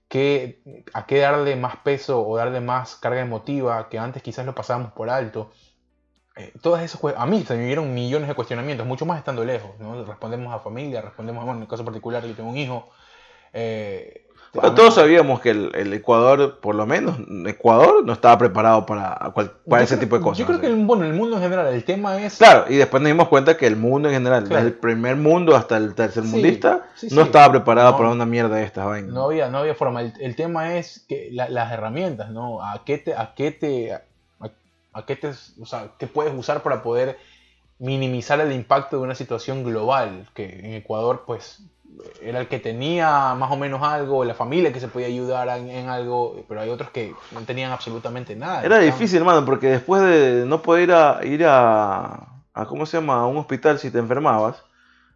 [0.08, 0.62] qué,
[0.92, 4.92] a qué darle más peso o darle más carga emotiva que antes quizás lo pasábamos
[4.92, 5.52] por alto.
[6.36, 9.72] Eh, todas esas a mí se me dieron millones de cuestionamientos, mucho más estando lejos.
[9.78, 10.04] ¿no?
[10.04, 12.88] Respondemos a familia, respondemos, bueno, en el caso particular yo tengo un hijo.
[13.52, 17.16] Eh, todos sabíamos que el, Ecuador, por lo menos,
[17.46, 19.32] Ecuador no estaba preparado para,
[19.68, 20.38] para ese tipo de cosas.
[20.38, 22.38] Yo creo que el, bueno, el mundo en general, el tema es...
[22.38, 25.54] Claro, y después nos dimos cuenta que el mundo en general, desde el primer mundo
[25.54, 29.12] hasta el tercer mundista, no estaba preparado para una mierda de estas vainas.
[29.12, 30.02] No había, no había forma.
[30.02, 32.60] El, tema es que las herramientas, ¿no?
[32.60, 33.96] ¿A qué te, a qué te,
[34.92, 37.18] a, qué te, o sea, qué puedes usar para poder
[37.78, 40.28] minimizar el impacto de una situación global?
[40.34, 41.62] Que en Ecuador, pues,
[42.22, 45.88] era el que tenía más o menos algo, la familia que se podía ayudar en,
[45.88, 48.64] algo, pero hay otros que no tenían absolutamente nada.
[48.64, 52.28] Era difícil, hermano, porque después de no poder ir a, ir a,
[52.68, 54.62] ¿cómo se llama?, a un hospital si te enfermabas,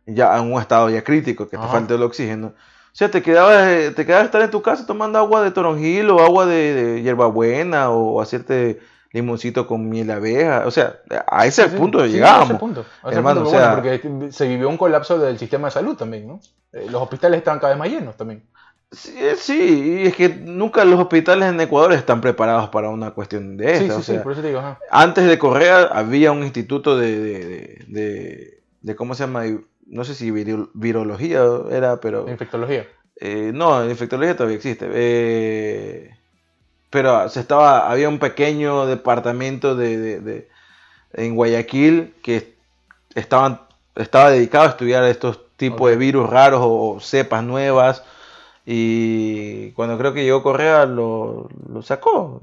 [0.07, 2.49] ya en un estado ya crítico, que te falta el oxígeno.
[2.49, 6.21] O sea, te quedabas, te quedabas estar en tu casa tomando agua de toronjil o
[6.21, 8.81] agua de, hierbabuena o hacerte
[9.15, 10.65] limoncito con miel abeja.
[10.67, 10.97] O sea,
[11.27, 12.51] a ese punto llegábamos.
[12.51, 12.85] A ese punto.
[13.03, 16.41] o sea, porque se vivió un colapso del sistema de salud también, ¿no?
[16.73, 18.43] Eh, los hospitales estaban cada vez más llenos también.
[18.91, 23.13] Sí, eh, sí, y es que nunca los hospitales en Ecuador están preparados para una
[23.13, 23.97] cuestión de esta.
[23.97, 24.63] Sí, sí, sí, por eso te digo.
[24.91, 29.45] Antes de Correa había un instituto de, de, de, ¿cómo se llama?
[29.87, 32.29] No sé si virología era, pero...
[32.29, 32.87] Infectología.
[33.17, 34.89] Eh, no, infectología todavía existe.
[34.93, 36.11] Eh,
[36.95, 40.47] pero se estaba, había un pequeño departamento de,
[41.13, 42.55] en Guayaquil que
[43.17, 43.63] estaban,
[43.97, 48.05] estaba dedicado a estudiar estos tipos de virus raros o cepas nuevas.
[48.65, 51.49] Y cuando creo que llegó Correa lo,
[51.83, 52.41] sacó.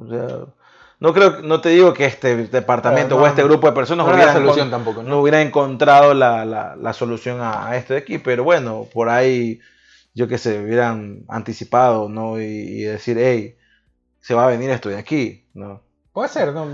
[0.99, 4.33] no creo, no te digo que este departamento o este grupo de personas no hubiera,
[4.33, 5.21] solución tampoco, ¿no?
[5.21, 9.61] hubiera encontrado la, solución a, este de aquí, pero bueno, por ahí,
[10.13, 12.41] yo que sé, hubieran anticipado, ¿no?
[12.41, 13.55] Y, y decir, hey,
[14.21, 15.81] se va a venir esto de aquí, ¿no?
[16.13, 16.67] Puede ser, no,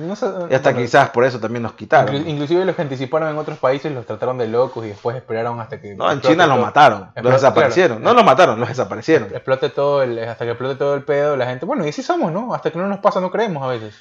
[0.49, 2.27] y hasta quizás por eso también nos quitaron.
[2.27, 5.79] Inclusive los que anticiparon en otros países los trataron de locos y después esperaron hasta
[5.79, 5.93] que...
[5.93, 8.01] No, en China los mataron, los desaparecieron.
[8.01, 9.29] no los mataron, los desaparecieron.
[9.29, 11.67] Explote todo el, hasta que explote todo el pedo, la gente...
[11.67, 12.55] Bueno, y así somos, ¿no?
[12.55, 13.95] Hasta que no nos pasa no creemos a veces.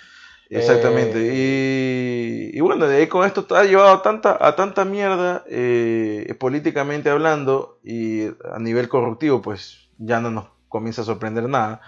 [0.48, 1.18] Exactamente.
[1.18, 6.34] Eh, y, bueno, de ahí con esto ha llevado a tanta, a tanta mierda eh,
[6.40, 11.82] políticamente hablando y a nivel corruptivo, pues ya no nos comienza a sorprender nada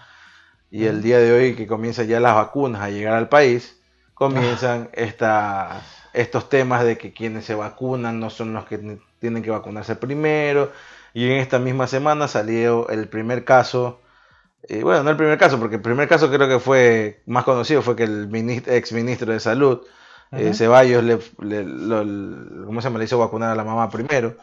[0.70, 3.80] y el día de hoy que comienzan ya las vacunas a llegar al país,
[4.14, 9.50] comienzan estas, estos temas de que quienes se vacunan no son los que tienen que
[9.50, 10.72] vacunarse primero.
[11.14, 14.00] Y en esta misma semana salió el primer caso,
[14.68, 17.80] y bueno, no el primer caso, porque el primer caso creo que fue más conocido,
[17.80, 18.28] fue que el
[18.66, 19.80] ex ministro de Salud,
[20.32, 21.64] eh, Ceballos, le, le,
[22.66, 22.98] ¿cómo se llama?
[22.98, 24.36] le hizo vacunar a la mamá primero.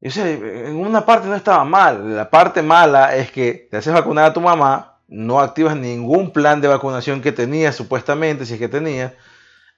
[0.00, 2.14] Y o sea, en una parte no estaba mal.
[2.14, 6.60] La parte mala es que te haces vacunar a tu mamá no activas ningún plan
[6.60, 9.12] de vacunación que tenías, supuestamente, si es que tenías,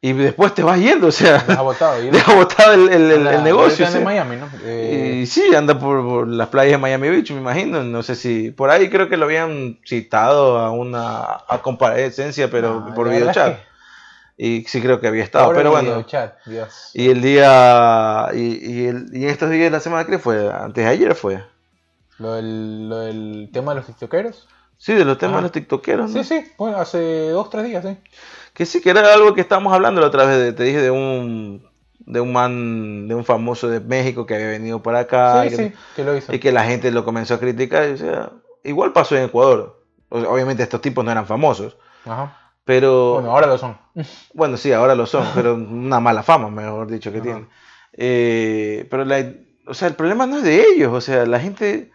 [0.02, 2.02] y después te vas yendo, o sea, deja botado,
[2.34, 3.86] botado el, el, negocio.
[3.86, 4.48] en Miami, ¿no?
[4.66, 8.70] Y sí, anda por, las playas de Miami Beach, me imagino, no sé si, por
[8.70, 13.58] ahí creo que lo habían citado a una a comparecencia, pero por videochat.
[14.42, 16.02] Y sí creo que había estado, pero bueno.
[16.94, 20.50] Y el día, y, y estos días de la semana, que fue?
[20.50, 21.44] Antes de ayer fue.
[22.16, 24.48] Lo del, lo del tema de los tiktokeros.
[24.80, 26.10] Sí, de los temas de los tiktokeros.
[26.10, 26.24] ¿no?
[26.24, 27.98] Sí, sí, bueno, hace dos, tres días, sí.
[28.54, 31.68] Que sí, que era algo que estábamos hablando la otra vez, te dije de un
[31.98, 35.42] de un man, de un famoso de México que había venido para acá.
[35.42, 36.34] Sí, y que, sí, que lo hizo.
[36.34, 37.90] Y que la gente lo comenzó a criticar.
[37.90, 38.32] o sea,
[38.64, 39.84] igual pasó en Ecuador.
[40.08, 41.76] obviamente estos tipos no eran famosos.
[42.06, 42.38] Ajá.
[42.64, 43.16] Pero...
[43.16, 43.76] Bueno, ahora lo son.
[44.32, 47.50] Bueno, sí, ahora lo son, pero una mala fama, mejor dicho, que tienen.
[47.92, 49.30] Eh, pero la,
[49.66, 51.92] o sea, el problema no es de ellos, o sea, la gente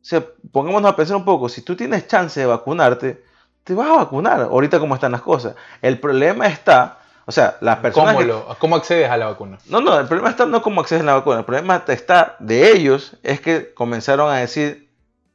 [0.00, 3.22] o sea, pongámonos a pensar un poco, si tú tienes chance de vacunarte,
[3.64, 5.54] te vas a vacunar, ahorita como están las cosas.
[5.82, 8.14] El problema está, o sea, las personas...
[8.14, 9.58] ¿Cómo, ¿Cómo, accedes a la vacuna?
[9.66, 12.72] No, no, el problema está no cómo accedes a la vacuna, el problema está de
[12.72, 14.88] ellos, es que comenzaron a decir,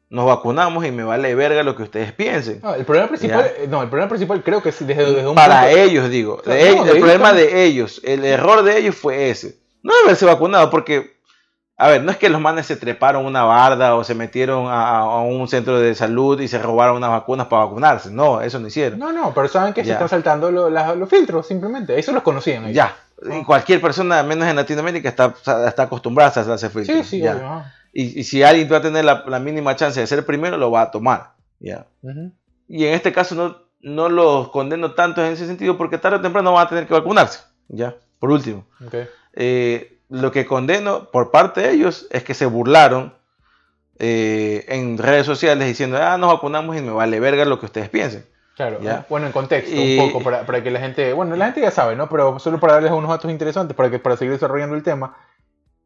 [0.09, 2.59] nos vacunamos y me vale verga lo que ustedes piensen.
[2.63, 5.70] No, el problema principal, no, el problema principal creo que es desde, desde un Para
[5.70, 9.59] ellos, digo, el problema de ellos, el error de ellos fue ese.
[9.84, 11.14] No haberse vacunado, porque
[11.78, 15.19] a ver, no es que los manes se treparon una barda o se metieron a,
[15.19, 18.11] un centro de salud y se robaron unas vacunas para vacunarse.
[18.11, 18.97] No, eso no hicieron.
[18.97, 21.99] No, no, pero saben que se están saltando los filtros, simplemente.
[21.99, 22.71] Eso los conocían.
[22.71, 22.95] Ya.
[23.45, 25.34] Cualquier persona, menos en Latinoamérica, está,
[25.67, 26.97] está acostumbrada a hacer filtros.
[26.97, 27.73] Sí, sí, ya.
[27.91, 30.91] y, si alguien va a tener la, mínima chance de ser primero, lo va a
[30.91, 31.34] tomar.
[31.59, 31.88] Ya.
[32.69, 36.21] Y en este caso no, no los condeno tanto en ese sentido porque tarde o
[36.21, 37.39] temprano van a tener que vacunarse.
[37.67, 38.65] Ya, por último.
[38.88, 39.07] Okay.
[39.34, 43.14] Eh, lo que condeno por parte de ellos es que se burlaron
[43.97, 47.89] eh, en redes sociales diciendo, ah, nos vacunamos y me vale verga lo que ustedes
[47.89, 48.26] piensen.
[48.56, 48.80] Claro,
[49.10, 52.08] bueno, en contexto, un poco, para, que la gente, bueno, la gente ya sabe, ¿no?
[52.08, 55.18] Pero solo para darles unos datos interesantes, para, que, para seguir desarrollando el tema,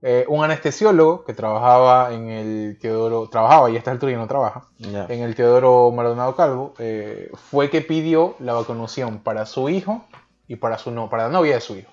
[0.04, 4.28] eh, un anestesiólogo que trabajaba en el Teodoro, trabajaba y a esta altura ya no
[4.28, 10.06] trabaja, en el Teodoro Maldonado Calvo, eh, fue que pidió la vacunación para su hijo
[10.48, 11.92] y para, su no, para la novia de su hijo.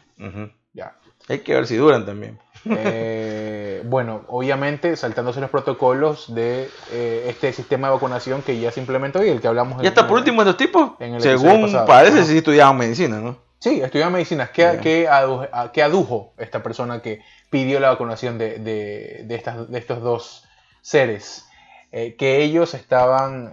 [0.74, 0.94] ya.
[1.28, 2.38] Hay que ver si duran también.
[2.68, 8.80] Eh, bueno, obviamente saltándose los protocolos de eh, este sistema de vacunación que ya se
[8.80, 9.82] implementó y el que hablamos.
[9.82, 13.38] Y hasta por último, estos tipos, según parece, sí estudiaban medicina, ¿no?
[13.58, 14.50] Sí, estudiaban medicina.
[14.52, 20.44] ¿Qué, adujo, esta persona que pidió la vacunación de, de, estos dos
[20.82, 21.44] seres?
[21.92, 23.52] Eh, que ellos estaban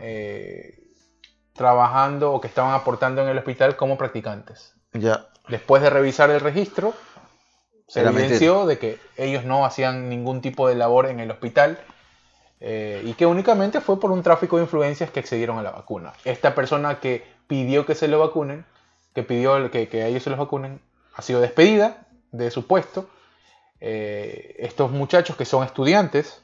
[1.54, 4.74] trabajando o que estaban aportando en el hospital como practicantes.
[4.94, 5.28] Ya.
[5.48, 6.94] Después de revisar el registro,
[7.88, 11.80] se evidenció de que ellos no hacían ningún tipo de labor en el hospital
[12.60, 16.14] eh, y que únicamente fue por un tráfico de influencias que accedieron a la vacuna.
[16.24, 18.66] Esta persona que pidió que se lo vacunen,
[19.14, 20.80] que pidió que, que a ellos se los vacunen,
[21.16, 23.10] ha sido despedida de su puesto.
[23.82, 26.43] Eh, estos muchachos que son estudiantes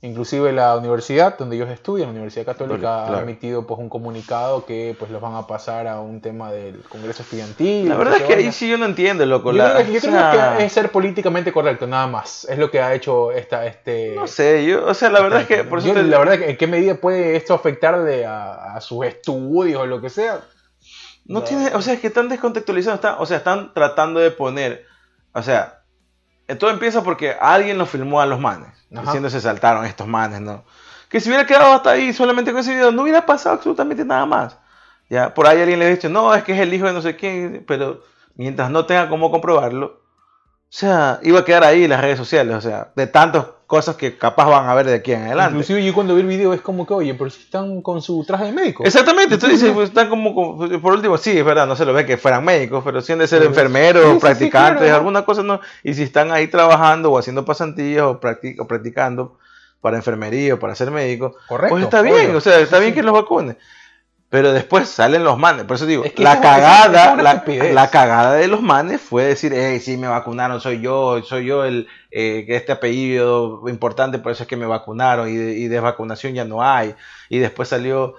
[0.00, 4.94] Inclusive la universidad donde ellos estudian, la Universidad Católica, ha emitido pues un comunicado que
[4.96, 7.88] pues los van a pasar a un tema del Congreso Estudiantil.
[7.88, 9.52] La verdad es que ahí sí yo no entiendo, loco.
[9.52, 9.64] Yo,
[10.00, 12.46] creo, que es ser políticamente correcto, nada más.
[12.48, 13.66] Es lo que ha hecho esta...
[13.66, 15.64] Este, no sé, yo, o sea, la verdad es que...
[15.64, 19.82] Por La verdad es que en qué medida puede esto afectarle a, a sus estudios
[19.82, 20.42] o lo que sea.
[21.28, 24.86] No, tiene, o sea, es que están descontextualizados, están, o sea, están tratando de poner,
[25.32, 25.77] o sea,
[26.56, 30.64] todo empieza porque alguien lo filmó a los manes diciendo se saltaron estos manes, ¿no?
[31.08, 34.26] Que si hubiera quedado hasta ahí solamente con ese video, no hubiera pasado absolutamente nada
[34.26, 34.58] más.
[35.08, 37.00] Ya, por ahí alguien le ha dicho, no, es que es el hijo de no
[37.00, 38.02] sé quién, pero
[38.34, 42.54] mientras no tenga cómo comprobarlo, o sea, iba a quedar ahí en las redes sociales,
[42.54, 45.50] o sea, de tantas cosas que capaz van a ver de aquí en adelante.
[45.50, 48.24] Inclusive yo cuando vi el video es como que, oye, pero si están con su
[48.24, 48.82] traje de médico.
[48.82, 52.06] Exactamente, tú dices, pues, están como, por último, sí, es verdad, no se lo ve
[52.06, 55.60] que fueran médicos, pero si han de ser enfermeros, practicantes, alguna cosa, no.
[55.84, 59.36] Y si están ahí trabajando o haciendo pasantías o, practicando
[59.82, 61.36] para enfermería o para ser médico,
[61.68, 63.58] pues está bien, o sea, está bien que los vacunen.
[64.30, 65.64] Pero después salen los manes.
[65.64, 70.06] Por eso digo, la cagada, la, cagada de los manes fue decir, hey, sí, me
[70.06, 74.66] vacunaron, soy yo, soy yo el eh, este apellido importante, por eso es que me
[74.66, 76.94] vacunaron y, y desvacunación ya no hay.
[77.30, 78.16] Y después salió,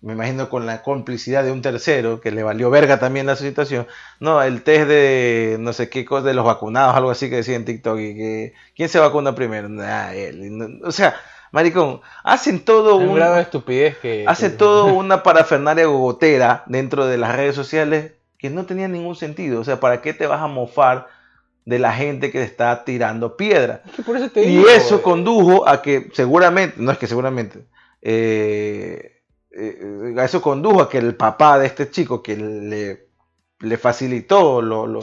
[0.00, 3.86] me imagino con la complicidad de un tercero, que le valió verga también la situación.
[4.18, 7.56] No, el test de no sé qué cosa de los vacunados, algo así que decía
[7.56, 9.68] en TikTok, y que ¿quién se vacuna primero?
[10.14, 10.80] él.
[10.82, 11.16] o sea,
[11.52, 17.18] Maricón, hacen todo un, grado de estupidez que hace todo una parafernaria gogotera dentro de
[17.18, 19.60] las redes sociales que no tenía ningún sentido.
[19.60, 21.08] O sea, ¿para qué te vas a mofar
[21.64, 23.82] de la gente que te está tirando piedra?
[24.36, 25.02] y eso eh.
[25.02, 27.66] condujo a que seguramente, no es que seguramente,
[28.00, 33.09] eh, eh, eso condujo a que el papá de este chico que le
[33.60, 35.00] le facilitó lo, lo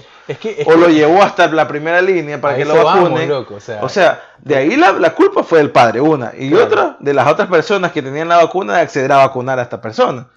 [0.66, 3.32] o lo llevó hasta la primera línea para que lo vacune.
[3.32, 6.34] o, sea, de ahí la, culpa fue del padre, una.
[6.38, 9.64] Y otra, de las otras personas que tenían la vacuna, de acceder a vacunar a
[9.64, 10.28] esta persona.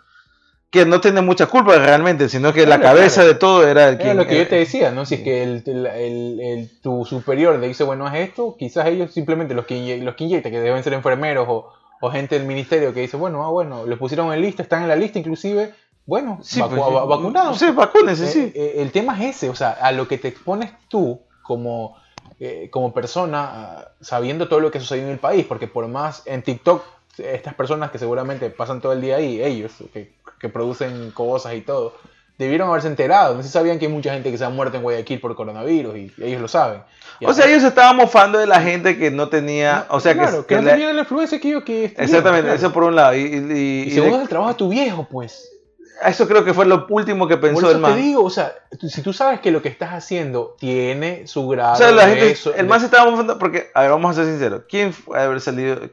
[0.70, 4.14] Que no tiene mucha culpa realmente, sino que la cabeza de todo era el que...
[4.14, 5.04] lo que yo te decía, ¿no?
[5.04, 9.54] Si es que el, el, tu superior le dice, bueno, es esto, quizás ellos simplemente,
[9.54, 13.00] los que, los que inyectan, que deben ser enfermeros o, o gente del ministerio que
[13.00, 15.74] dice, bueno, ah, bueno, lo pusieron en lista, están en la lista inclusive,
[16.06, 17.58] bueno, sí, pues, vacunados.
[17.58, 18.40] Sí, vacúnense, sí.
[18.40, 21.96] Eh, eh, el tema es ese, o sea, a lo que te expones tú como,
[22.38, 26.22] eh, como persona, ah, sabiendo todo lo que sucedido en el país, porque por más
[26.26, 26.82] en TikTok,
[27.18, 31.60] estas personas que seguramente pasan todo el día ahí, ellos, que, que producen cosas y
[31.60, 31.94] todo,
[32.40, 33.34] debieron haberse enterado.
[33.34, 35.36] No sé si sabían que hay mucha gente que se ha muerto en Guayaquil por
[35.36, 36.82] coronavirus y ellos lo saben.
[37.22, 39.86] o sea, ellos estaban mofando de la gente que no tenía.
[39.90, 41.84] o sea, claro, que, no tenía la influencia que ellos que.
[41.96, 43.14] Exactamente, eso por un lado.
[43.14, 45.59] Y, y, y segundo, el trabajo de tu viejo, pues.
[46.04, 47.94] Eso creo que fue lo último que pensó por eso el man.
[47.94, 48.54] te digo, o sea,
[48.88, 51.74] si tú sabes que lo que estás haciendo tiene su grado.
[51.74, 54.32] O sea, la gente, el man se estaba mofando porque, a ver, vamos a ser
[54.32, 54.62] sinceros.
[54.68, 55.90] ¿Quién a haber salido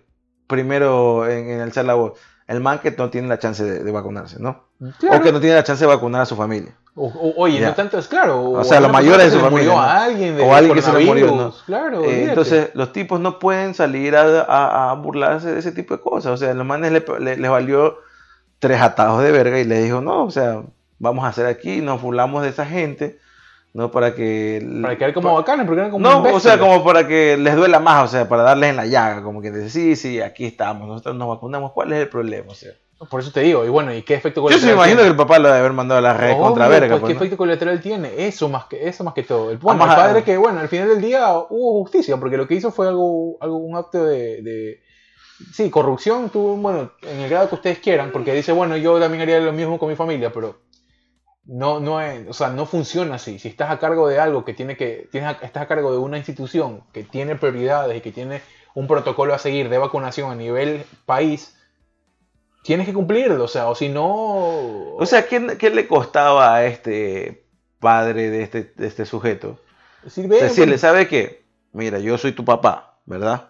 [0.48, 2.14] primero en, el alzar la voz?
[2.48, 4.68] El man que no tiene la chance de, vacunarse, ¿no?
[4.80, 6.74] O que no tiene la chance de vacunar a su familia.
[6.96, 8.52] oye, no tanto es claro.
[8.52, 9.74] O, sea, los mayores de su familia.
[9.74, 10.38] o alguien
[10.74, 11.54] que se le murió, ¿no?
[11.66, 12.06] Claro.
[12.06, 16.32] Eh, entonces, los tipos no pueden salir a, burlarse de ese tipo de cosas.
[16.32, 17.98] O sea, a los manes les le, valió
[18.60, 20.64] tres atados de verga y le dijo, no, o sea,
[21.00, 23.20] vamos a hacer aquí, nos burlamos de esa gente,
[23.74, 23.92] ¿no?
[23.92, 24.66] Para que...
[24.82, 27.80] Para quedar como bacanes, porque eran como No, o sea, como para que les duela
[27.80, 30.88] más, o sea, para darles en la llaga, como que dice, sí, sí, aquí estamos,
[30.88, 32.52] nosotros nos vacunamos, ¿cuál es el problema?
[32.52, 32.72] O sea,
[33.12, 34.62] Por eso te digo, y bueno, ¿y qué efecto Yo colateral?
[34.62, 35.12] se me imagino que tiene?
[35.12, 36.88] el papá lo debe haber mandado a la red contra Obvio, verga.
[36.96, 37.20] pues, pues, ¿qué ¿no?
[37.20, 38.26] efecto colateral tiene?
[38.26, 39.52] Eso más que, eso más que todo.
[39.52, 42.56] El, bueno, el padre que, bueno, al final del día hubo justicia, porque lo que
[42.56, 44.87] hizo fue algo, algo un acto de, de-
[45.54, 49.22] Sí, corrupción tuvo, bueno, en el grado que ustedes quieran, porque dice, bueno, yo también
[49.22, 50.62] haría lo mismo con mi familia, pero
[51.46, 53.40] no, no es, o sea, no funciona así.
[53.40, 56.00] Si estás a cargo de algo que tiene que, tienes, a- estás a cargo de
[56.00, 58.42] una institución que tiene prioridades y que tiene
[58.76, 61.56] un protocolo a seguir de vacunación a nivel país,
[62.64, 64.06] tienes que cumplirlo, o sea, o si no...
[65.00, 67.46] O sea, ¿qué, qué le costaba a este
[67.80, 69.60] padre de este, de este sujeto?
[70.42, 71.46] Decirle, ¿sabe qué?
[71.74, 73.50] Mira, yo soy tu papá, ¿verdad?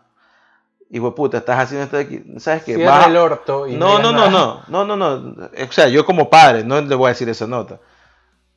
[0.90, 2.24] Hijo de puta, estás haciendo esto de aquí.
[2.40, 2.76] ¿Sabes qué?
[2.76, 5.34] Cierra Baja- el orto y No, no, no, no, no, no, no.
[5.68, 7.80] O sea, yo como padre no le voy a decir esa nota.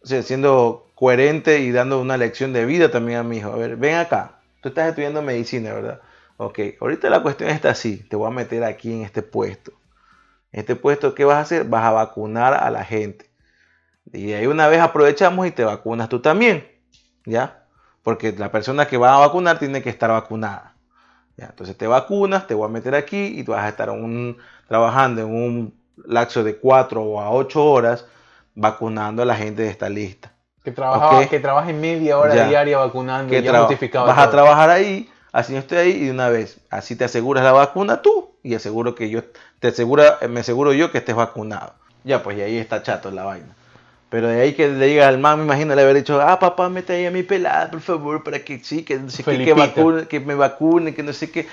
[0.03, 3.53] O sea, siendo coherente y dando una lección de vida también a mi hijo.
[3.53, 4.37] A ver, ven acá.
[4.63, 6.01] Tú estás estudiando medicina, ¿verdad?
[6.37, 7.97] Ok, ahorita la cuestión está así.
[8.09, 9.73] Te voy a meter aquí en este puesto.
[10.53, 11.65] En este puesto, ¿qué vas a hacer?
[11.65, 13.29] Vas a vacunar a la gente.
[14.13, 16.67] Y ahí una vez aprovechamos y te vacunas tú también.
[17.27, 17.65] ¿Ya?
[18.03, 20.70] Porque la persona que va a vacunar tiene que estar vacunada.
[21.41, 21.47] ¿Ya?
[21.47, 24.37] Entonces te vacunas, te voy a meter aquí y tú vas a estar un-
[24.69, 25.75] trabajando en un
[26.07, 28.05] lapso de 4 a 8 horas
[28.55, 30.33] vacunando a la gente de esta lista.
[30.63, 32.49] Que trabaje media hora Ya.
[32.49, 36.05] diaria vacunando Que y ya justificado vas a trabajar ahí, así no estoy ahí y
[36.07, 39.23] de una vez, así te aseguras la vacuna tú y aseguro que yo,
[39.59, 41.73] te asegura, me aseguro yo que estés vacunado.
[42.05, 43.55] Ya, pues y ahí está chato la vaina.
[44.11, 46.69] Pero de ahí que le diga al man, me imagino le haber dicho, ah, papá,
[46.69, 49.53] mete ahí a mi pelada, por favor, para que sí, que no sé qué, que,
[49.53, 51.47] vacune, que me vacune, que no sé qué.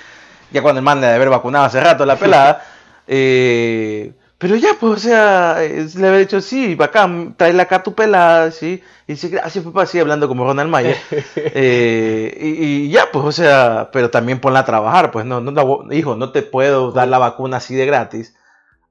[0.50, 2.64] Ya cuando el man le debe haber vacunado hace rato la pelada.
[3.06, 8.50] eh, pero ya, pues, o sea, le había dicho, sí, bacán, tráela acá tu pelada,
[8.50, 8.82] sí.
[9.06, 10.96] Y dice, gracias, papá, así hablando como Ronald Mayer.
[11.36, 15.92] Eh, y, y ya, pues, o sea, pero también ponla a trabajar, pues, no, no,
[15.92, 18.34] hijo, no te puedo dar la vacuna así de gratis.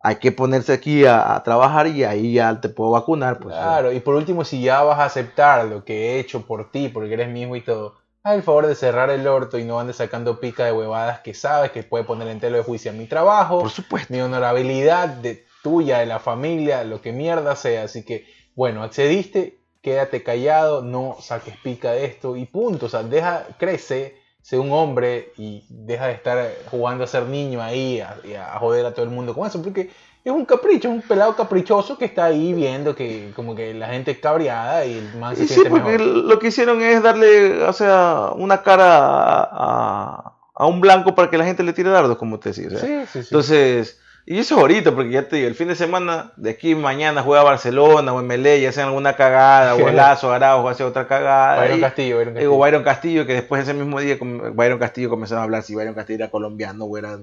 [0.07, 3.55] Hay que ponerse aquí a, a trabajar y ahí ya te puedo vacunar, pues.
[3.55, 6.87] Claro, y por último, si ya vas a aceptar lo que he hecho por ti,
[6.89, 9.79] porque eres mi hijo y todo, haz el favor de cerrar el orto y no
[9.79, 12.93] andes sacando pica de huevadas que sabes que puede poner en telo de juicio a
[12.93, 14.13] mi trabajo, Por supuesto.
[14.13, 17.83] mi honorabilidad de tuya, de la familia, lo que mierda sea.
[17.83, 22.85] Así que, bueno, accediste, quédate callado, no saques pica de esto y punto.
[22.85, 24.15] O sea, deja, crece,
[24.47, 28.45] sé un hombre y deja de estar jugando a ser niño ahí a, y a
[28.59, 29.89] joder a todo el mundo con eso, porque
[30.23, 33.87] es un capricho, es un pelado caprichoso que está ahí viendo que como que la
[33.87, 36.07] gente es cabreada y el man se Y sí, siente porque mejor.
[36.07, 41.29] lo que hicieron es darle, o sea, una cara a, a- a un blanco para
[41.29, 42.67] que la gente le tire dardos, como te decía.
[42.67, 42.79] o sea.
[42.79, 43.27] Sí, sí, sí.
[43.29, 43.99] Entonces,
[44.29, 47.23] y eso es ahorita, porque ya te digo, el fin de semana, de aquí mañana
[47.23, 51.61] juega Barcelona o MLE y hacen alguna cagada, o Lazo, Araujo hace otra cagada.
[51.61, 52.53] Byron y- Castillo, Byron Castillo.
[52.53, 55.93] O Byron Castillo, que después ese mismo día Byron Castillo comenzaron a hablar si Byron
[55.95, 57.19] Castillo era colombiano o era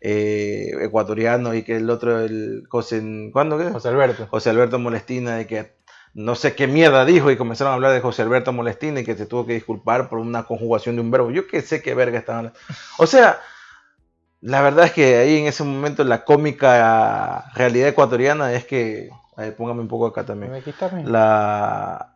[0.00, 3.02] eh, ecuatoriano y que el otro, el José,
[3.32, 3.64] ¿cuándo qué?
[3.70, 4.26] José Alberto.
[4.30, 5.76] José Alberto Molestina, de que
[6.14, 9.14] no sé qué mierda dijo y comenzaron a hablar de José Alberto Molestina y que
[9.16, 11.30] se tuvo que disculpar por una conjugación de un verbo.
[11.30, 12.52] Yo qué sé qué verga estaban.
[12.96, 13.40] O sea,
[14.46, 19.10] la verdad es que ahí en ese momento la cómica realidad ecuatoriana es que,
[19.56, 20.52] póngame un poco acá también
[21.04, 22.12] la,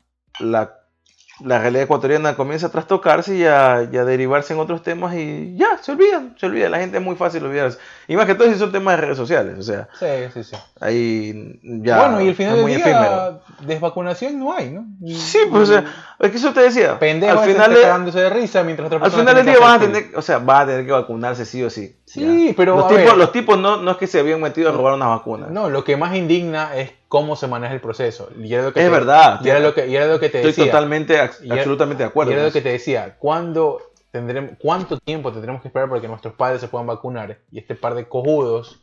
[1.45, 5.57] la realidad ecuatoriana comienza a trastocarse y a, y a derivarse en otros temas y
[5.57, 6.69] ya, se olvidan, se olvida.
[6.69, 7.79] La gente es muy fácil olvidarse.
[8.13, 10.57] Y más que todo si son temas de redes sociales, o sea, Sí, sí, sí.
[10.81, 13.41] ahí ya bueno, y al final es del muy día, efímero.
[13.61, 14.85] desvacunación no hay, ¿no?
[15.01, 15.85] Y- Sí, pues o sea,
[16.19, 16.99] es que eso te decía.
[16.99, 19.75] Pendejo al final, está de- cagándose de risa mientras otra al final del día van
[19.77, 21.97] a tener, o sea, van a tener que vacunarse sí o sí.
[22.05, 22.55] Sí, ya.
[22.57, 23.17] pero, los a tipos, ver.
[23.17, 25.51] los tipos no, no es que se habían metido a robar unas vacunas.
[25.51, 28.29] No, lo que más indigna es cómo se maneja el proceso.
[28.43, 29.41] Y era lo que Es te- verdad.
[29.45, 30.65] Y era lo que, y era lo que te Estoy decía.
[30.67, 32.33] totalmente, ac- Y era- absolutamente de acuerdo.
[32.33, 33.15] Y era lo que te decía.
[33.21, 33.79] ¿Cuándo
[34.11, 37.39] tendremos, ¿Cuánto tiempo tendremos que esperar para que nuestros padres se puedan vacunar?
[37.51, 38.81] Y este par de cojudos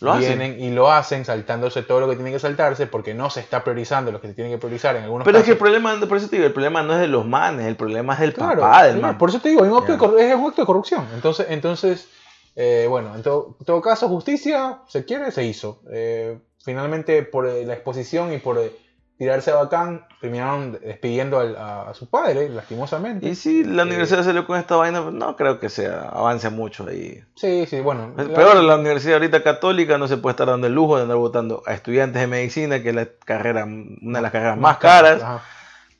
[0.00, 0.38] Lo hacen.
[0.38, 3.64] vienen y lo hacen saltándose todo lo que tiene que saltarse porque no se está
[3.64, 6.16] priorizando lo que se tiene que priorizar en algunos Pero es que el problema, por
[6.16, 8.60] eso te digo, el problema no es de los manes, el problema es del Claro,
[8.60, 9.18] papá del man.
[9.18, 11.06] Por eso te digo, es un acto, de, corrupción.
[11.14, 12.08] Entonces, entonces
[12.56, 15.82] eh, bueno, en todo, en todo caso, justicia se quiere, se hizo.
[15.90, 18.72] Eh, finalmente, por eh, la exposición y por eh,
[19.18, 23.26] tirarse a bacán, terminaron despidiendo al- a, a su padre, lastimosamente.
[23.26, 26.86] Y si la Eh, universidad salió con esta vaina, no creo que se avance mucho
[26.86, 27.22] ahí.
[27.34, 28.12] Sí, sí, bueno.
[28.18, 31.02] Es la- peor, la universidad ahorita católica no se puede estar dando el lujo de
[31.04, 34.76] andar votando a estudiantes de medicina, que es la carrera, una de las carreras más
[34.78, 35.42] caras, Ajá.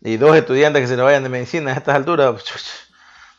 [0.02, 2.34] y dos estudiantes que se le vayan de medicina a estas alturas.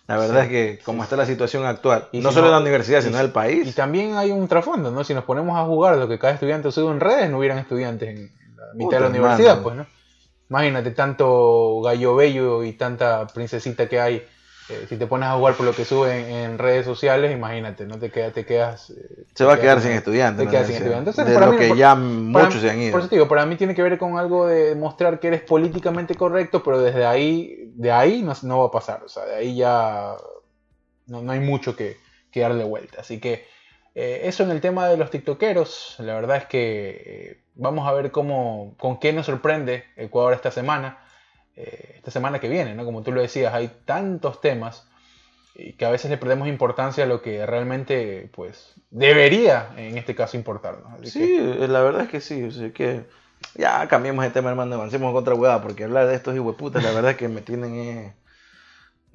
[0.07, 0.47] La verdad Sí, es
[0.77, 3.01] que como está la situación actual, Y no si solo no- en la universidad, y
[3.03, 3.75] sino si- en el Y país.
[3.75, 5.03] también hay un trasfondo, ¿no?
[5.03, 8.09] Si nos ponemos a jugar lo que cada estudiante sube en redes, no hubieran estudiantes
[8.17, 8.31] en
[8.75, 9.85] mitad de la Puta, universidad, pues, ¿no?
[10.49, 14.23] Imagínate tanto gallo bello y tanta princesita que hay
[14.69, 17.97] eh, si te pones a jugar por lo que suben en redes sociales, imagínate, no
[17.97, 18.89] te, queda, te quedas...
[18.89, 18.95] eh,
[19.33, 20.45] Se va a quedar quedas sin estudiantes.
[20.45, 20.83] te quedas sin Sí.
[20.83, 21.17] estudiantes.
[21.17, 22.91] Entonces, de para lo mí- que por- ya muchos se han ido.
[22.91, 25.41] Por eso te digo, para mí tiene que ver con algo de mostrar que eres
[25.41, 29.03] políticamente correcto, pero desde ahí, de ahí no, no va a pasar.
[29.05, 30.15] O sea, de ahí ya
[31.05, 31.97] no, no hay mucho que,
[32.31, 33.01] que darle vuelta.
[33.01, 33.45] Así que
[33.95, 38.11] eh, eso en el tema de los tiktokeros, la verdad es que vamos a ver
[38.11, 40.99] cómo, con qué nos sorprende Ecuador esta semana,
[41.55, 42.85] eh, esta semana que viene, ¿no?
[42.85, 44.87] Como tú lo decías, hay tantos temas
[45.55, 50.13] y que a veces le perdemos importancia a lo que realmente, pues, debería en este
[50.13, 50.93] caso importarnos.
[50.93, 52.43] Así Sí, eh, la verdad es que sí.
[52.43, 53.05] O sea, que
[53.55, 54.75] ya cambiemos de tema, hermano.
[54.75, 55.61] Avancemos con otra hueá.
[55.63, 57.73] Porque hablar de estos hijueputas, la verdad es que me tienen.
[57.73, 58.13] eh,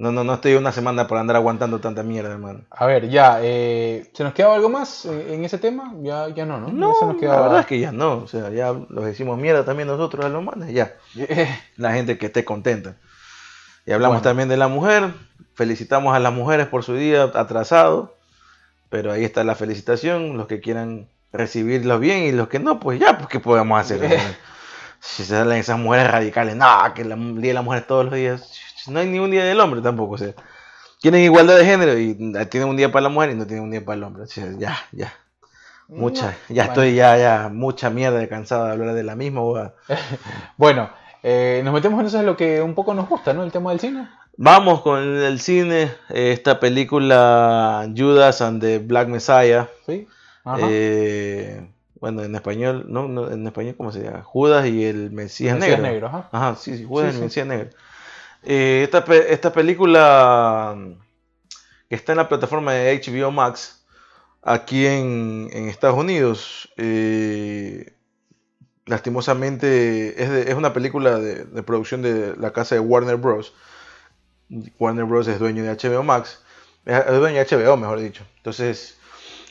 [0.02, 2.62] No, no, no estoy una semana por andar aguantando tanta mierda, hermano.
[2.70, 5.94] A ver, ya, eh, ¿se nos quedaba algo más en, ese tema?
[6.02, 6.66] Ya, ya no, ¿no?
[6.66, 8.14] Ya No, se nos la verdad es que ya no.
[8.14, 10.72] O sea, ya los decimos mierda también nosotros a los manes.
[10.74, 10.94] Ya.
[11.76, 12.96] La gente que esté contenta.
[13.86, 14.24] Y hablamos Bueno.
[14.24, 15.14] también de la mujer.
[15.54, 18.16] Felicitamos a las mujeres por su día atrasado.
[18.90, 20.36] Pero ahí está la felicitación.
[20.36, 24.00] Los que quieran recibirlos bien y los que no, pues ya, pues ¿qué podemos hacer?
[24.98, 28.04] si se salen esas mujeres radicales, no, que la- el día de la mujer todos
[28.06, 28.50] los días.
[28.88, 30.14] No hay ni un día del hombre tampoco.
[30.14, 30.32] O sea,
[31.00, 32.14] tienen igualdad de género y
[32.50, 34.22] tienen un día para la mujer y no tienen un día para el hombre.
[34.24, 35.12] O sea, ya, ya.
[35.88, 36.62] Mucha, No, ya bueno.
[36.72, 39.72] estoy ya, ya, mucha mierda cansado de hablar de la misma.
[40.56, 40.90] Bueno,
[41.22, 43.42] eh, nos metemos en lo que un poco nos gusta, ¿no?
[43.42, 44.08] El tema del cine.
[44.36, 49.68] Vamos con el cine, esta película Judas and the Black Messiah.
[49.86, 50.08] Sí.
[50.44, 50.58] Ajá.
[50.70, 51.68] eh,
[52.00, 54.22] bueno, en español, no, no, en español, ¿cómo se llama?
[54.22, 55.82] Judas y el Mesías, Mesías Negro.
[55.82, 56.28] Negro, ajá.
[56.32, 57.22] Ajá, sí, sí, Judas Sí, y el sí.
[57.24, 57.70] Mesías Negro.
[58.44, 60.92] Eh, esta, esta película mm,
[61.88, 63.84] que está en la plataforma de HBO Max,
[64.42, 67.94] aquí en, Estados Unidos, eh,
[68.86, 73.54] lastimosamente es, es una película de, de producción de la casa de Warner Bros.
[74.78, 75.28] Warner Bros.
[75.28, 76.42] es dueño de HBO Max,
[76.84, 78.24] es dueño de HBO, mejor dicho.
[78.38, 78.98] Entonces,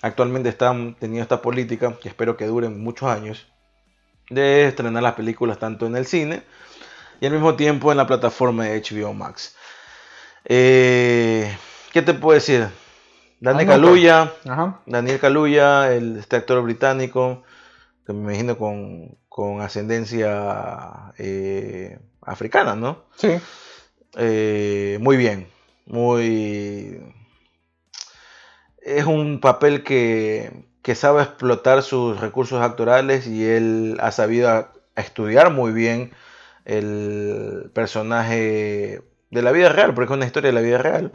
[0.02, 3.48] actualmente están teniendo esta política, que espero que duren muchos años,
[4.30, 6.44] de estrenar las películas tanto en el cine
[7.22, 9.56] y al mismo tiempo en la plataforma de HBO Max.
[10.44, 11.56] Eh,
[11.94, 12.68] ¿Qué te puedo decir?
[13.40, 13.82] Daniel Anota.
[13.82, 14.82] Kaluuya, Ajá.
[14.86, 17.44] Daniel Kaluuya, el, este actor británico,
[18.06, 23.04] que me imagino con, con ascendencia eh, africana, ¿no?
[23.16, 23.30] Sí.
[24.18, 25.48] Eh, muy bien,
[25.86, 27.02] muy...
[28.82, 34.72] Es un papel que, que sabe explotar sus recursos actorales y él ha sabido a-
[34.96, 36.12] a estudiar muy bien
[36.66, 41.12] el personaje de la vida real, porque es una historia de la vida real.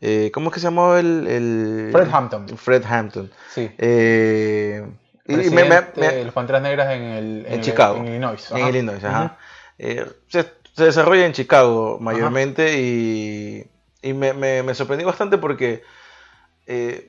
[0.00, 2.48] Eh, ¿Cómo es que se llamaba el, el- Fred Hampton.
[2.58, 3.30] Fred Hampton.
[3.54, 3.70] Sí.
[3.78, 4.86] Eh,
[5.26, 7.96] y- me- me- me- los Panteras Negras en, el, en Chicago.
[7.96, 8.50] En Illinois.
[8.52, 8.68] en.
[8.68, 9.38] Illinois, ajá.
[9.78, 13.66] Eh, se, se desarrolla en Chicago mayormente y,
[14.02, 15.82] y me, sorprendió bastante porque,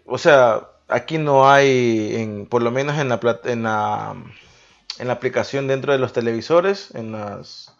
[0.05, 4.15] o sea, aquí no hay, en, por lo menos en la, en, la,
[4.99, 7.73] en la aplicación dentro de los televisores, en, las,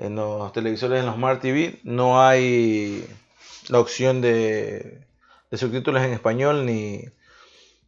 [0.00, 3.06] en los televisores, en los Smart TV, no hay
[3.68, 5.00] la opción de,
[5.50, 7.04] de subtítulos en español ni,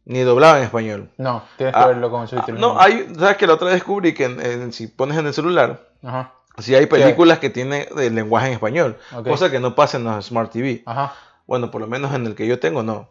[0.05, 1.09] ni doblado en español.
[1.17, 2.59] No, tienes que Ah, verlo con el subtítulo.
[2.59, 5.33] No, hay, sabes que la otra vez descubrí que en- en- si pones en el
[5.33, 6.33] celular, Ajá.
[6.59, 9.27] si hay películas que tienen el lenguaje en español, Ok.
[9.27, 10.83] cosa que no pasa en los Smart TV.
[10.85, 11.13] Ajá.
[11.47, 13.09] Bueno, por lo menos en el que yo tengo, no.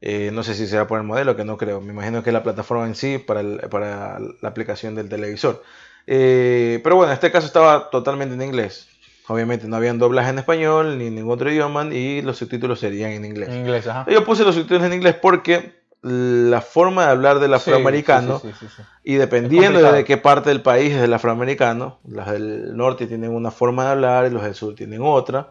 [0.00, 1.80] Eh, no sé si será por el modelo, que no creo.
[1.80, 5.62] Me imagino que es la plataforma en sí para, el- para la aplicación del televisor.
[6.06, 8.88] Eh, pero bueno, en este caso estaba totalmente en inglés.
[9.26, 13.12] Obviamente no habían doblaje en español ni en ningún otro idioma y los subtítulos serían
[13.12, 13.48] en inglés.
[13.48, 14.06] En inglés, ajá.
[14.10, 18.66] Yo puse los subtítulos en inglés porque la forma de hablar del afroamericano sí, sí,
[18.76, 23.30] sí, y dependiendo de qué parte del país es el afroamericano, los del norte tienen
[23.30, 25.50] una forma de hablar y los del sur tienen otra.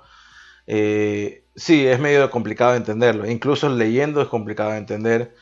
[0.67, 3.29] Eh, sí, es medio complicado de entenderlo.
[3.29, 5.35] Incluso leyendo es complicado de entender.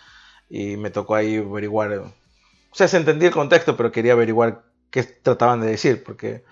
[0.49, 1.91] Y me tocó ahí averiguar.
[1.93, 6.43] O sea, se entendía el contexto, pero quería averiguar qué trataban de decir, porque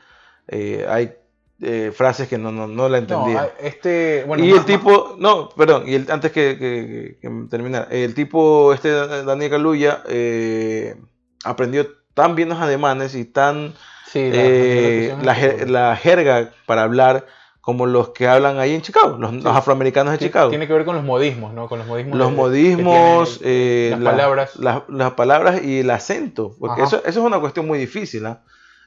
[0.47, 1.13] eh, hay
[1.61, 3.53] eh, frases que no, no, no la entendía.
[3.59, 7.87] este, bueno, y más- el tipo, no, perdón, y el, antes que, que, que terminar,
[7.91, 10.95] el tipo, este Daniel Kaluuya, eh,
[11.43, 13.73] aprendió tan bien los alemanes y tan
[14.07, 17.25] sí, la- eh, la- la jerga para hablar
[17.69, 20.49] como los que hablan ahí en Chicago, los, los afroamericanos de Chicago.
[20.49, 21.67] Tiene que ver con los modismos, ¿no?
[21.69, 22.17] Con los modismos.
[22.17, 24.55] Los de- modismos, eh, las la- palabras.
[24.57, 28.41] las, las palabras y el acento, porque eso, eso es una cuestión muy difícil, ¿ah?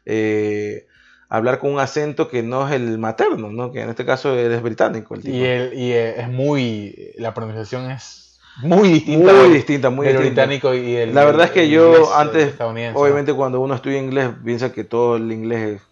[0.05, 0.87] Eh,
[1.29, 3.71] hablar con un acento que no es el materno, ¿no?
[3.73, 5.15] que en este caso es británico.
[5.15, 5.37] El tipo.
[5.37, 7.13] Y, el, y eh, es muy.
[7.19, 9.33] La pronunciación es muy distinta.
[9.33, 10.43] muy del- distinta, muy del distinta.
[10.47, 11.15] británico y el.
[11.15, 12.55] La verdad es que yo antes,
[12.95, 15.83] obviamente cuando uno estudia inglés, piensa que todo el inglés es,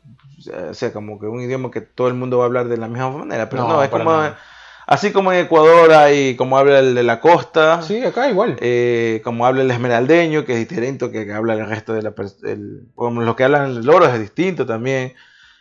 [0.71, 2.89] o sea, como que un idioma que todo el mundo va a hablar de la
[2.89, 4.39] misma manera, pero No, no, es como nada.
[4.87, 8.57] Así como en Ecuador hay, como habla el de la costa, Sí, acá igual.
[8.61, 12.13] eh, como habla el esmeraldeño, que es distinto que, que habla el resto de la...
[12.43, 15.15] el- como los que hablan el oro es distinto también.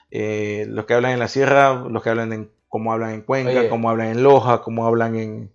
[0.09, 2.49] Eh, los que hablan en la sierra, los que hablan en...
[2.69, 3.69] como hablan en Cuenca, Oye.
[3.69, 5.51] como hablan en Loja, como hablan en...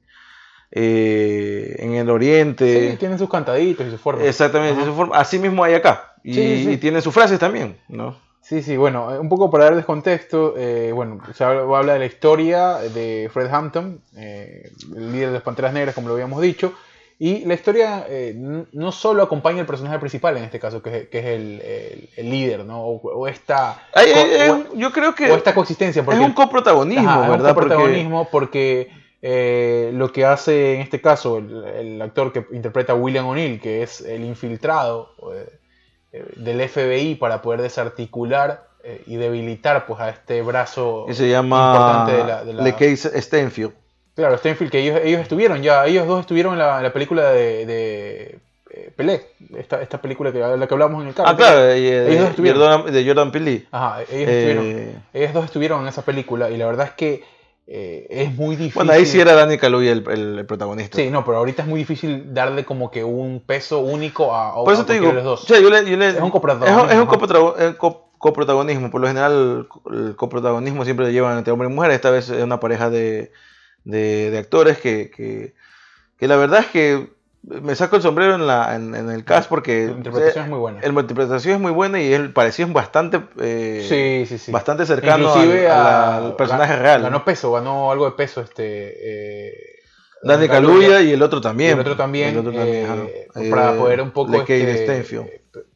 [0.70, 2.90] eh, en el oriente.
[2.92, 4.22] sí, tienen sus cantaditos y su forma.
[4.24, 5.16] Exactamente, su forma.
[5.16, 6.14] Así mismo hay acá.
[6.22, 6.68] Y, sí.
[6.70, 8.16] y tienen sus frases también, ¿no?
[8.46, 12.04] Sí, sí, bueno, eh, un poco para darles contexto, eh, bueno, se habla, de la
[12.06, 16.74] historia de Fred Hampton, eh, el líder de las Panteras Negras, como lo habíamos dicho,
[17.18, 18.34] y la historia eh,
[18.72, 22.08] no solo acompaña al personaje principal en este caso, que es, que es el, el-
[22.16, 22.82] el líder, ¿no?
[22.84, 23.82] O, o esta,
[24.12, 27.54] o- un- yo creo que o esta coexistencia, es un coprotagonismo, Ajá, es un ¿verdad?
[27.54, 27.68] Porque-
[29.22, 33.58] eh, lo que hace en este caso el, el actor que interpreta a William O'Neill,
[33.58, 35.48] que es el infiltrado eh,
[36.14, 41.28] eh, del FBI para poder desarticular eh, y debilitar pues a este brazo que se
[41.28, 43.72] llama importante de la, de la- Le Case Stenfield.
[44.14, 47.30] Claro, Stenfield, que ellos, ellos estuvieron ya, ellos dos estuvieron en la, en la película
[47.30, 48.38] de, de
[48.70, 49.26] eh, Pelé,
[49.58, 51.28] esta, esta película que, de la que hablamos en el carro.
[51.30, 52.60] Ah, claro, y, eh, Ellos dos de, estuvieron.
[52.60, 53.66] Jordan, de Jordan Peele.
[53.72, 55.02] Ajá, ellos Eh, estuvieron.
[55.14, 57.24] Ellos dos estuvieron en esa película y la verdad es que
[57.66, 58.74] eh, es muy difícil.
[58.74, 60.96] Bueno, ahí sí era Danny Kaluuya el, el- el protagonista.
[60.98, 64.54] Sí, no, pero ahorita es muy difícil darle como que un peso único a, a-
[64.54, 65.46] Por eso te digo, los dos.
[65.46, 68.90] yo le- yo le- Es un coprotagonismo, es es un.
[68.90, 71.90] Por lo general, el coprotagonismo siempre lo llevan entre hombre y mujer.
[71.90, 73.32] Esta vez es una pareja de,
[73.84, 75.54] de- de actores que, que,
[76.18, 77.13] que la verdad es que
[77.46, 80.58] me saco el sombrero en, la, en, en el cast porque La interpretación es muy
[80.58, 80.80] buena.
[80.80, 84.50] el- la interpretación es muy buena y el parecido es bastante, eh, sí, sí, sí.
[84.52, 87.02] bastante cercano al, a- al personaje real.
[87.02, 89.48] Ganó peso, ganó algo de peso este.
[89.48, 89.52] Eh,
[90.22, 91.70] Danny Kaluuya y el otro también.
[91.70, 95.04] y el otro también, El otro también, eh, para Eh, poder un poco este,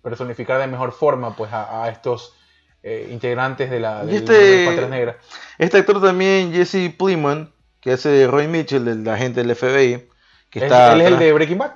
[0.03, 2.35] personificar de mejor forma pues a, a estos
[2.83, 5.17] eh, integrantes de la Y de este- las Panteras Negras.
[5.59, 7.49] Este actor también, Jesse Plemons,
[7.81, 10.08] que hace de Roy Mitchell, el agente del FBI,
[10.51, 10.93] que Él, está...
[10.93, 11.73] él es el de Breaking Bad.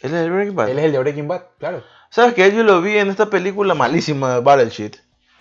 [0.00, 0.68] Él es el Breaking Bad.
[0.68, 1.82] Él es el de Breaking Bad, claro.
[2.10, 4.92] ¿Sabes que yo lo vi en esta película malísima de Battleship?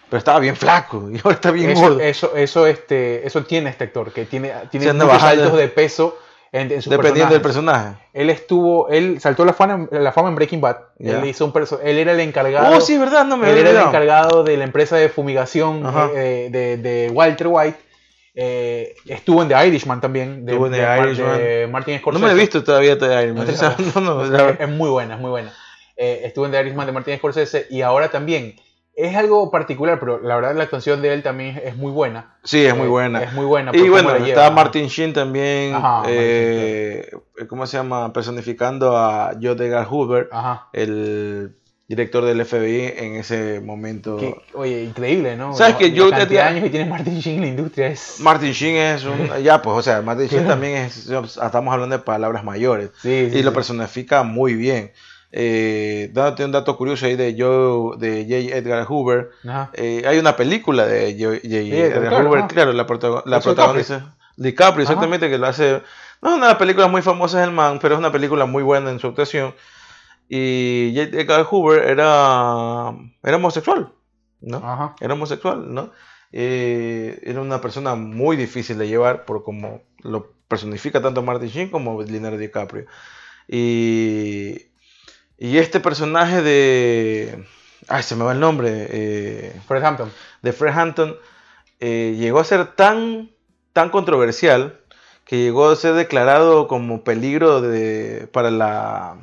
[0.09, 1.99] Pero estaba bien flaco y ahora está bien eso, gordo.
[1.99, 5.43] eso, eso, este, eso tiene este actor, que tiene, tiene muchos bajando.
[5.43, 6.19] saltos de peso
[6.51, 7.95] en, en sus dependiendo del personaje.
[8.13, 10.77] Él estuvo, él saltó la fama, la fama en Breaking Bad.
[10.99, 12.77] Él hizo un perso él era el encargado.
[12.77, 15.83] Oh, sí, verdad, no me él era el encargado de la empresa de fumigación
[16.15, 17.79] eh, de, de Walter White.
[18.35, 21.37] Eh, estuvo en The Irishman también, de, Estuvo en The de Irishman.
[21.37, 22.25] de Martin No Scorsese.
[22.25, 23.47] me he visto todavía The Irishman.
[23.93, 25.53] No no, no, es, es muy buena, es muy buena.
[25.95, 28.55] Eh, estuvo en The Irishman de Martin Scorsese y ahora también.
[28.95, 32.35] Es algo particular, pero la verdad la actuación de él también es, muy buena.
[32.43, 33.23] Sí, es muy Eh, buena.
[33.23, 33.71] Es muy buena.
[33.75, 37.09] Y bueno, estaba Martin Sheen también, Ajá, Martin eh,
[37.49, 38.13] ¿cómo se llama?
[38.13, 39.63] Personificando a J.
[39.63, 40.67] Edgar Hoover, Ajá.
[40.73, 41.55] el
[41.95, 44.17] director del FBI en ese momento.
[44.17, 45.53] Que, oye, increíble, ¿no?
[45.55, 48.15] ¿Sabes La- que yo te- años que tiene Martin Sheen en la industria es...
[48.19, 49.29] Martin Sheen es un...
[49.43, 51.07] Ya, pues, o sea, Martin Sheen también es...
[51.07, 52.89] Estamos hablando de palabras mayores.
[53.01, 53.55] Sí, sí, y lo sí.
[53.55, 54.91] personifica muy bien.
[55.35, 58.55] Eh, dándote un dato curioso ahí de Joe, de J.
[58.57, 59.31] Edgar Hoover.
[59.73, 61.39] Eh, hay una película de J.
[61.41, 61.57] J.
[61.57, 62.47] Edgar claro, Hoover, ajá.
[62.49, 64.13] claro, la, protago- la protagonista.
[64.35, 65.81] DiCaprio, exactamente, que lo hace.
[66.21, 68.99] No es una películas muy famosas del man, pero es una película muy buena en
[68.99, 69.53] su actuación.
[70.29, 71.19] Y J.
[71.19, 72.93] Edgar Hoover era,
[73.23, 73.93] era homosexual,
[74.41, 74.57] ¿no?
[74.57, 74.95] Ajá.
[74.99, 75.91] Era homosexual, ¿no?
[76.31, 81.69] Eh, era una persona muy difícil de llevar por como lo personifica tanto Martin Sheen
[81.69, 82.85] como Leonardo DiCaprio.
[83.47, 84.67] Y,
[85.37, 87.45] y este personaje de...
[87.87, 88.87] Ay, se me va el nombre.
[88.89, 90.11] eh, Fred Hampton.
[90.41, 91.15] de Fred Hampton
[91.79, 93.31] eh, llegó a ser tan,
[93.73, 94.79] tan controversial
[95.25, 99.17] que llegó a ser declarado como peligro de, para la...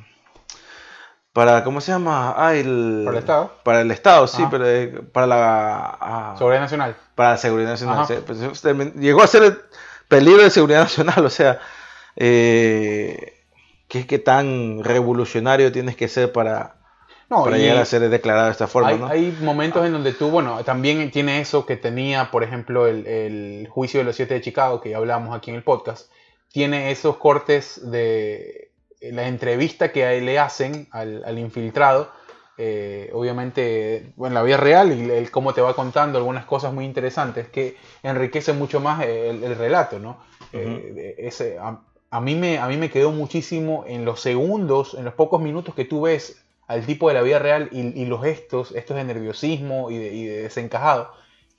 [1.32, 2.34] Para, ¿cómo se llama?
[2.36, 3.52] Ah, el, ¿Para el Estado?
[3.62, 4.64] Para el Estado, sí, pero
[5.12, 5.98] para la...
[6.00, 6.96] ah, Seguridad Nacional.
[7.14, 8.06] para la seguridad nacional.
[8.26, 8.62] Pues,
[8.96, 9.58] llegó a ser el
[10.08, 11.60] peligro de seguridad nacional, o sea,
[12.16, 13.44] eh,
[13.86, 16.74] ¿qué, qué tan revolucionario tienes que ser para,
[17.28, 19.06] No, para llegar a ser declarado de esta forma, hay, ¿no?
[19.06, 23.68] hay momentos en donde tú, bueno, también tiene eso que tenía, por ejemplo, el, el
[23.70, 26.10] juicio de los siete de Chicago, que ya hablamos aquí en el podcast.
[26.52, 28.69] Tiene esos cortes de
[29.00, 32.10] la entrevista que le hacen al, al infiltrado.
[32.58, 36.72] eh, obviamente, bueno, en la vida real y el cómo te va contando algunas cosas
[36.74, 40.18] muy interesantes que enriquecen mucho más el, el relato, ¿no?
[40.52, 41.80] Eh, ese, a,
[42.10, 45.74] a mí me, a mí me quedó muchísimo en los segundos, en los pocos minutos
[45.74, 49.04] que tú ves al tipo de la vida real y, y los gestos, estos de
[49.04, 51.10] nerviosismo y de, y de desencajado,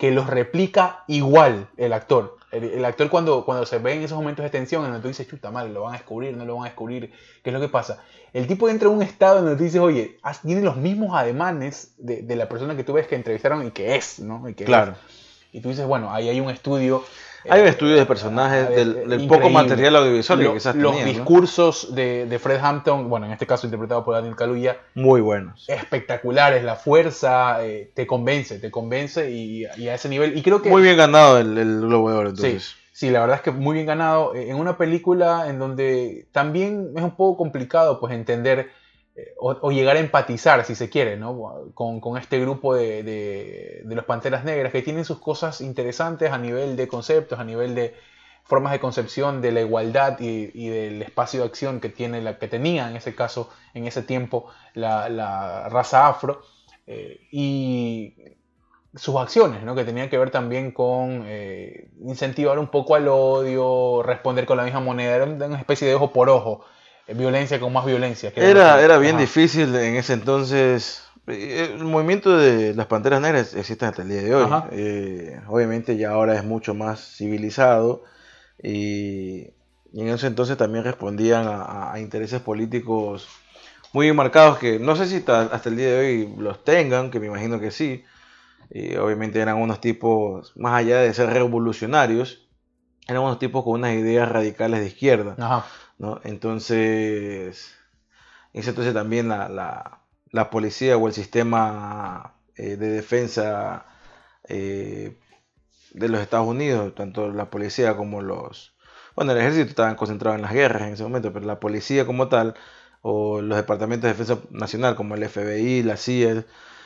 [0.01, 2.35] que los replica igual el actor.
[2.51, 5.09] El, el actor cuando, cuando se ve en esos momentos de tensión, en donde tú
[5.09, 7.13] dices, chuta mal, lo van a descubrir, no lo van a descubrir,
[7.43, 7.99] ¿qué es lo que pasa?
[8.33, 11.93] El tipo entra en un estado en donde tú dices, oye, tiene los mismos ademanes
[11.99, 14.49] de, de la persona que tú ves que entrevistaron y que es, ¿no?
[14.49, 14.93] Y que Claro.
[14.93, 15.53] es.
[15.53, 17.03] y tú dices, bueno, ahí hay un estudio
[17.49, 22.59] hay un estudio de personajes, del, poco material audiovisual que quizás Los discursos de, Fred
[22.61, 24.77] Hampton, bueno, en este caso interpretado por Daniel Kaluuya.
[24.95, 25.67] Muy buenos.
[25.67, 30.37] Espectaculares, la fuerza eh, te convence, te convence y, a ese nivel.
[30.37, 30.69] Y creo que...
[30.69, 32.63] Muy bien ganado el, el Globo de Oro, entonces.
[32.63, 32.75] Sí.
[32.93, 34.35] Sí, la verdad es que muy bien ganado.
[34.35, 38.69] En una película en donde también es un poco complicado pues entender
[39.37, 41.71] o, llegar a empatizar, si se quiere, ¿no?
[41.73, 46.87] con, este grupo de, los Panteras Negras, que tienen sus cosas interesantes a nivel de
[46.87, 47.95] conceptos, a nivel de
[48.43, 52.47] formas de concepción de la igualdad y, del espacio de acción que, tiene la, que
[52.47, 56.41] tenía en ese caso, en ese tiempo, la, raza afro,
[56.87, 58.15] eh, y
[58.95, 59.73] sus acciones, ¿no?
[59.73, 64.63] que tenían que ver también con eh, incentivar un poco al odio, responder con la
[64.63, 66.65] misma moneda, era una especie de ojo por ojo
[67.15, 68.31] violencia con más violencia.
[68.35, 71.03] era, era bien difícil en ese entonces.
[71.27, 74.51] Eh, el movimiento de las Panteras Negras existe hasta el día de hoy.
[74.71, 78.03] Eh, obviamente ya ahora es mucho más civilizado
[78.61, 79.53] y,
[79.93, 83.27] en ese entonces también respondían a, intereses políticos
[83.93, 87.27] muy marcados que no sé si hasta, el día de hoy los tengan, que me
[87.27, 88.03] imagino que sí.
[88.69, 92.47] Y obviamente eran unos tipos, más allá de ser revolucionarios,
[93.05, 95.35] eran unos tipos con unas ideas radicales de izquierda.
[95.37, 95.65] Ajá.
[96.23, 97.75] Entonces,
[98.53, 100.01] entonces también la,
[100.51, 103.85] policía o el sistema eh, de defensa
[104.47, 105.17] eh,
[105.93, 108.75] de los Estados Unidos, tanto la policía como los...
[109.15, 112.29] Bueno, el ejército estaban concentrados en las guerras en ese momento, pero la policía como
[112.29, 112.55] tal,
[113.01, 116.45] o los departamentos de defensa nacional como el FBI, la CIA,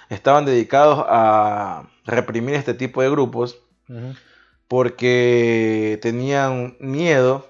[0.10, 3.60] estaban dedicados a reprimir este tipo de grupos
[4.68, 7.46] porque tenían miedo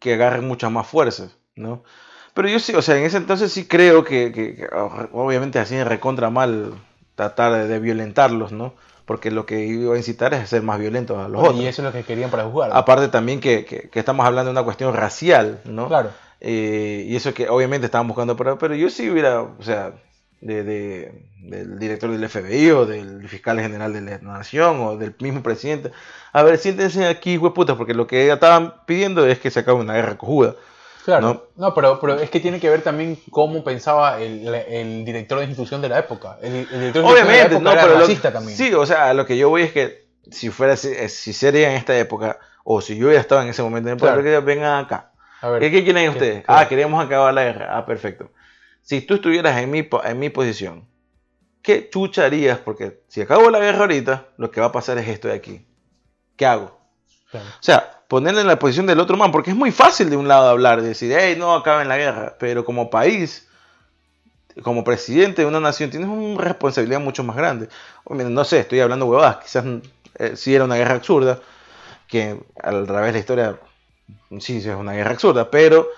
[0.00, 1.84] que agarren muchas más fuerzas, ¿no?
[2.34, 4.66] Pero yo sí, o sea, en ese entonces sí creo que,
[5.12, 6.74] obviamente así en recontra mal
[7.14, 8.74] tratar de, violentarlos, ¿no?
[9.04, 11.60] Porque lo que iba a incitar es a ser más violentos a los otros.
[11.60, 12.70] Y eso es lo que querían para jugar.
[12.72, 15.88] Aparte también que, estamos hablando de una cuestión racial, ¿no?
[15.88, 16.10] Claro.
[16.40, 19.92] Eh, y eso que obviamente estaban buscando, pero, pero yo sí hubiera, o sea,
[20.40, 21.12] de,
[21.42, 25.92] del director del FBI o del fiscal general de la nación o del mismo presidente.
[26.32, 29.94] A ver, siéntense aquí, puta, porque lo que estaban pidiendo es que se acabe una
[29.94, 30.54] guerra cojuda.
[31.04, 35.38] Claro, no, pero, pero es que tiene que ver también cómo pensaba el, el director
[35.38, 36.38] de institución de la época.
[36.42, 38.56] El, director de Obviamente, no, pero racista también.
[38.56, 41.76] Sí, o sea, lo que yo voy es que si fuera eh, si sería en
[41.76, 44.22] esta época o si yo hubiera estado en ese momento en el claro.
[44.22, 45.10] que vengan acá.
[45.58, 46.44] ¿Qué, quieren ustedes?
[46.46, 47.78] Ah, queremos acabar la guerra.
[47.78, 48.30] Ah, perfecto
[48.82, 50.86] si tú estuvieras en mi, en mi posición,
[51.62, 52.58] ¿qué chucha harías?
[52.58, 55.64] Porque si acabo la guerra ahorita, lo que va a pasar es esto de aquí.
[56.36, 56.78] ¿Qué hago?
[57.32, 60.26] O sea, ponerle en la posición del otro man, porque es muy fácil de un
[60.26, 63.48] lado hablar, decir, hey, no acaben la guerra, pero como país,
[64.62, 67.68] como presidente de una nación, tienes una responsabilidad mucho más grande.
[68.08, 69.64] No sé, estoy hablando huevadas, quizás
[70.18, 71.40] eh, si era una guerra absurda,
[72.08, 73.60] que al revés de la historia,
[74.40, 75.88] sí, es una guerra absurda, pero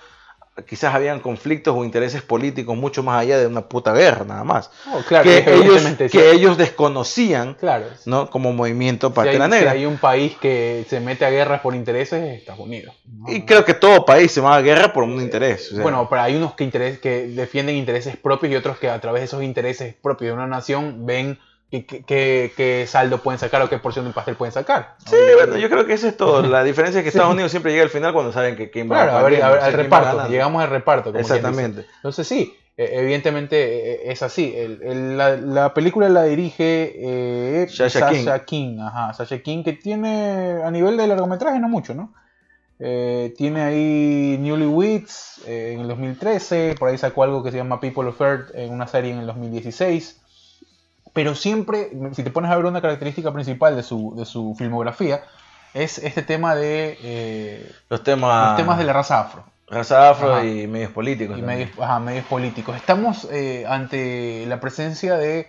[0.67, 4.69] quizás habían conflictos o intereses políticos mucho más allá de una puta guerra, nada más.
[4.91, 7.87] Oh, claro, que, ellos, que ellos desconocían claro.
[8.05, 8.29] ¿no?
[8.29, 9.71] como movimiento Patria Negra.
[9.71, 12.93] Si hay un país que se mete a guerras por intereses, es Estados Unidos.
[13.27, 15.73] Y creo que todo país se va a guerra por un interés.
[15.81, 19.21] Bueno, pero hay unos que, interes, que defienden intereses propios y otros que a través
[19.21, 24.05] de esos intereses propios de una nación ven qué, saldo pueden sacar o qué porción
[24.05, 24.95] del pastel pueden sacar.
[25.05, 26.43] Sí, bueno, yo creo que eso es todo.
[26.43, 29.03] La diferencia es que Estados Unidos siempre llega al final cuando saben que quién va
[29.03, 30.27] claro, a ver, al reparto.
[30.29, 31.17] Llegamos al reparto.
[31.17, 31.85] Exactamente.
[31.97, 34.55] Entonces sí, e, evidentemente e, e, es así.
[34.81, 38.79] la, película la dirige eh, Sasha, King.
[38.79, 42.13] Ajá, Sasha King, que tiene a nivel de largometraje no mucho, ¿no?
[42.79, 47.79] Eh, tiene ahí Newlyweds eh, en el 2013, por ahí sacó algo que se llama
[47.79, 50.22] People of Earth en una serie en el 2016
[51.13, 55.23] pero siempre, si te pones a ver una característica principal de su, de su filmografía,
[55.73, 59.43] es este tema de eh, los, temas, los temas de la raza afro.
[59.67, 61.37] Raza afro y medios políticos.
[61.37, 62.75] Y medios, ajá, medios políticos.
[62.75, 65.47] Estamos eh, ante la presencia de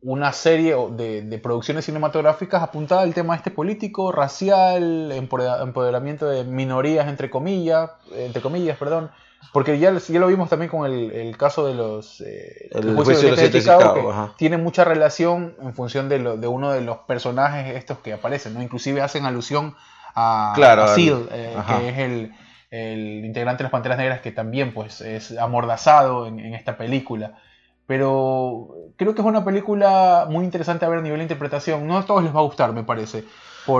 [0.00, 7.08] una serie de, de, producciones cinematográficas apuntada al tema este político, racial, empoderamiento de minorías
[7.08, 9.10] entre comillas, entre comillas, perdón,
[9.52, 13.34] porque ya, ya lo vimos también con el, el caso de los eh, el, juicio,
[13.34, 17.76] de, Chicago, que tiene mucha relación en función de, lo, de uno de los personajes
[17.76, 18.62] estos que aparecen, ¿no?
[18.62, 19.74] Inclusive hacen alusión
[20.14, 22.32] a, claro, Seal, eh, que es el,
[22.70, 27.38] el, integrante de las Panteras Negras que también pues es amordazado en, en esta película.
[27.86, 31.86] pero creo que es una película muy interesante a ver a nivel de interpretación.
[31.86, 33.24] No a todos les va a gustar, me parece.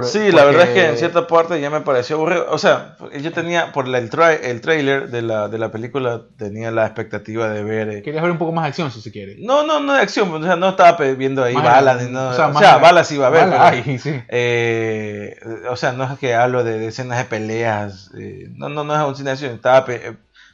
[0.04, 2.46] Sí, la verdad es que en cierta parte ya me pareció aburrido.
[2.50, 6.86] O sea, yo tenía, por el, el trailer de la, de la película, tenía la
[6.86, 7.88] expectativa de ver...
[7.88, 9.36] Eh, Querías ver un poco más de acción, si se quiere.
[9.38, 10.32] No, no, no de acción.
[10.32, 12.02] O sea, no estaba viendo ahí balas.
[12.04, 13.84] o sea, balas iba a ver.
[13.98, 14.22] sí.
[14.28, 15.36] Eh,
[15.70, 18.10] o sea, no es que hablo de, escenas de peleas.
[18.18, 19.54] Eh, no, no, no es una cine de acción.
[19.54, 19.84] Estaba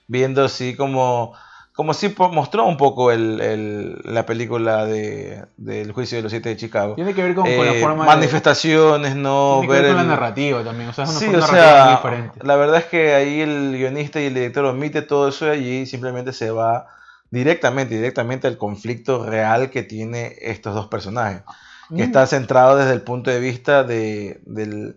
[0.06, 1.34] viendo así como
[1.74, 6.56] como si mostró un poco el, la película de, del juicio de los siete de
[6.56, 6.94] Chicago.
[6.94, 10.62] Tiene que ver con, la eh, forma manifestaciones, no Tiene que ver, con la narrativa
[10.62, 12.38] también, o sea, es una sí, o sea, diferente.
[12.42, 15.80] La verdad es que ahí el guionista y el director omite todo eso de allí
[15.80, 16.86] y simplemente se va
[17.30, 21.42] directamente, directamente al conflicto real que tiene estos dos personajes,
[21.88, 22.06] que mm.
[22.06, 24.96] está centrado desde el punto de vista de, del...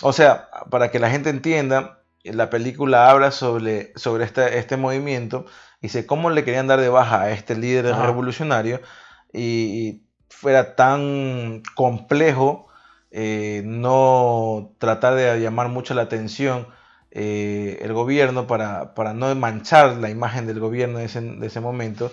[0.00, 5.46] O sea, para que la gente entienda, la película habla sobre, sobre este, este movimiento
[5.84, 8.80] Dice, ¿cómo le querían dar de baja a este líder revolucionario
[9.34, 10.00] y,
[10.30, 12.68] fuera tan complejo
[13.10, 16.68] eh, no tratar de llamar mucho la atención
[17.10, 22.10] eh, el gobierno para, no manchar la imagen del gobierno de ese, momento?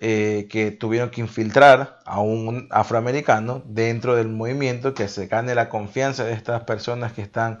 [0.00, 5.68] Eh, que tuvieron que infiltrar a un afroamericano dentro del movimiento, que se gane la
[5.68, 7.58] confianza de estas personas que están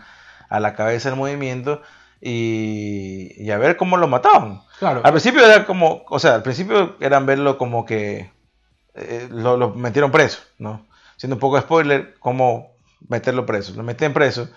[0.48, 1.82] a la cabeza del movimiento
[2.20, 4.62] y, a ver cómo lo mataban.
[4.78, 5.00] Claro.
[5.04, 8.30] Al principio era como, o sea, al principio eran verlo como que
[8.94, 10.86] eh, lo, metieron preso, ¿no?
[11.16, 12.72] Siendo un poco de spoiler, cómo
[13.08, 13.74] meterlo preso.
[13.74, 14.48] Lo meten preso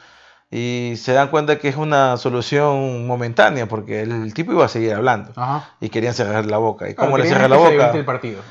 [0.50, 4.94] y se dan cuenta que es una solución momentánea porque el, tipo iba a seguir
[4.94, 5.34] hablando
[5.80, 6.90] y querían cerrar la boca.
[6.90, 7.92] ¿Y cómo le cerrar la boca?
[7.92, 8.42] El partido.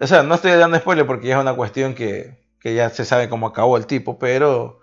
[0.00, 3.04] O sea, no estoy dando spoiler porque ya es una cuestión que, que ya se
[3.04, 4.79] sabe cómo acabó el tipo, pero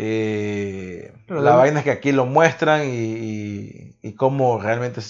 [0.00, 5.00] eh, la vaina es que aquí lo muestran y, y, cómo realmente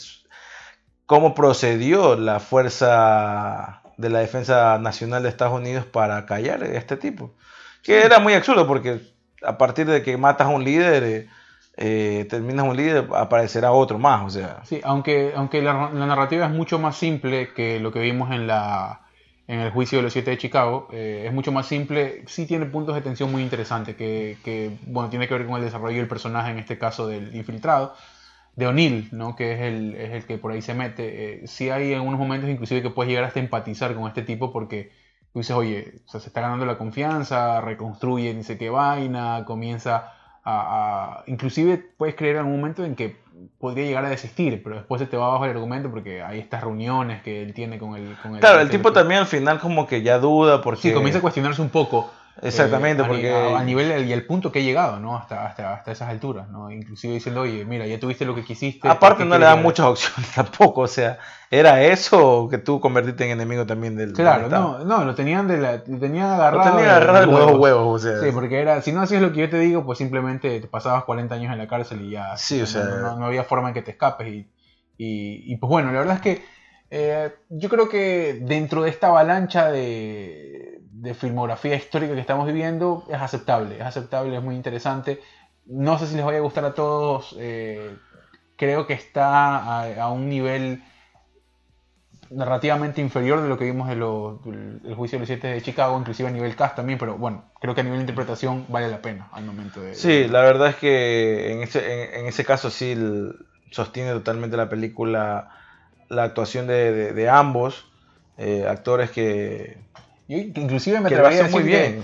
[1.05, 6.97] cómo procedió la fuerza de la defensa nacional de Estados Unidos para callar a este
[6.97, 7.35] tipo.
[7.83, 9.03] Que era muy absurdo porque
[9.43, 11.29] a partir de que matas a un líder, eh,
[11.77, 14.25] eh, terminas un líder, aparecerá otro más.
[14.25, 14.63] O sea.
[14.65, 19.03] Sí, aunque, aunque la narrativa es mucho más simple que lo que vimos en la
[19.49, 20.89] en el juicio de los siete de Chicago.
[20.93, 25.27] Eh, es mucho más simple, sí tiene puntos de tensión muy interesantes, que, bueno, tiene
[25.27, 27.95] que ver con el desarrollo del personaje, en este caso del infiltrado,
[28.57, 29.37] de O'Neill, ¿no?
[29.37, 31.43] que es el, es el, que por ahí se mete.
[31.43, 34.53] Eh, sí hay en unos momentos inclusive que puedes llegar hasta empatizar con este tipo
[34.53, 34.93] porque
[35.33, 40.13] tú dices, oye, se está ganando la confianza, reconstruye, dice qué vaina, comienza
[40.45, 41.25] a, a...
[41.27, 43.17] Inclusive puedes creer en un momento en que
[43.59, 46.63] podría llegar a desistir, pero después se te va abajo el argumento porque hay estas
[46.63, 48.17] reuniones que él tiene con el...
[48.23, 50.83] Con claro, el tipo también al final como que ya duda porque...
[50.83, 52.11] Sí, comienza a cuestionarse un poco
[52.43, 53.33] Exactamente, eh, porque...
[53.33, 55.17] A, nivel y el punto que he llegado, ¿no?
[55.17, 56.71] Hasta, hasta, hasta esas alturas, ¿no?
[56.71, 58.89] Inclusive diciendo, oye, mira, ya tuviste lo que quisiste.
[58.89, 61.19] Aparte no le dan muchas opciones tampoco, o sea,
[61.51, 65.59] ¿era eso que tú convertiste en enemigo también del Claro, no, no, lo tenían, de
[65.59, 66.71] la, lo tenían agarrado.
[66.71, 68.21] Lo tenían agarrado de los huevos, o sea.
[68.21, 71.05] Sí, porque era, si no hacías lo que yo te digo, pues simplemente te pasabas
[71.05, 72.37] 40 años en la cárcel y ya...
[72.37, 72.85] Sí, o sea...
[72.85, 74.51] No, había forma en que te escapes y,
[74.97, 76.59] y, y pues bueno, la verdad es que
[76.91, 80.68] eh, yo creo que dentro de esta avalancha de
[81.01, 85.21] de filmografía histórica que estamos viviendo es aceptable, es aceptable, es muy interesante.
[85.67, 87.97] No sé si les vaya a gustar a todos, eh,
[88.57, 90.83] creo que está a, un nivel
[92.31, 96.29] narrativamente inferior de lo que vimos en el juicio de los siete de Chicago, inclusive
[96.29, 99.29] a nivel cast también, pero bueno, creo que a nivel de interpretación vale la pena
[99.33, 99.95] al momento de...
[99.95, 102.97] Sí, la verdad es que en ese, en, ese caso sí
[103.71, 105.51] sostiene totalmente la película
[106.09, 107.87] la actuación de, ambos
[108.39, 109.79] eh, actores que
[110.29, 112.03] inclusive me atrevería a decir muy bien.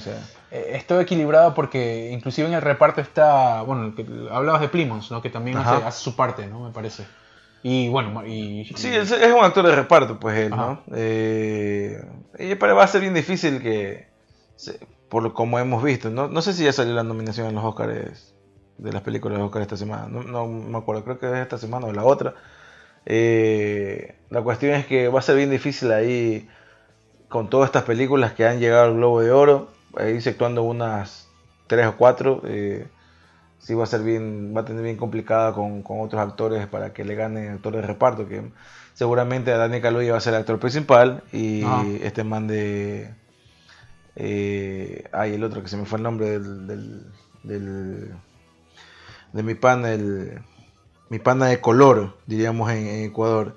[0.50, 3.94] Eh, estoy equilibrado porque inclusive en el reparto está, bueno,
[4.30, 5.20] hablabas de Plymouth, ¿no?
[5.20, 6.60] que también hace, su parte, ¿no?
[6.60, 7.04] Me parece.
[7.62, 10.82] Y bueno, y, Sí, es, un actor de reparto, pues él, ¿no?
[10.94, 11.98] Eh,
[12.38, 14.06] y va a ser bien difícil que,
[15.08, 16.28] por lo como hemos visto, ¿no?
[16.28, 18.34] No sé si ya salió la nominación en los Oscars
[18.76, 21.38] de las películas de los Oscars esta semana, no, no me acuerdo, creo que es
[21.38, 22.34] esta semana o la otra.
[23.06, 26.48] Eh, la cuestión es que va a ser bien difícil ahí
[27.28, 31.28] con todas estas películas que han llegado al Globo de Oro, ahí exceptuando unas
[31.66, 32.86] tres o cuatro, eh,
[33.58, 37.04] sí va a ser bien, va a tener bien complicada con, otros actores para que
[37.04, 38.42] le gane actor de reparto, que
[38.92, 41.64] seguramente a Daniel Kaluuya va a ser el actor principal y
[42.02, 43.14] este man de...
[44.16, 46.66] Eh, ay, el otro que se me fue el nombre del,
[47.42, 48.14] del,
[49.32, 50.40] de mi pana, el,
[51.08, 53.56] mi pana de color, diríamos en, Ecuador,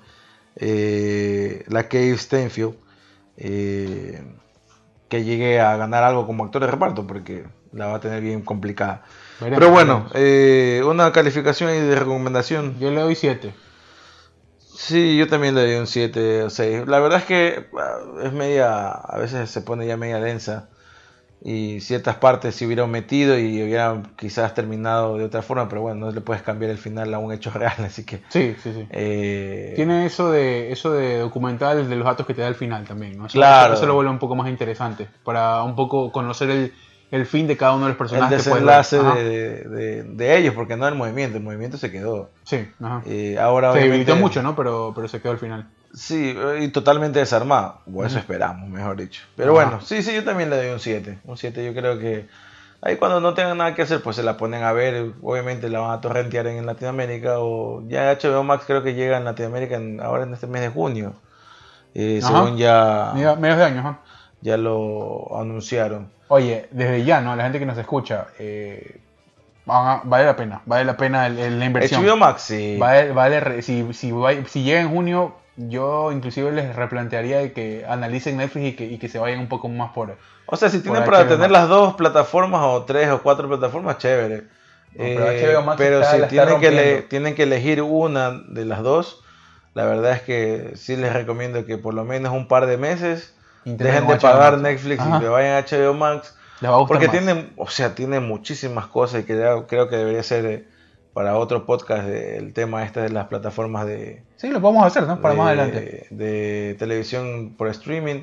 [0.56, 2.74] eh, la Cave Stenfield
[3.38, 4.22] eh,
[5.08, 8.42] que llegue a ganar algo como actor de reparto, porque la va a tener bien
[8.42, 9.04] complicada.
[9.40, 12.78] Pero bueno, eh, una calificación y de recomendación.
[12.78, 13.54] Yo le doy 7.
[14.58, 16.86] Sí, yo también le doy un 7 o 6.
[16.88, 20.68] La verdad es que ah, es media, a veces se pone ya media densa
[21.40, 26.06] y ciertas partes se hubieran metido y hubieran quizás terminado de otra forma, pero bueno,
[26.06, 28.22] no le puedes cambiar el final a un hecho real, así que...
[28.28, 28.86] Sí, sí, sí.
[28.90, 32.84] eh, Tiene eso de eso de documental de los datos que te da al final
[32.86, 33.26] también, ¿no?
[33.26, 33.74] Eso, Claro.
[33.74, 36.72] Eso lo vuelve un poco más interesante, para un poco conocer el,
[37.12, 38.48] el fin de cada uno de los el personajes.
[38.48, 38.76] puedes ver.
[38.76, 42.30] desenlace de, de- de ellos, porque no el movimiento, el movimiento se quedó.
[42.44, 43.02] Sí, ajá.
[43.06, 44.56] Eh, ahora Se debilitó mucho, ¿no?
[44.56, 45.68] Pero, pero se quedó al final.
[45.94, 47.80] Sí, y totalmente desarmado.
[47.92, 49.22] O eso esperamos, mejor dicho.
[49.36, 49.68] Pero Ajá.
[49.70, 51.18] bueno, sí, sí, yo también le doy un 7.
[51.24, 52.26] Un 7 yo creo que
[52.82, 55.12] ahí cuando no tengan nada que hacer, pues se la ponen a ver.
[55.22, 57.38] Obviamente la van a torrentear en Latinoamérica.
[57.38, 60.68] O ya HBO Max creo que llega en Latinoamérica en- ahora en este mes de
[60.68, 61.14] junio.
[61.94, 63.98] Eh, según ya, Medio- Medios de año, ajá.
[64.42, 66.10] ya lo anunciaron.
[66.28, 67.34] Oye, desde ya, ¿no?
[67.34, 69.00] La gente que nos escucha, eh,
[69.64, 72.04] vale la pena, vale la pena el- el- la inversión.
[72.04, 72.76] HBO Max, sí.
[72.78, 74.12] Vale, vale si, si,
[74.46, 79.08] si llega en junio, yo inclusive les replantearía que analicen Netflix y que, y que
[79.08, 80.16] se vayan un poco más por...
[80.46, 81.52] O sea, si tienen para HBO tener Max.
[81.52, 84.44] las dos plataformas o tres o cuatro plataformas, chévere.
[84.96, 87.08] pero Eh, pero está- si tienen que, le- rompiendo.
[87.08, 89.22] tienen que elegir una de las dos,
[89.74, 93.34] la verdad es que sí les recomiendo que por lo menos un par de meses
[93.64, 94.62] Intenten dejen de pagar Max.
[94.62, 95.16] Netflix Ajá.
[95.16, 96.34] y que vayan a HBO Max.
[96.60, 97.16] Les va a gustar Porque más.
[97.24, 100.68] tienen, o sea, tienen muchísimas cosas y creo, creo que debería ser eh,
[101.18, 105.02] para otro podcast eh, el tema este de las plataformas de, Sí, lo podemos hacer,
[105.02, 105.20] ¿no?
[105.20, 106.06] Para de, más adelante.
[106.10, 108.22] de televisión por streaming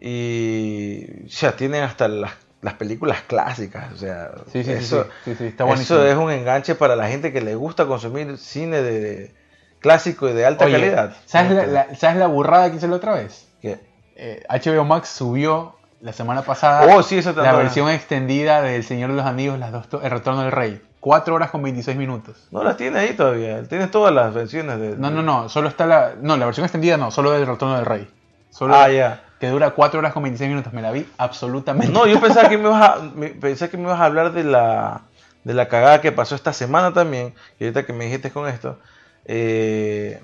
[0.00, 2.32] y o sea, tienen hasta las,
[2.62, 6.96] las películas clásicas, o sea, Sí, sí, eso, sí, está eso es un enganche para
[6.96, 9.34] la gente que le gusta consumir cine de
[9.78, 11.16] clásico y de alta Oye, calidad.
[11.26, 13.46] ¿sabes la, la- ¿Sabes la burrada que hice la otra vez?
[13.62, 13.78] Que-
[14.16, 17.02] Eh, HBO Max subió la semana pasada Oh,
[17.36, 20.80] la versión extendida del Señor de los Anillos, las dos El Retorno del Rey.
[21.06, 22.48] 4 horas con 26 minutos.
[22.50, 24.96] No las tiene ahí todavía, tienes todas las versiones de...
[24.96, 26.14] No, no, no, solo está la...
[26.20, 28.10] No, la versión extendida no, solo del Retorno del Rey.
[28.50, 29.22] Solo Ah, ya.
[29.38, 30.72] que dura 4 horas con 26 minutos.
[30.72, 31.92] Me la vi absolutamente.
[31.92, 34.42] No, yo pensaba que me ibas a, me- pensé que me ibas a hablar de
[34.42, 35.02] la,
[35.44, 37.34] de la cagada que pasó esta semana también.
[37.60, 38.80] Y ahorita que me dijiste con esto,
[39.26, 40.20] eh,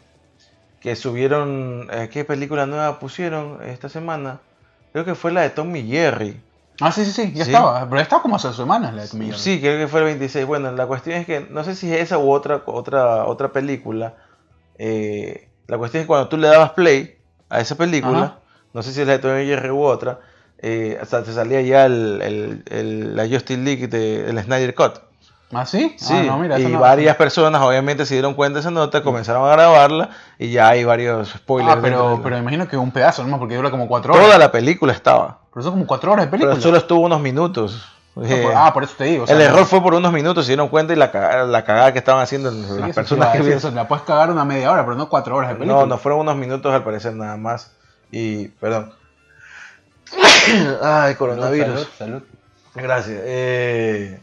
[0.81, 4.41] que subieron, eh, ¿qué película nueva pusieron esta semana?
[4.93, 6.41] Creo que fue la de Tom y Jerry.
[6.81, 7.51] Ah, sí, sí, sí, ya Sí.
[7.53, 7.81] estaba.
[7.85, 9.33] Pero ya estaba como hace semanas la de.
[9.35, 10.47] Sí, creo que fue el 26.
[10.47, 14.15] Bueno, la cuestión es que no sé si es esa u otra, otra, otra película.
[14.79, 17.17] eh, la cuestión es que cuando tú le dabas play
[17.51, 18.39] a esa película, Ajá.
[18.73, 20.21] no sé si es la de Tom y Jerry u otra,
[20.59, 24.95] eh, hasta te salía ya el, el- el- la Justice League del Snyder Cut.
[25.53, 25.95] ¿Ah, sí?
[25.99, 29.03] Sí, Ah, no, mira, y no- varias personas obviamente se dieron cuenta de esa nota,
[29.03, 30.09] comenzaron a grabarla
[30.39, 31.77] y ya hay varios spoilers.
[31.77, 34.25] Ah, pero, de pero imagino que un pedazo nomás, porque dura como 4 horas.
[34.27, 36.53] Toda la película estaba, Pero son como 4 horas de película.
[36.53, 37.89] pero solo estuvo unos minutos.
[38.17, 39.25] Ah, Eh, por- ah, por eso te digo.
[39.25, 41.65] o sea, el error fue por unos minutos, se dieron cuenta y la cagada, la
[41.65, 43.59] cagada que estaban haciendo Sí, las personas que decir, vieron.
[43.59, 45.81] eso, la puedes cagar una media hora, pero no 4 horas de película.
[45.81, 47.73] No, no fueron unos minutos al parecer nada más.
[48.11, 48.93] Y, perdón.
[50.83, 51.81] Ay, coronavirus.
[51.81, 52.23] Salud, salud.
[52.75, 53.21] Gracias.
[53.25, 54.21] Eh,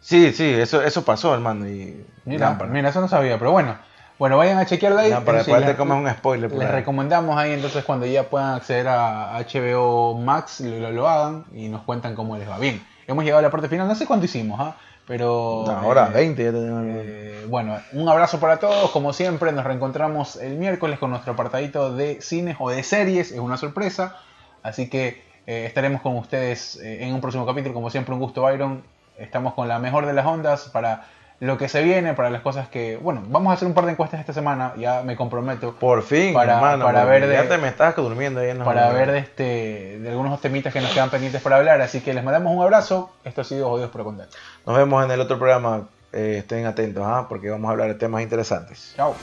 [0.00, 1.66] sí, sí, eso, eso pasó, hermano.
[1.68, 3.76] Y Mira, mira, eso no sabía, pero bueno.
[4.22, 5.10] Bueno, vayan a chequearla ahí.
[5.10, 6.48] Eso sí, después te comes un spoiler.
[6.48, 6.74] por Les ahí.
[6.76, 11.68] recomendamos ahí entonces cuando ya puedan acceder a HBO Max, lo, lo- lo hagan y
[11.68, 12.56] nos cuentan cómo les va.
[12.58, 14.76] Bien, hemos llegado a la parte final, no sé cuánto hicimos, ¿ah?
[15.08, 15.62] pero...
[15.62, 16.82] Una hora, eh, 20 ya tenemos.
[16.86, 18.92] eh, bueno, un abrazo para todos.
[18.92, 23.32] Como siempre, nos reencontramos el miércoles con nuestro apartadito de cines o de series.
[23.32, 24.14] Es una sorpresa.
[24.62, 27.74] Así que eh, estaremos con ustedes eh, en un próximo capítulo.
[27.74, 28.84] Como siempre, un gusto, Byron.
[29.18, 31.06] Estamos con la mejor de las ondas para
[31.44, 32.96] lo que se viene, para las cosas que.
[32.98, 34.74] Bueno, vamos a hacer un par de encuestas esta semana.
[34.78, 35.74] Ya me comprometo.
[35.74, 36.84] Por fin, para- hermano.
[36.84, 39.98] para ver de- Ya te me estabas durmiendo ahí en los Para ver de, este,
[39.98, 41.80] de algunos temitas que nos quedan pendientes para hablar.
[41.80, 43.10] Así que les mandamos un abrazo.
[43.24, 44.36] Esto ha sido Jodidos pero Contentos.
[44.64, 45.88] Nos vemos en el otro programa.
[46.12, 47.24] eh, estén atentos, ¿ah?
[47.28, 48.92] porque vamos a hablar de temas interesantes.
[48.96, 49.14] Chao.